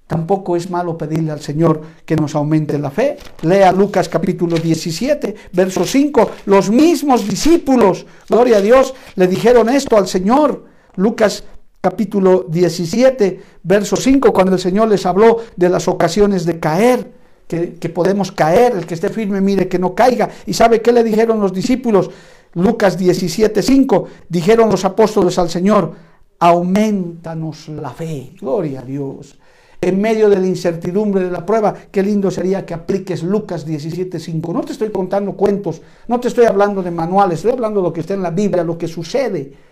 Tampoco 0.06 0.56
es 0.56 0.68
malo 0.68 0.98
pedirle 0.98 1.32
al 1.32 1.40
Señor 1.40 1.80
que 2.04 2.16
nos 2.16 2.34
aumente 2.34 2.78
la 2.78 2.90
fe. 2.90 3.16
Lea 3.40 3.72
Lucas 3.72 4.10
capítulo 4.10 4.58
17, 4.58 5.34
verso 5.52 5.86
5. 5.86 6.30
Los 6.44 6.70
mismos 6.70 7.26
discípulos, 7.26 8.04
gloria 8.28 8.58
a 8.58 8.60
Dios, 8.60 8.92
le 9.14 9.26
dijeron 9.26 9.70
esto 9.70 9.96
al 9.96 10.06
Señor. 10.06 10.66
Lucas 10.96 11.44
capítulo 11.82 12.46
17, 12.48 13.40
verso 13.64 13.96
5, 13.96 14.32
cuando 14.32 14.52
el 14.54 14.60
Señor 14.60 14.88
les 14.88 15.04
habló 15.04 15.38
de 15.56 15.68
las 15.68 15.88
ocasiones 15.88 16.46
de 16.46 16.60
caer, 16.60 17.10
que, 17.48 17.88
podemos 17.90 18.30
caer, 18.30 18.72
el 18.76 18.86
que 18.86 18.94
esté 18.94 19.10
firme 19.10 19.40
mire 19.40 19.68
que 19.68 19.80
no 19.80 19.94
caiga. 19.94 20.30
¿Y 20.46 20.54
sabe 20.54 20.80
qué 20.80 20.92
le 20.92 21.02
dijeron 21.02 21.40
los 21.40 21.52
discípulos? 21.52 22.08
Lucas 22.54 22.96
17, 22.96 23.60
5, 23.60 24.08
dijeron 24.28 24.70
los 24.70 24.84
apóstoles 24.84 25.36
al 25.38 25.50
Señor, 25.50 25.92
aumentanos 26.38 27.68
la 27.68 27.90
fe. 27.90 28.32
Gloria 28.40 28.80
a 28.80 28.84
Dios 28.84 29.36
en 29.80 30.00
medio 30.00 30.30
de 30.30 30.38
la 30.38 30.46
incertidumbre 30.46 31.24
de 31.24 31.30
la 31.32 31.44
prueba, 31.44 31.74
qué 31.90 32.04
lindo 32.04 32.30
sería 32.30 32.64
que 32.64 32.72
apliques 32.72 33.24
Lucas 33.24 33.66
17.5. 33.66 34.52
No 34.52 34.60
te 34.60 34.70
estoy 34.70 34.90
contando 34.90 35.32
cuentos, 35.32 35.82
no 36.06 36.20
te 36.20 36.28
estoy 36.28 36.44
hablando 36.44 36.84
de 36.84 36.92
manuales, 36.92 37.40
estoy 37.40 37.50
hablando 37.50 37.80
de 37.80 37.88
lo 37.88 37.92
que 37.92 38.02
está 38.02 38.14
en 38.14 38.22
la 38.22 38.30
Biblia, 38.30 38.62
lo 38.62 38.78
que 38.78 38.86
sucede. 38.86 39.71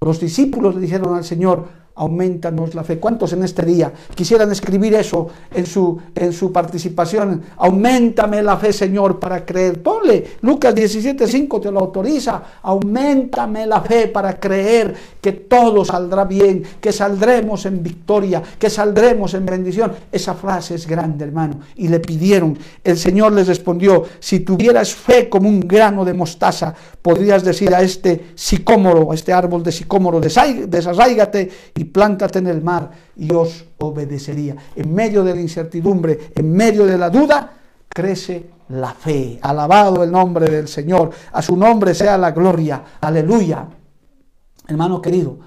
Los 0.00 0.20
discípulos 0.20 0.74
le 0.74 0.82
dijeron 0.82 1.14
al 1.14 1.24
Señor, 1.24 1.68
aumentanos 1.96 2.74
la 2.74 2.84
fe. 2.84 2.98
¿Cuántos 2.98 3.32
en 3.32 3.42
este 3.42 3.64
día 3.64 3.92
quisieran 4.14 4.52
escribir 4.52 4.94
eso 4.94 5.28
en 5.52 5.66
su, 5.66 5.98
en 6.14 6.32
su 6.32 6.52
participación? 6.52 7.42
Aumentame 7.56 8.42
la 8.42 8.56
fe, 8.56 8.72
Señor, 8.72 9.18
para 9.18 9.44
creer. 9.44 9.82
Ponle, 9.82 10.36
Lucas 10.42 10.74
17.5 10.74 11.60
te 11.60 11.70
lo 11.70 11.80
autoriza. 11.80 12.42
Aumentame 12.62 13.66
la 13.66 13.80
fe 13.80 14.08
para 14.08 14.38
creer 14.38 14.94
que 15.20 15.32
todo 15.32 15.84
saldrá 15.84 16.24
bien, 16.24 16.62
que 16.80 16.92
saldremos 16.92 17.66
en 17.66 17.82
victoria, 17.82 18.42
que 18.58 18.70
saldremos 18.70 19.34
en 19.34 19.46
bendición. 19.46 19.92
Esa 20.12 20.34
frase 20.34 20.74
es 20.74 20.86
grande, 20.86 21.24
hermano. 21.24 21.60
Y 21.76 21.88
le 21.88 22.00
pidieron, 22.00 22.58
el 22.84 22.98
Señor 22.98 23.32
les 23.32 23.48
respondió, 23.48 24.04
si 24.20 24.40
tuvieras 24.40 24.94
fe 24.94 25.28
como 25.28 25.48
un 25.48 25.60
grano 25.60 26.04
de 26.04 26.14
mostaza, 26.14 26.74
podrías 27.02 27.44
decir 27.44 27.74
a 27.74 27.82
este 27.82 28.32
sicómoro, 28.34 29.10
a 29.12 29.14
este 29.14 29.32
árbol 29.32 29.62
de 29.62 29.72
sicómoro, 29.72 30.20
desarráigate 30.20 31.50
y 31.74 31.84
plántate 31.86 32.38
en 32.38 32.46
el 32.46 32.62
mar 32.62 32.90
y 33.16 33.32
os 33.32 33.64
obedecería. 33.78 34.56
En 34.74 34.94
medio 34.94 35.24
de 35.24 35.34
la 35.34 35.40
incertidumbre, 35.40 36.30
en 36.34 36.52
medio 36.52 36.86
de 36.86 36.98
la 36.98 37.10
duda, 37.10 37.52
crece 37.88 38.50
la 38.68 38.92
fe. 38.92 39.38
Alabado 39.42 40.02
el 40.02 40.10
nombre 40.10 40.48
del 40.50 40.68
Señor. 40.68 41.10
A 41.32 41.42
su 41.42 41.56
nombre 41.56 41.94
sea 41.94 42.18
la 42.18 42.32
gloria. 42.32 42.82
Aleluya. 43.00 43.68
Hermano 44.68 45.00
querido, 45.00 45.38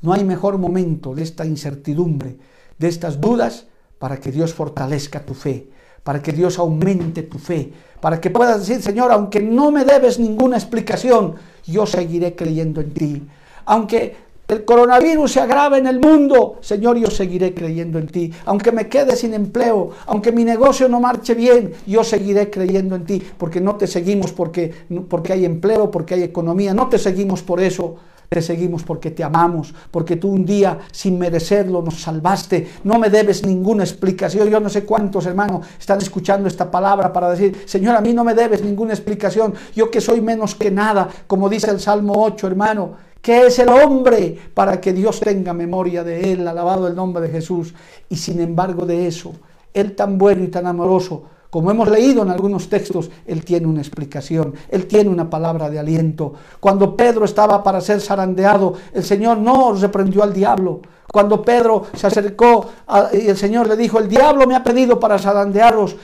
no 0.00 0.12
hay 0.12 0.24
mejor 0.24 0.58
momento 0.58 1.14
de 1.14 1.22
esta 1.22 1.44
incertidumbre, 1.44 2.38
de 2.78 2.88
estas 2.88 3.20
dudas, 3.20 3.66
para 3.98 4.16
que 4.18 4.32
Dios 4.32 4.52
fortalezca 4.52 5.20
tu 5.20 5.34
fe, 5.34 5.68
para 6.02 6.20
que 6.20 6.32
Dios 6.32 6.58
aumente 6.58 7.22
tu 7.22 7.38
fe, 7.38 7.72
para 8.00 8.20
que 8.20 8.30
puedas 8.30 8.66
decir, 8.66 8.82
Señor, 8.82 9.12
aunque 9.12 9.40
no 9.40 9.70
me 9.70 9.84
debes 9.84 10.18
ninguna 10.18 10.56
explicación, 10.56 11.36
yo 11.64 11.86
seguiré 11.86 12.34
creyendo 12.34 12.80
en 12.80 12.94
ti. 12.94 13.28
Aunque 13.64 14.16
el 14.52 14.64
coronavirus 14.64 15.32
se 15.32 15.40
agrava 15.40 15.78
en 15.78 15.86
el 15.86 15.98
mundo, 15.98 16.58
Señor, 16.60 16.98
yo 16.98 17.10
seguiré 17.10 17.54
creyendo 17.54 17.98
en 17.98 18.06
ti. 18.06 18.32
Aunque 18.44 18.70
me 18.70 18.88
quede 18.88 19.16
sin 19.16 19.34
empleo, 19.34 19.90
aunque 20.06 20.30
mi 20.30 20.44
negocio 20.44 20.88
no 20.88 21.00
marche 21.00 21.34
bien, 21.34 21.72
yo 21.86 22.04
seguiré 22.04 22.50
creyendo 22.50 22.94
en 22.96 23.04
ti, 23.04 23.22
porque 23.38 23.60
no 23.60 23.76
te 23.76 23.86
seguimos 23.86 24.32
porque, 24.32 24.72
porque 25.08 25.32
hay 25.32 25.44
empleo, 25.44 25.90
porque 25.90 26.14
hay 26.14 26.22
economía, 26.22 26.74
no 26.74 26.88
te 26.88 26.98
seguimos 26.98 27.42
por 27.42 27.60
eso. 27.60 27.96
Te 28.28 28.40
seguimos 28.40 28.82
porque 28.82 29.10
te 29.10 29.22
amamos, 29.22 29.74
porque 29.90 30.16
tú 30.16 30.30
un 30.30 30.46
día, 30.46 30.78
sin 30.90 31.18
merecerlo, 31.18 31.82
nos 31.82 32.00
salvaste. 32.00 32.66
No 32.82 32.98
me 32.98 33.10
debes 33.10 33.46
ninguna 33.46 33.84
explicación. 33.84 34.48
Yo 34.48 34.58
no 34.58 34.70
sé 34.70 34.84
cuántos 34.84 35.26
hermanos 35.26 35.66
están 35.78 35.98
escuchando 35.98 36.48
esta 36.48 36.70
palabra 36.70 37.12
para 37.12 37.30
decir, 37.30 37.62
Señor, 37.66 37.94
a 37.94 38.00
mí 38.00 38.14
no 38.14 38.24
me 38.24 38.32
debes 38.32 38.64
ninguna 38.64 38.94
explicación. 38.94 39.52
Yo 39.76 39.90
que 39.90 40.00
soy 40.00 40.22
menos 40.22 40.54
que 40.54 40.70
nada, 40.70 41.10
como 41.26 41.50
dice 41.50 41.70
el 41.70 41.78
Salmo 41.78 42.14
8, 42.16 42.46
hermano. 42.46 43.11
¿Qué 43.22 43.46
es 43.46 43.60
el 43.60 43.68
hombre 43.68 44.36
para 44.52 44.80
que 44.80 44.92
Dios 44.92 45.20
tenga 45.20 45.52
memoria 45.52 46.02
de 46.02 46.32
él? 46.32 46.48
Alabado 46.48 46.88
el 46.88 46.96
nombre 46.96 47.22
de 47.22 47.28
Jesús. 47.28 47.72
Y 48.08 48.16
sin 48.16 48.40
embargo 48.40 48.84
de 48.84 49.06
eso, 49.06 49.32
Él 49.72 49.94
tan 49.94 50.18
bueno 50.18 50.42
y 50.42 50.48
tan 50.48 50.66
amoroso, 50.66 51.22
como 51.48 51.70
hemos 51.70 51.88
leído 51.88 52.22
en 52.22 52.30
algunos 52.30 52.68
textos, 52.68 53.10
Él 53.24 53.44
tiene 53.44 53.68
una 53.68 53.80
explicación, 53.80 54.54
Él 54.68 54.88
tiene 54.88 55.08
una 55.08 55.30
palabra 55.30 55.70
de 55.70 55.78
aliento. 55.78 56.32
Cuando 56.58 56.96
Pedro 56.96 57.24
estaba 57.24 57.62
para 57.62 57.80
ser 57.80 58.00
zarandeado, 58.00 58.74
el 58.92 59.04
Señor 59.04 59.38
no 59.38 59.72
reprendió 59.74 60.24
al 60.24 60.32
diablo. 60.32 60.80
Cuando 61.12 61.42
Pedro 61.42 61.84
se 61.94 62.08
acercó 62.08 62.66
y 63.12 63.28
el 63.28 63.36
Señor 63.36 63.68
le 63.68 63.76
dijo, 63.76 64.00
el 64.00 64.08
diablo 64.08 64.48
me 64.48 64.56
ha 64.56 64.64
pedido 64.64 64.98
para 64.98 65.18
zarandearos, 65.18 65.94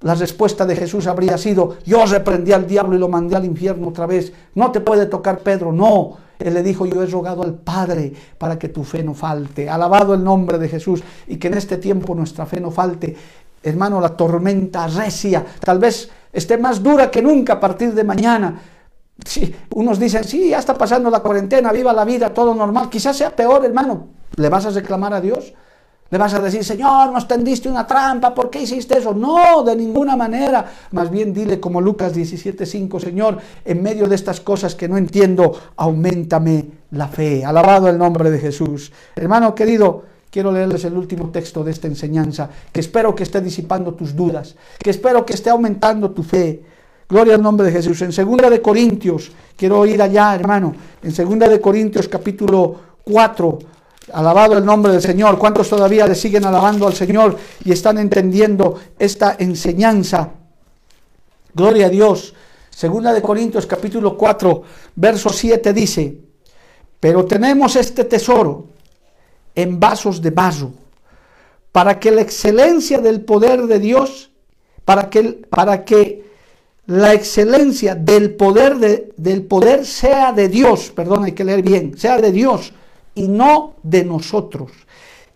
la 0.00 0.14
respuesta 0.14 0.66
de 0.66 0.76
Jesús 0.76 1.06
habría 1.06 1.38
sido, 1.38 1.76
yo 1.86 2.04
reprendí 2.04 2.52
al 2.52 2.66
diablo 2.66 2.96
y 2.96 2.98
lo 2.98 3.08
mandé 3.08 3.34
al 3.34 3.46
infierno 3.46 3.88
otra 3.88 4.04
vez. 4.04 4.30
No 4.54 4.72
te 4.72 4.80
puede 4.80 5.06
tocar 5.06 5.38
Pedro, 5.38 5.72
no. 5.72 6.25
Él 6.38 6.54
le 6.54 6.62
dijo, 6.62 6.86
yo 6.86 7.02
he 7.02 7.06
rogado 7.06 7.42
al 7.42 7.54
Padre 7.54 8.12
para 8.38 8.58
que 8.58 8.68
tu 8.68 8.84
fe 8.84 9.02
no 9.02 9.14
falte. 9.14 9.68
Alabado 9.68 10.14
el 10.14 10.22
nombre 10.22 10.58
de 10.58 10.68
Jesús 10.68 11.02
y 11.26 11.36
que 11.36 11.48
en 11.48 11.54
este 11.54 11.78
tiempo 11.78 12.14
nuestra 12.14 12.46
fe 12.46 12.60
no 12.60 12.70
falte. 12.70 13.16
Hermano, 13.62 14.00
la 14.00 14.10
tormenta 14.10 14.86
recia, 14.86 15.44
tal 15.60 15.78
vez 15.78 16.08
esté 16.32 16.58
más 16.58 16.82
dura 16.82 17.10
que 17.10 17.22
nunca 17.22 17.54
a 17.54 17.60
partir 17.60 17.94
de 17.94 18.04
mañana. 18.04 18.60
Sí, 19.24 19.54
unos 19.74 19.98
dicen, 19.98 20.24
sí, 20.24 20.50
ya 20.50 20.58
está 20.58 20.76
pasando 20.76 21.10
la 21.10 21.20
cuarentena, 21.20 21.72
viva 21.72 21.92
la 21.92 22.04
vida, 22.04 22.32
todo 22.32 22.54
normal. 22.54 22.90
Quizás 22.90 23.16
sea 23.16 23.34
peor, 23.34 23.64
hermano. 23.64 24.08
¿Le 24.36 24.48
vas 24.48 24.66
a 24.66 24.70
reclamar 24.70 25.14
a 25.14 25.20
Dios? 25.20 25.54
Le 26.08 26.18
vas 26.18 26.34
a 26.34 26.38
decir, 26.38 26.62
Señor, 26.62 27.10
nos 27.12 27.26
tendiste 27.26 27.68
una 27.68 27.84
trampa, 27.84 28.32
¿por 28.32 28.48
qué 28.48 28.62
hiciste 28.62 28.98
eso? 28.98 29.12
No, 29.12 29.64
de 29.64 29.74
ninguna 29.74 30.14
manera. 30.14 30.64
Más 30.92 31.10
bien 31.10 31.34
dile 31.34 31.58
como 31.58 31.80
Lucas 31.80 32.14
17:5, 32.14 33.00
Señor, 33.00 33.38
en 33.64 33.82
medio 33.82 34.06
de 34.06 34.14
estas 34.14 34.40
cosas 34.40 34.76
que 34.76 34.88
no 34.88 34.96
entiendo, 34.96 35.52
aumentame 35.76 36.66
la 36.92 37.08
fe. 37.08 37.44
Alabado 37.44 37.88
el 37.88 37.98
nombre 37.98 38.30
de 38.30 38.38
Jesús. 38.38 38.92
Hermano 39.16 39.52
querido, 39.52 40.04
quiero 40.30 40.52
leerles 40.52 40.84
el 40.84 40.96
último 40.96 41.30
texto 41.30 41.64
de 41.64 41.72
esta 41.72 41.88
enseñanza, 41.88 42.50
que 42.70 42.80
espero 42.80 43.14
que 43.14 43.24
esté 43.24 43.40
disipando 43.40 43.94
tus 43.94 44.14
dudas, 44.14 44.54
que 44.78 44.90
espero 44.90 45.26
que 45.26 45.34
esté 45.34 45.50
aumentando 45.50 46.12
tu 46.12 46.22
fe. 46.22 46.62
Gloria 47.08 47.34
al 47.34 47.42
nombre 47.42 47.66
de 47.66 47.72
Jesús. 47.72 48.00
En 48.02 48.12
segunda 48.12 48.48
de 48.48 48.62
Corintios, 48.62 49.32
quiero 49.56 49.84
ir 49.86 50.00
allá, 50.00 50.34
hermano, 50.34 50.74
en 51.02 51.12
segunda 51.12 51.48
de 51.48 51.60
Corintios 51.60 52.08
capítulo 52.08 52.76
4, 53.02 53.58
Alabado 54.12 54.56
el 54.56 54.64
nombre 54.64 54.92
del 54.92 55.02
Señor. 55.02 55.38
¿Cuántos 55.38 55.68
todavía 55.68 56.06
le 56.06 56.14
siguen 56.14 56.44
alabando 56.44 56.86
al 56.86 56.94
Señor 56.94 57.36
y 57.64 57.72
están 57.72 57.98
entendiendo 57.98 58.78
esta 58.98 59.36
enseñanza? 59.38 60.30
Gloria 61.52 61.86
a 61.86 61.88
Dios. 61.90 62.34
Segunda 62.70 63.12
de 63.12 63.22
Corintios 63.22 63.66
capítulo 63.66 64.16
4, 64.16 64.62
verso 64.96 65.30
7 65.30 65.72
dice, 65.72 66.18
pero 67.00 67.24
tenemos 67.24 67.74
este 67.74 68.04
tesoro 68.04 68.66
en 69.54 69.80
vasos 69.80 70.20
de 70.20 70.30
barro, 70.30 70.72
para 71.72 71.98
que 71.98 72.10
la 72.10 72.20
excelencia 72.20 72.98
del 72.98 73.22
poder 73.22 73.62
de 73.62 73.78
Dios, 73.78 74.30
para 74.84 75.08
que, 75.08 75.22
para 75.48 75.84
que 75.86 76.26
la 76.84 77.14
excelencia 77.14 77.94
del 77.94 78.34
poder, 78.34 78.76
de, 78.76 79.14
del 79.16 79.42
poder 79.44 79.86
sea 79.86 80.32
de 80.32 80.48
Dios, 80.48 80.92
perdón, 80.94 81.24
hay 81.24 81.32
que 81.32 81.44
leer 81.44 81.62
bien, 81.62 81.96
sea 81.96 82.18
de 82.18 82.30
Dios 82.30 82.74
y 83.16 83.26
no 83.26 83.74
de 83.82 84.04
nosotros. 84.04 84.70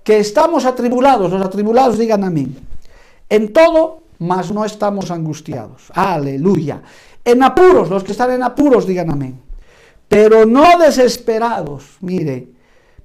Que 0.05 0.21
estamos 0.21 0.65
atribulados, 0.65 1.33
los 1.33 1.45
atribulados 1.45 1.99
digan 1.99 2.23
amén. 2.23 2.57
En 3.29 3.53
todo, 3.53 4.03
mas 4.21 4.53
no 4.53 4.65
estamos 4.65 5.11
angustiados. 5.11 5.91
Aleluya. 5.95 6.83
En 7.25 7.43
apuros, 7.43 7.91
los 7.91 8.05
que 8.05 8.13
están 8.13 8.31
en 8.31 8.45
apuros 8.45 8.87
digan 8.87 9.11
amén. 9.11 9.41
Pero 10.09 10.47
no 10.47 10.79
desesperados, 10.79 11.97
mire, 12.01 12.49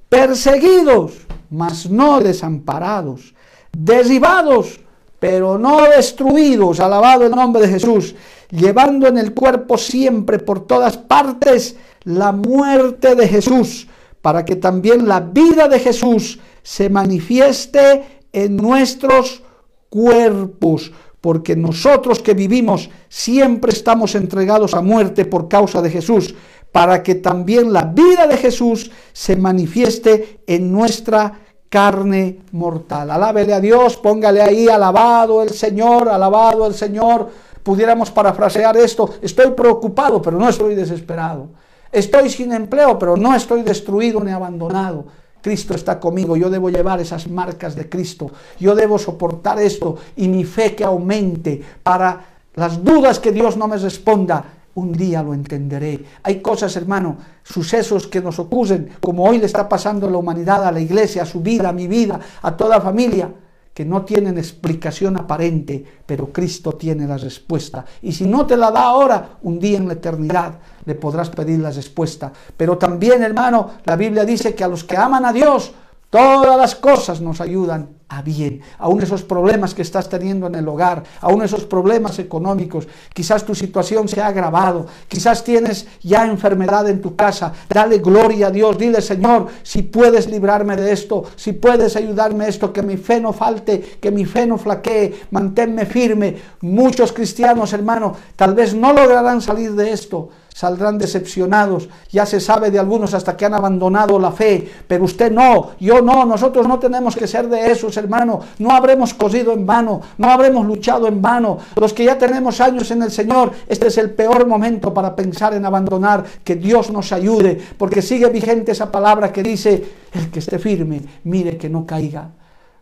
perseguidos, 0.10 1.14
mas 1.50 1.90
no 1.90 2.20
desamparados, 2.20 3.34
derribados, 3.72 4.80
pero 5.20 5.58
no 5.58 5.84
destruidos, 5.84 6.80
alabado 6.80 7.26
el 7.26 7.32
nombre 7.32 7.62
de 7.64 7.70
Jesús, 7.70 8.16
llevando 8.50 9.08
en 9.08 9.18
el 9.18 9.34
cuerpo 9.34 9.78
siempre 9.78 10.40
por 10.40 10.66
todas 10.66 10.98
partes 10.98 11.78
la 12.04 12.32
muerte 12.32 13.16
de 13.16 13.28
Jesús, 13.28 13.88
para 14.26 14.44
que 14.44 14.56
también 14.56 15.08
la 15.08 15.20
vida 15.20 15.68
de 15.68 15.78
Jesús 15.78 16.40
se 16.64 16.90
manifieste 16.90 18.24
en 18.34 18.58
nuestros 18.58 19.44
cuerpos, 19.88 20.92
porque 21.22 21.56
nosotros 21.56 22.24
que 22.24 22.34
vivimos 22.34 22.90
siempre 23.08 23.72
estamos 23.72 24.16
entregados 24.16 24.74
a 24.74 24.82
muerte 24.82 25.26
por 25.26 25.48
causa 25.48 25.80
de 25.80 25.92
Jesús, 25.92 26.34
para 26.72 27.04
que 27.04 27.14
también 27.14 27.72
la 27.72 27.84
vida 27.84 28.26
de 28.26 28.38
Jesús 28.38 28.90
se 29.14 29.36
manifieste 29.36 30.40
en 30.48 30.72
nuestra 30.72 31.42
carne 31.70 32.40
mortal. 32.52 33.12
Alábele 33.12 33.54
a 33.54 33.60
Dios, 33.60 33.96
póngale 33.96 34.42
ahí, 34.42 34.68
alabado 34.68 35.44
el 35.44 35.52
Señor, 35.52 36.10
alabado 36.10 36.66
el 36.66 36.74
Señor. 36.74 37.30
Pudiéramos 37.62 38.10
parafrasear 38.10 38.76
esto, 38.78 39.08
estoy 39.22 39.52
preocupado, 39.52 40.20
pero 40.20 40.40
no 40.40 40.50
estoy 40.50 40.74
desesperado. 40.74 41.50
Estoy 41.96 42.30
sin 42.30 42.52
empleo, 42.52 43.00
pero 43.00 43.16
no 43.16 43.34
estoy 43.34 43.64
destruido 43.64 44.22
ni 44.22 44.30
abandonado. 44.30 45.06
Cristo 45.42 45.74
está 45.74 45.98
conmigo, 45.98 46.36
yo 46.36 46.50
debo 46.50 46.70
llevar 46.70 47.00
esas 47.00 47.30
marcas 47.30 47.74
de 47.74 47.88
Cristo, 47.88 48.32
yo 48.60 48.76
debo 48.76 49.00
soportar 49.00 49.62
esto 49.62 49.96
y 50.18 50.28
mi 50.28 50.44
fe 50.44 50.76
que 50.76 50.84
aumente 50.84 51.62
para 51.82 52.20
las 52.56 52.84
dudas 52.84 53.20
que 53.20 53.32
Dios 53.32 53.56
no 53.56 53.70
me 53.70 53.78
responda, 53.78 54.44
un 54.74 54.92
día 54.92 55.24
lo 55.24 55.34
entenderé. 55.34 56.04
Hay 56.24 56.42
cosas, 56.42 56.76
hermano, 56.76 57.16
sucesos 57.44 58.08
que 58.08 58.20
nos 58.20 58.40
ocurren, 58.40 58.90
como 59.00 59.24
hoy 59.24 59.38
le 59.38 59.46
está 59.46 59.70
pasando 59.70 60.08
a 60.08 60.12
la 60.12 60.18
humanidad, 60.18 60.66
a 60.66 60.74
la 60.74 60.82
iglesia, 60.82 61.24
a 61.24 61.26
su 61.26 61.40
vida, 61.40 61.70
a 61.70 61.74
mi 61.74 61.88
vida, 61.88 62.20
a 62.42 62.58
toda 62.58 62.82
familia 62.82 63.30
que 63.76 63.84
no 63.84 64.06
tienen 64.06 64.38
explicación 64.38 65.18
aparente, 65.18 65.84
pero 66.06 66.32
Cristo 66.32 66.72
tiene 66.72 67.06
la 67.06 67.18
respuesta. 67.18 67.84
Y 68.02 68.14
si 68.14 68.26
no 68.26 68.46
te 68.46 68.56
la 68.56 68.72
da 68.72 68.84
ahora, 68.84 69.38
un 69.42 69.60
día 69.60 69.78
en 69.78 69.88
la 69.88 69.96
eternidad 69.96 70.60
le 70.86 70.96
podrás 70.96 71.30
pedir 71.30 71.60
la 71.60 71.72
respuesta. 71.72 72.32
Pero 72.56 72.78
también, 72.78 73.22
hermano, 73.22 73.72
la 73.84 73.98
Biblia 73.98 74.24
dice 74.24 74.56
que 74.56 74.64
a 74.64 74.70
los 74.70 74.86
que 74.86 74.96
aman 74.96 75.26
a 75.26 75.34
Dios, 75.34 75.74
todas 76.10 76.58
las 76.58 76.76
cosas 76.76 77.22
nos 77.22 77.42
ayudan 77.42 77.96
a 78.08 78.22
bien, 78.22 78.62
aún 78.78 79.02
esos 79.02 79.24
problemas 79.24 79.74
que 79.74 79.82
estás 79.82 80.08
teniendo 80.08 80.46
en 80.46 80.56
el 80.56 80.68
hogar, 80.68 81.04
aún 81.22 81.42
esos 81.42 81.66
problemas 81.66 82.20
económicos, 82.20 82.88
quizás 83.14 83.44
tu 83.44 83.56
situación 83.56 84.08
se 84.08 84.22
ha 84.22 84.28
agravado, 84.28 84.86
quizás 85.08 85.44
tienes 85.44 85.88
ya 86.04 86.26
enfermedad 86.26 86.88
en 86.88 87.02
tu 87.02 87.16
casa, 87.16 87.52
dale 87.68 87.98
gloria 87.98 88.48
a 88.48 88.52
Dios, 88.52 88.78
dile 88.78 89.02
Señor, 89.02 89.48
si 89.64 89.82
puedes 89.82 90.30
librarme 90.30 90.76
de 90.76 90.92
esto, 90.92 91.24
si 91.36 91.54
puedes 91.54 91.96
ayudarme 91.96 92.46
a 92.46 92.48
esto, 92.48 92.72
que 92.72 92.84
mi 92.84 92.98
fe 92.98 93.20
no 93.20 93.34
falte, 93.34 93.82
que 94.00 94.12
mi 94.12 94.26
fe 94.26 94.46
no 94.46 94.58
flaquee, 94.58 95.26
manténme 95.32 95.86
firme. 95.86 96.36
Muchos 96.62 97.12
cristianos, 97.12 97.74
hermano, 97.74 98.16
tal 98.36 98.54
vez 98.54 98.76
no 98.76 98.94
lograrán 98.94 99.42
salir 99.42 99.74
de 99.74 99.92
esto, 99.92 100.30
saldrán 100.56 100.98
decepcionados. 100.98 101.90
Ya 102.10 102.26
se 102.26 102.40
sabe 102.40 102.72
de 102.72 102.80
algunos 102.80 103.14
hasta 103.14 103.36
que 103.36 103.44
han 103.44 103.54
abandonado 103.54 104.18
la 104.18 104.32
fe, 104.32 104.66
pero 104.88 105.04
usted 105.04 105.30
no, 105.30 105.72
yo 105.82 106.02
no, 106.02 106.24
nosotros 106.24 106.66
no 106.66 106.80
tenemos 106.80 107.14
que 107.14 107.28
ser 107.28 107.50
de 107.50 107.70
esos, 107.70 107.98
hermano. 107.98 108.40
No 108.60 108.72
habremos 108.72 109.14
cosido 109.14 109.52
en 109.52 109.66
vano, 109.66 110.00
no 110.18 110.32
habremos 110.32 110.66
luchado 110.66 111.08
en 111.08 111.22
vano. 111.22 111.58
Los 111.76 111.92
que 111.92 112.06
ya 112.06 112.18
tenemos 112.18 112.62
años 112.62 112.90
en 112.92 113.04
el 113.04 113.12
Señor, 113.12 113.52
este 113.68 113.88
es 113.88 113.98
el 113.98 114.12
peor 114.12 114.48
momento 114.48 114.94
para 114.94 115.14
pensar 115.14 115.54
en 115.56 115.66
abandonar, 115.66 116.24
que 116.46 116.56
Dios 116.56 116.90
nos 116.90 117.12
ayude, 117.12 117.62
porque 117.78 118.02
sigue 118.02 118.30
vigente 118.30 118.72
esa 118.72 118.90
palabra 118.90 119.34
que 119.34 119.44
dice, 119.44 119.84
el 120.14 120.32
que 120.32 120.40
esté 120.40 120.58
firme, 120.58 121.02
mire 121.26 121.58
que 121.58 121.68
no 121.68 121.86
caiga. 121.86 122.30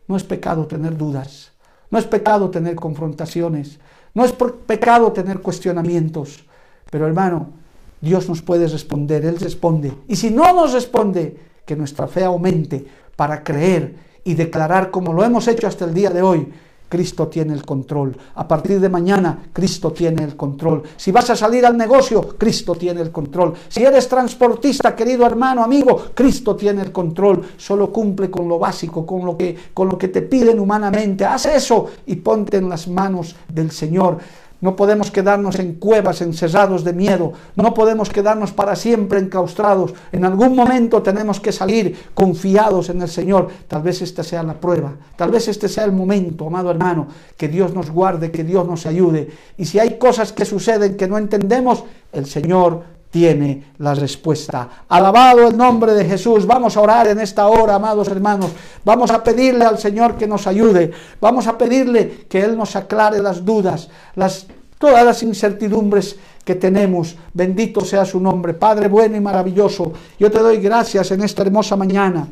No 0.07 0.15
es 0.15 0.24
pecado 0.24 0.67
tener 0.67 0.95
dudas, 0.95 1.51
no 1.89 1.97
es 1.97 2.05
pecado 2.05 2.51
tener 2.51 2.76
confrontaciones, 2.76 3.80
no 4.13 4.24
es 4.26 4.32
pecado 4.32 5.11
tener 5.11 5.39
cuestionamientos, 5.39 6.45
pero 6.91 7.07
hermano, 7.07 7.62
Dios 8.04 8.28
nos 8.28 8.41
puede 8.41 8.68
responder, 8.68 9.24
Él 9.24 9.39
responde. 9.39 9.93
Y 10.10 10.18
si 10.18 10.30
no 10.30 10.51
nos 10.51 10.74
responde, 10.74 11.38
que 11.66 11.78
nuestra 11.78 12.06
fe 12.06 12.26
aumente 12.26 12.86
para 13.16 13.45
creer 13.45 13.95
y 14.26 14.34
declarar 14.34 14.91
como 14.91 15.14
lo 15.14 15.24
hemos 15.24 15.47
hecho 15.47 15.68
hasta 15.68 15.86
el 15.86 15.93
día 15.93 16.10
de 16.10 16.22
hoy. 16.22 16.51
Cristo 16.89 17.28
tiene 17.28 17.54
el 17.54 17.66
control. 17.66 18.16
A 18.36 18.45
partir 18.45 18.80
de 18.82 18.89
mañana, 18.89 19.45
Cristo 19.54 19.91
tiene 19.93 20.24
el 20.24 20.36
control. 20.36 20.84
Si 20.97 21.12
vas 21.12 21.30
a 21.30 21.36
salir 21.36 21.66
al 21.66 21.78
negocio, 21.78 22.36
Cristo 22.38 22.76
tiene 22.76 22.99
el 22.99 23.10
control. 23.10 23.54
Si 23.70 23.84
eres 23.84 24.08
transportista, 24.10 24.95
querido 24.95 25.26
hermano, 25.26 25.64
amigo, 25.64 26.10
Cristo 26.14 26.58
tiene 26.58 26.82
el 26.82 26.91
control. 26.91 27.41
Solo 27.58 27.91
cumple 27.91 28.30
con 28.30 28.47
lo 28.47 28.60
básico, 28.60 29.06
con 29.08 29.26
lo 29.26 29.36
que, 29.36 29.58
con 29.74 29.88
lo 29.88 29.97
que 29.97 30.10
te 30.10 30.22
piden 30.22 30.60
humanamente. 30.60 31.26
Haz 31.26 31.47
eso 31.47 31.88
y 32.06 32.18
ponte 32.18 32.58
en 32.58 32.70
las 32.70 32.88
manos 32.88 33.36
del 33.47 33.72
Señor. 33.72 34.20
No 34.64 34.78
podemos 34.78 35.11
quedarnos 35.11 35.59
en 35.59 35.74
cuevas 35.74 36.22
encerrados 36.22 36.86
de 36.86 36.93
miedo. 36.93 37.34
No 37.57 37.74
podemos 37.74 38.09
quedarnos 38.09 38.53
para 38.53 38.78
siempre 38.78 39.20
enclaustrados. 39.20 39.93
En 40.14 40.24
algún 40.24 40.55
momento 40.55 41.01
tenemos 41.01 41.41
que 41.41 41.51
salir 41.51 41.97
confiados 42.14 42.88
en 42.88 43.01
el 43.01 43.09
Señor. 43.09 43.49
Tal 43.68 43.82
vez 43.82 44.01
esta 44.01 44.24
sea 44.24 44.41
la 44.41 44.53
prueba. 44.53 44.93
Tal 45.18 45.32
vez 45.32 45.49
este 45.49 45.68
sea 45.68 45.84
el 45.84 45.91
momento, 45.91 46.47
amado 46.47 46.72
hermano, 46.72 47.09
que 47.36 47.49
Dios 47.49 47.74
nos 47.74 47.91
guarde, 47.91 48.32
que 48.32 48.45
Dios 48.45 48.66
nos 48.66 48.86
ayude. 48.86 49.30
Y 49.57 49.66
si 49.66 49.80
hay 49.80 49.97
cosas 49.97 50.32
que 50.32 50.45
suceden 50.45 50.95
que 50.95 51.09
no 51.09 51.18
entendemos, 51.18 51.84
el 52.14 52.26
Señor 52.26 52.93
tiene 53.14 53.66
la 53.78 53.93
respuesta. 53.93 54.68
Alabado 54.89 55.47
el 55.47 55.55
nombre 55.55 55.93
de 55.93 56.03
Jesús. 56.03 56.47
Vamos 56.47 56.76
a 56.76 56.82
orar 56.82 57.07
en 57.07 57.20
esta 57.20 57.47
hora, 57.47 57.76
amados 57.76 58.07
hermanos. 58.07 58.49
Vamos 58.84 59.11
a 59.11 59.24
pedirle 59.24 59.66
al 59.66 59.78
Señor 59.78 60.18
que 60.18 60.26
nos 60.26 60.47
ayude. 60.47 60.89
Vamos 61.22 61.45
a 61.45 61.55
pedirle 61.55 62.26
que 62.28 62.41
Él 62.41 62.57
nos 62.57 62.76
aclare 62.76 63.22
las 63.22 63.45
dudas, 63.45 63.88
las, 64.16 64.47
todas 64.80 65.05
las 65.05 65.22
incertidumbres 65.22 66.16
que 66.43 66.55
tenemos. 66.55 67.16
Bendito 67.32 67.86
sea 67.86 68.03
su 68.03 68.20
nombre. 68.20 68.55
Padre 68.55 68.88
bueno 68.88 69.16
y 69.16 69.20
maravilloso, 69.20 69.93
yo 70.18 70.32
te 70.32 70.39
doy 70.39 70.57
gracias 70.57 71.11
en 71.11 71.22
esta 71.22 71.43
hermosa 71.43 71.76
mañana 71.76 72.28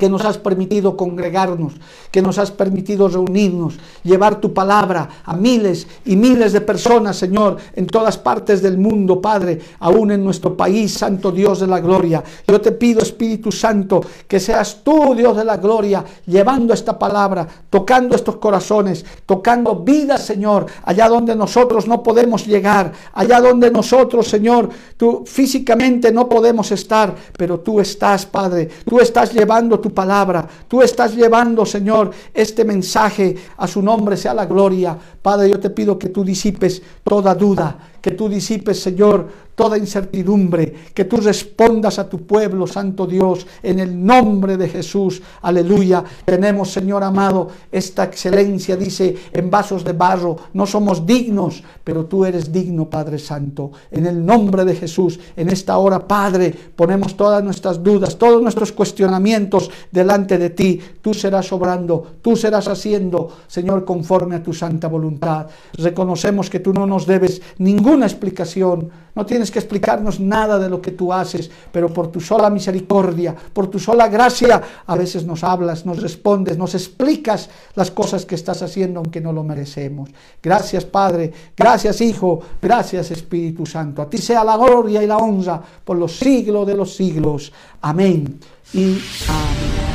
que 0.00 0.08
nos 0.08 0.24
has 0.24 0.38
permitido 0.38 0.96
congregarnos, 0.96 1.74
que 2.10 2.22
nos 2.22 2.38
has 2.38 2.50
permitido 2.50 3.06
reunirnos, 3.06 3.74
llevar 4.02 4.40
tu 4.40 4.54
palabra 4.54 5.06
a 5.26 5.36
miles 5.36 5.86
y 6.06 6.16
miles 6.16 6.54
de 6.54 6.62
personas, 6.62 7.18
Señor, 7.18 7.58
en 7.74 7.86
todas 7.86 8.16
partes 8.16 8.62
del 8.62 8.78
mundo, 8.78 9.20
Padre, 9.20 9.60
aún 9.78 10.10
en 10.10 10.24
nuestro 10.24 10.56
país, 10.56 10.94
Santo 10.94 11.30
Dios 11.30 11.60
de 11.60 11.66
la 11.66 11.80
gloria. 11.80 12.24
Yo 12.48 12.62
te 12.62 12.72
pido, 12.72 13.02
Espíritu 13.02 13.52
Santo, 13.52 14.00
que 14.26 14.40
seas 14.40 14.78
tú, 14.82 15.14
Dios 15.14 15.36
de 15.36 15.44
la 15.44 15.58
gloria, 15.58 16.02
llevando 16.24 16.72
esta 16.72 16.98
palabra, 16.98 17.46
tocando 17.68 18.16
estos 18.16 18.36
corazones, 18.36 19.04
tocando 19.26 19.76
vidas, 19.76 20.24
Señor, 20.24 20.64
allá 20.84 21.10
donde 21.10 21.36
nosotros 21.36 21.86
no 21.86 22.02
podemos 22.02 22.46
llegar, 22.46 22.90
allá 23.12 23.38
donde 23.38 23.70
nosotros, 23.70 24.26
Señor, 24.26 24.70
tú 24.96 25.24
físicamente 25.26 26.10
no 26.10 26.26
podemos 26.26 26.72
estar, 26.72 27.14
pero 27.36 27.60
tú 27.60 27.80
estás, 27.80 28.24
Padre, 28.24 28.66
tú 28.88 28.98
estás 28.98 29.34
llevando 29.34 29.78
tu 29.78 29.89
palabra. 29.90 30.46
Tú 30.68 30.82
estás 30.82 31.14
llevando, 31.14 31.66
Señor, 31.66 32.10
este 32.32 32.64
mensaje 32.64 33.36
a 33.56 33.66
su 33.66 33.82
nombre, 33.82 34.16
sea 34.16 34.34
la 34.34 34.46
gloria. 34.46 34.96
Padre, 35.22 35.50
yo 35.50 35.60
te 35.60 35.70
pido 35.70 35.98
que 35.98 36.08
tú 36.08 36.24
disipes 36.24 36.82
toda 37.04 37.34
duda, 37.34 37.78
que 38.00 38.12
tú 38.12 38.28
disipes, 38.28 38.80
Señor, 38.80 39.49
toda 39.60 39.76
incertidumbre, 39.76 40.72
que 40.94 41.04
tú 41.04 41.18
respondas 41.18 41.98
a 41.98 42.08
tu 42.08 42.24
pueblo, 42.24 42.66
Santo 42.66 43.06
Dios, 43.06 43.46
en 43.62 43.78
el 43.78 43.92
nombre 43.92 44.56
de 44.56 44.70
Jesús. 44.70 45.20
Aleluya. 45.42 46.02
Tenemos, 46.24 46.72
Señor 46.72 47.04
amado, 47.04 47.48
esta 47.70 48.04
excelencia, 48.04 48.74
dice, 48.74 49.14
en 49.30 49.50
vasos 49.50 49.84
de 49.84 49.92
barro. 49.92 50.34
No 50.54 50.64
somos 50.64 51.04
dignos, 51.04 51.62
pero 51.84 52.06
tú 52.06 52.24
eres 52.24 52.50
digno, 52.50 52.88
Padre 52.88 53.18
Santo. 53.18 53.70
En 53.90 54.06
el 54.06 54.24
nombre 54.24 54.64
de 54.64 54.74
Jesús, 54.74 55.20
en 55.36 55.50
esta 55.50 55.76
hora, 55.76 56.08
Padre, 56.08 56.54
ponemos 56.74 57.14
todas 57.14 57.44
nuestras 57.44 57.82
dudas, 57.82 58.16
todos 58.16 58.40
nuestros 58.40 58.72
cuestionamientos 58.72 59.70
delante 59.90 60.38
de 60.38 60.48
ti. 60.48 60.80
Tú 61.02 61.12
serás 61.12 61.52
obrando, 61.52 62.12
tú 62.22 62.34
serás 62.34 62.66
haciendo, 62.66 63.30
Señor, 63.46 63.84
conforme 63.84 64.36
a 64.36 64.42
tu 64.42 64.54
santa 64.54 64.88
voluntad. 64.88 65.48
Reconocemos 65.74 66.48
que 66.48 66.60
tú 66.60 66.72
no 66.72 66.86
nos 66.86 67.06
debes 67.06 67.42
ninguna 67.58 68.06
explicación 68.06 68.88
no 69.14 69.26
tienes 69.26 69.50
que 69.50 69.58
explicarnos 69.58 70.20
nada 70.20 70.58
de 70.58 70.68
lo 70.68 70.80
que 70.80 70.92
tú 70.92 71.12
haces, 71.12 71.50
pero 71.72 71.92
por 71.92 72.08
tu 72.08 72.20
sola 72.20 72.50
misericordia, 72.50 73.34
por 73.52 73.68
tu 73.68 73.78
sola 73.78 74.08
gracia, 74.08 74.62
a 74.86 74.96
veces 74.96 75.24
nos 75.24 75.44
hablas, 75.44 75.86
nos 75.86 76.00
respondes, 76.00 76.56
nos 76.56 76.74
explicas 76.74 77.50
las 77.74 77.90
cosas 77.90 78.24
que 78.24 78.34
estás 78.34 78.62
haciendo 78.62 79.00
aunque 79.00 79.20
no 79.20 79.32
lo 79.32 79.42
merecemos. 79.42 80.10
Gracias 80.42 80.84
Padre, 80.84 81.32
gracias 81.56 82.00
Hijo, 82.00 82.40
gracias 82.60 83.10
Espíritu 83.10 83.66
Santo. 83.66 84.02
A 84.02 84.10
ti 84.10 84.18
sea 84.18 84.44
la 84.44 84.56
gloria 84.56 85.02
y 85.02 85.06
la 85.06 85.18
honra 85.18 85.60
por 85.84 85.96
los 85.96 86.16
siglos 86.16 86.66
de 86.66 86.74
los 86.74 86.94
siglos. 86.94 87.52
Amén 87.80 88.38
y 88.72 88.98
amén. 89.28 89.90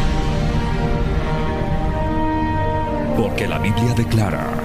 Porque 3.18 3.48
la 3.48 3.60
Biblia 3.60 3.94
declara 3.96 4.65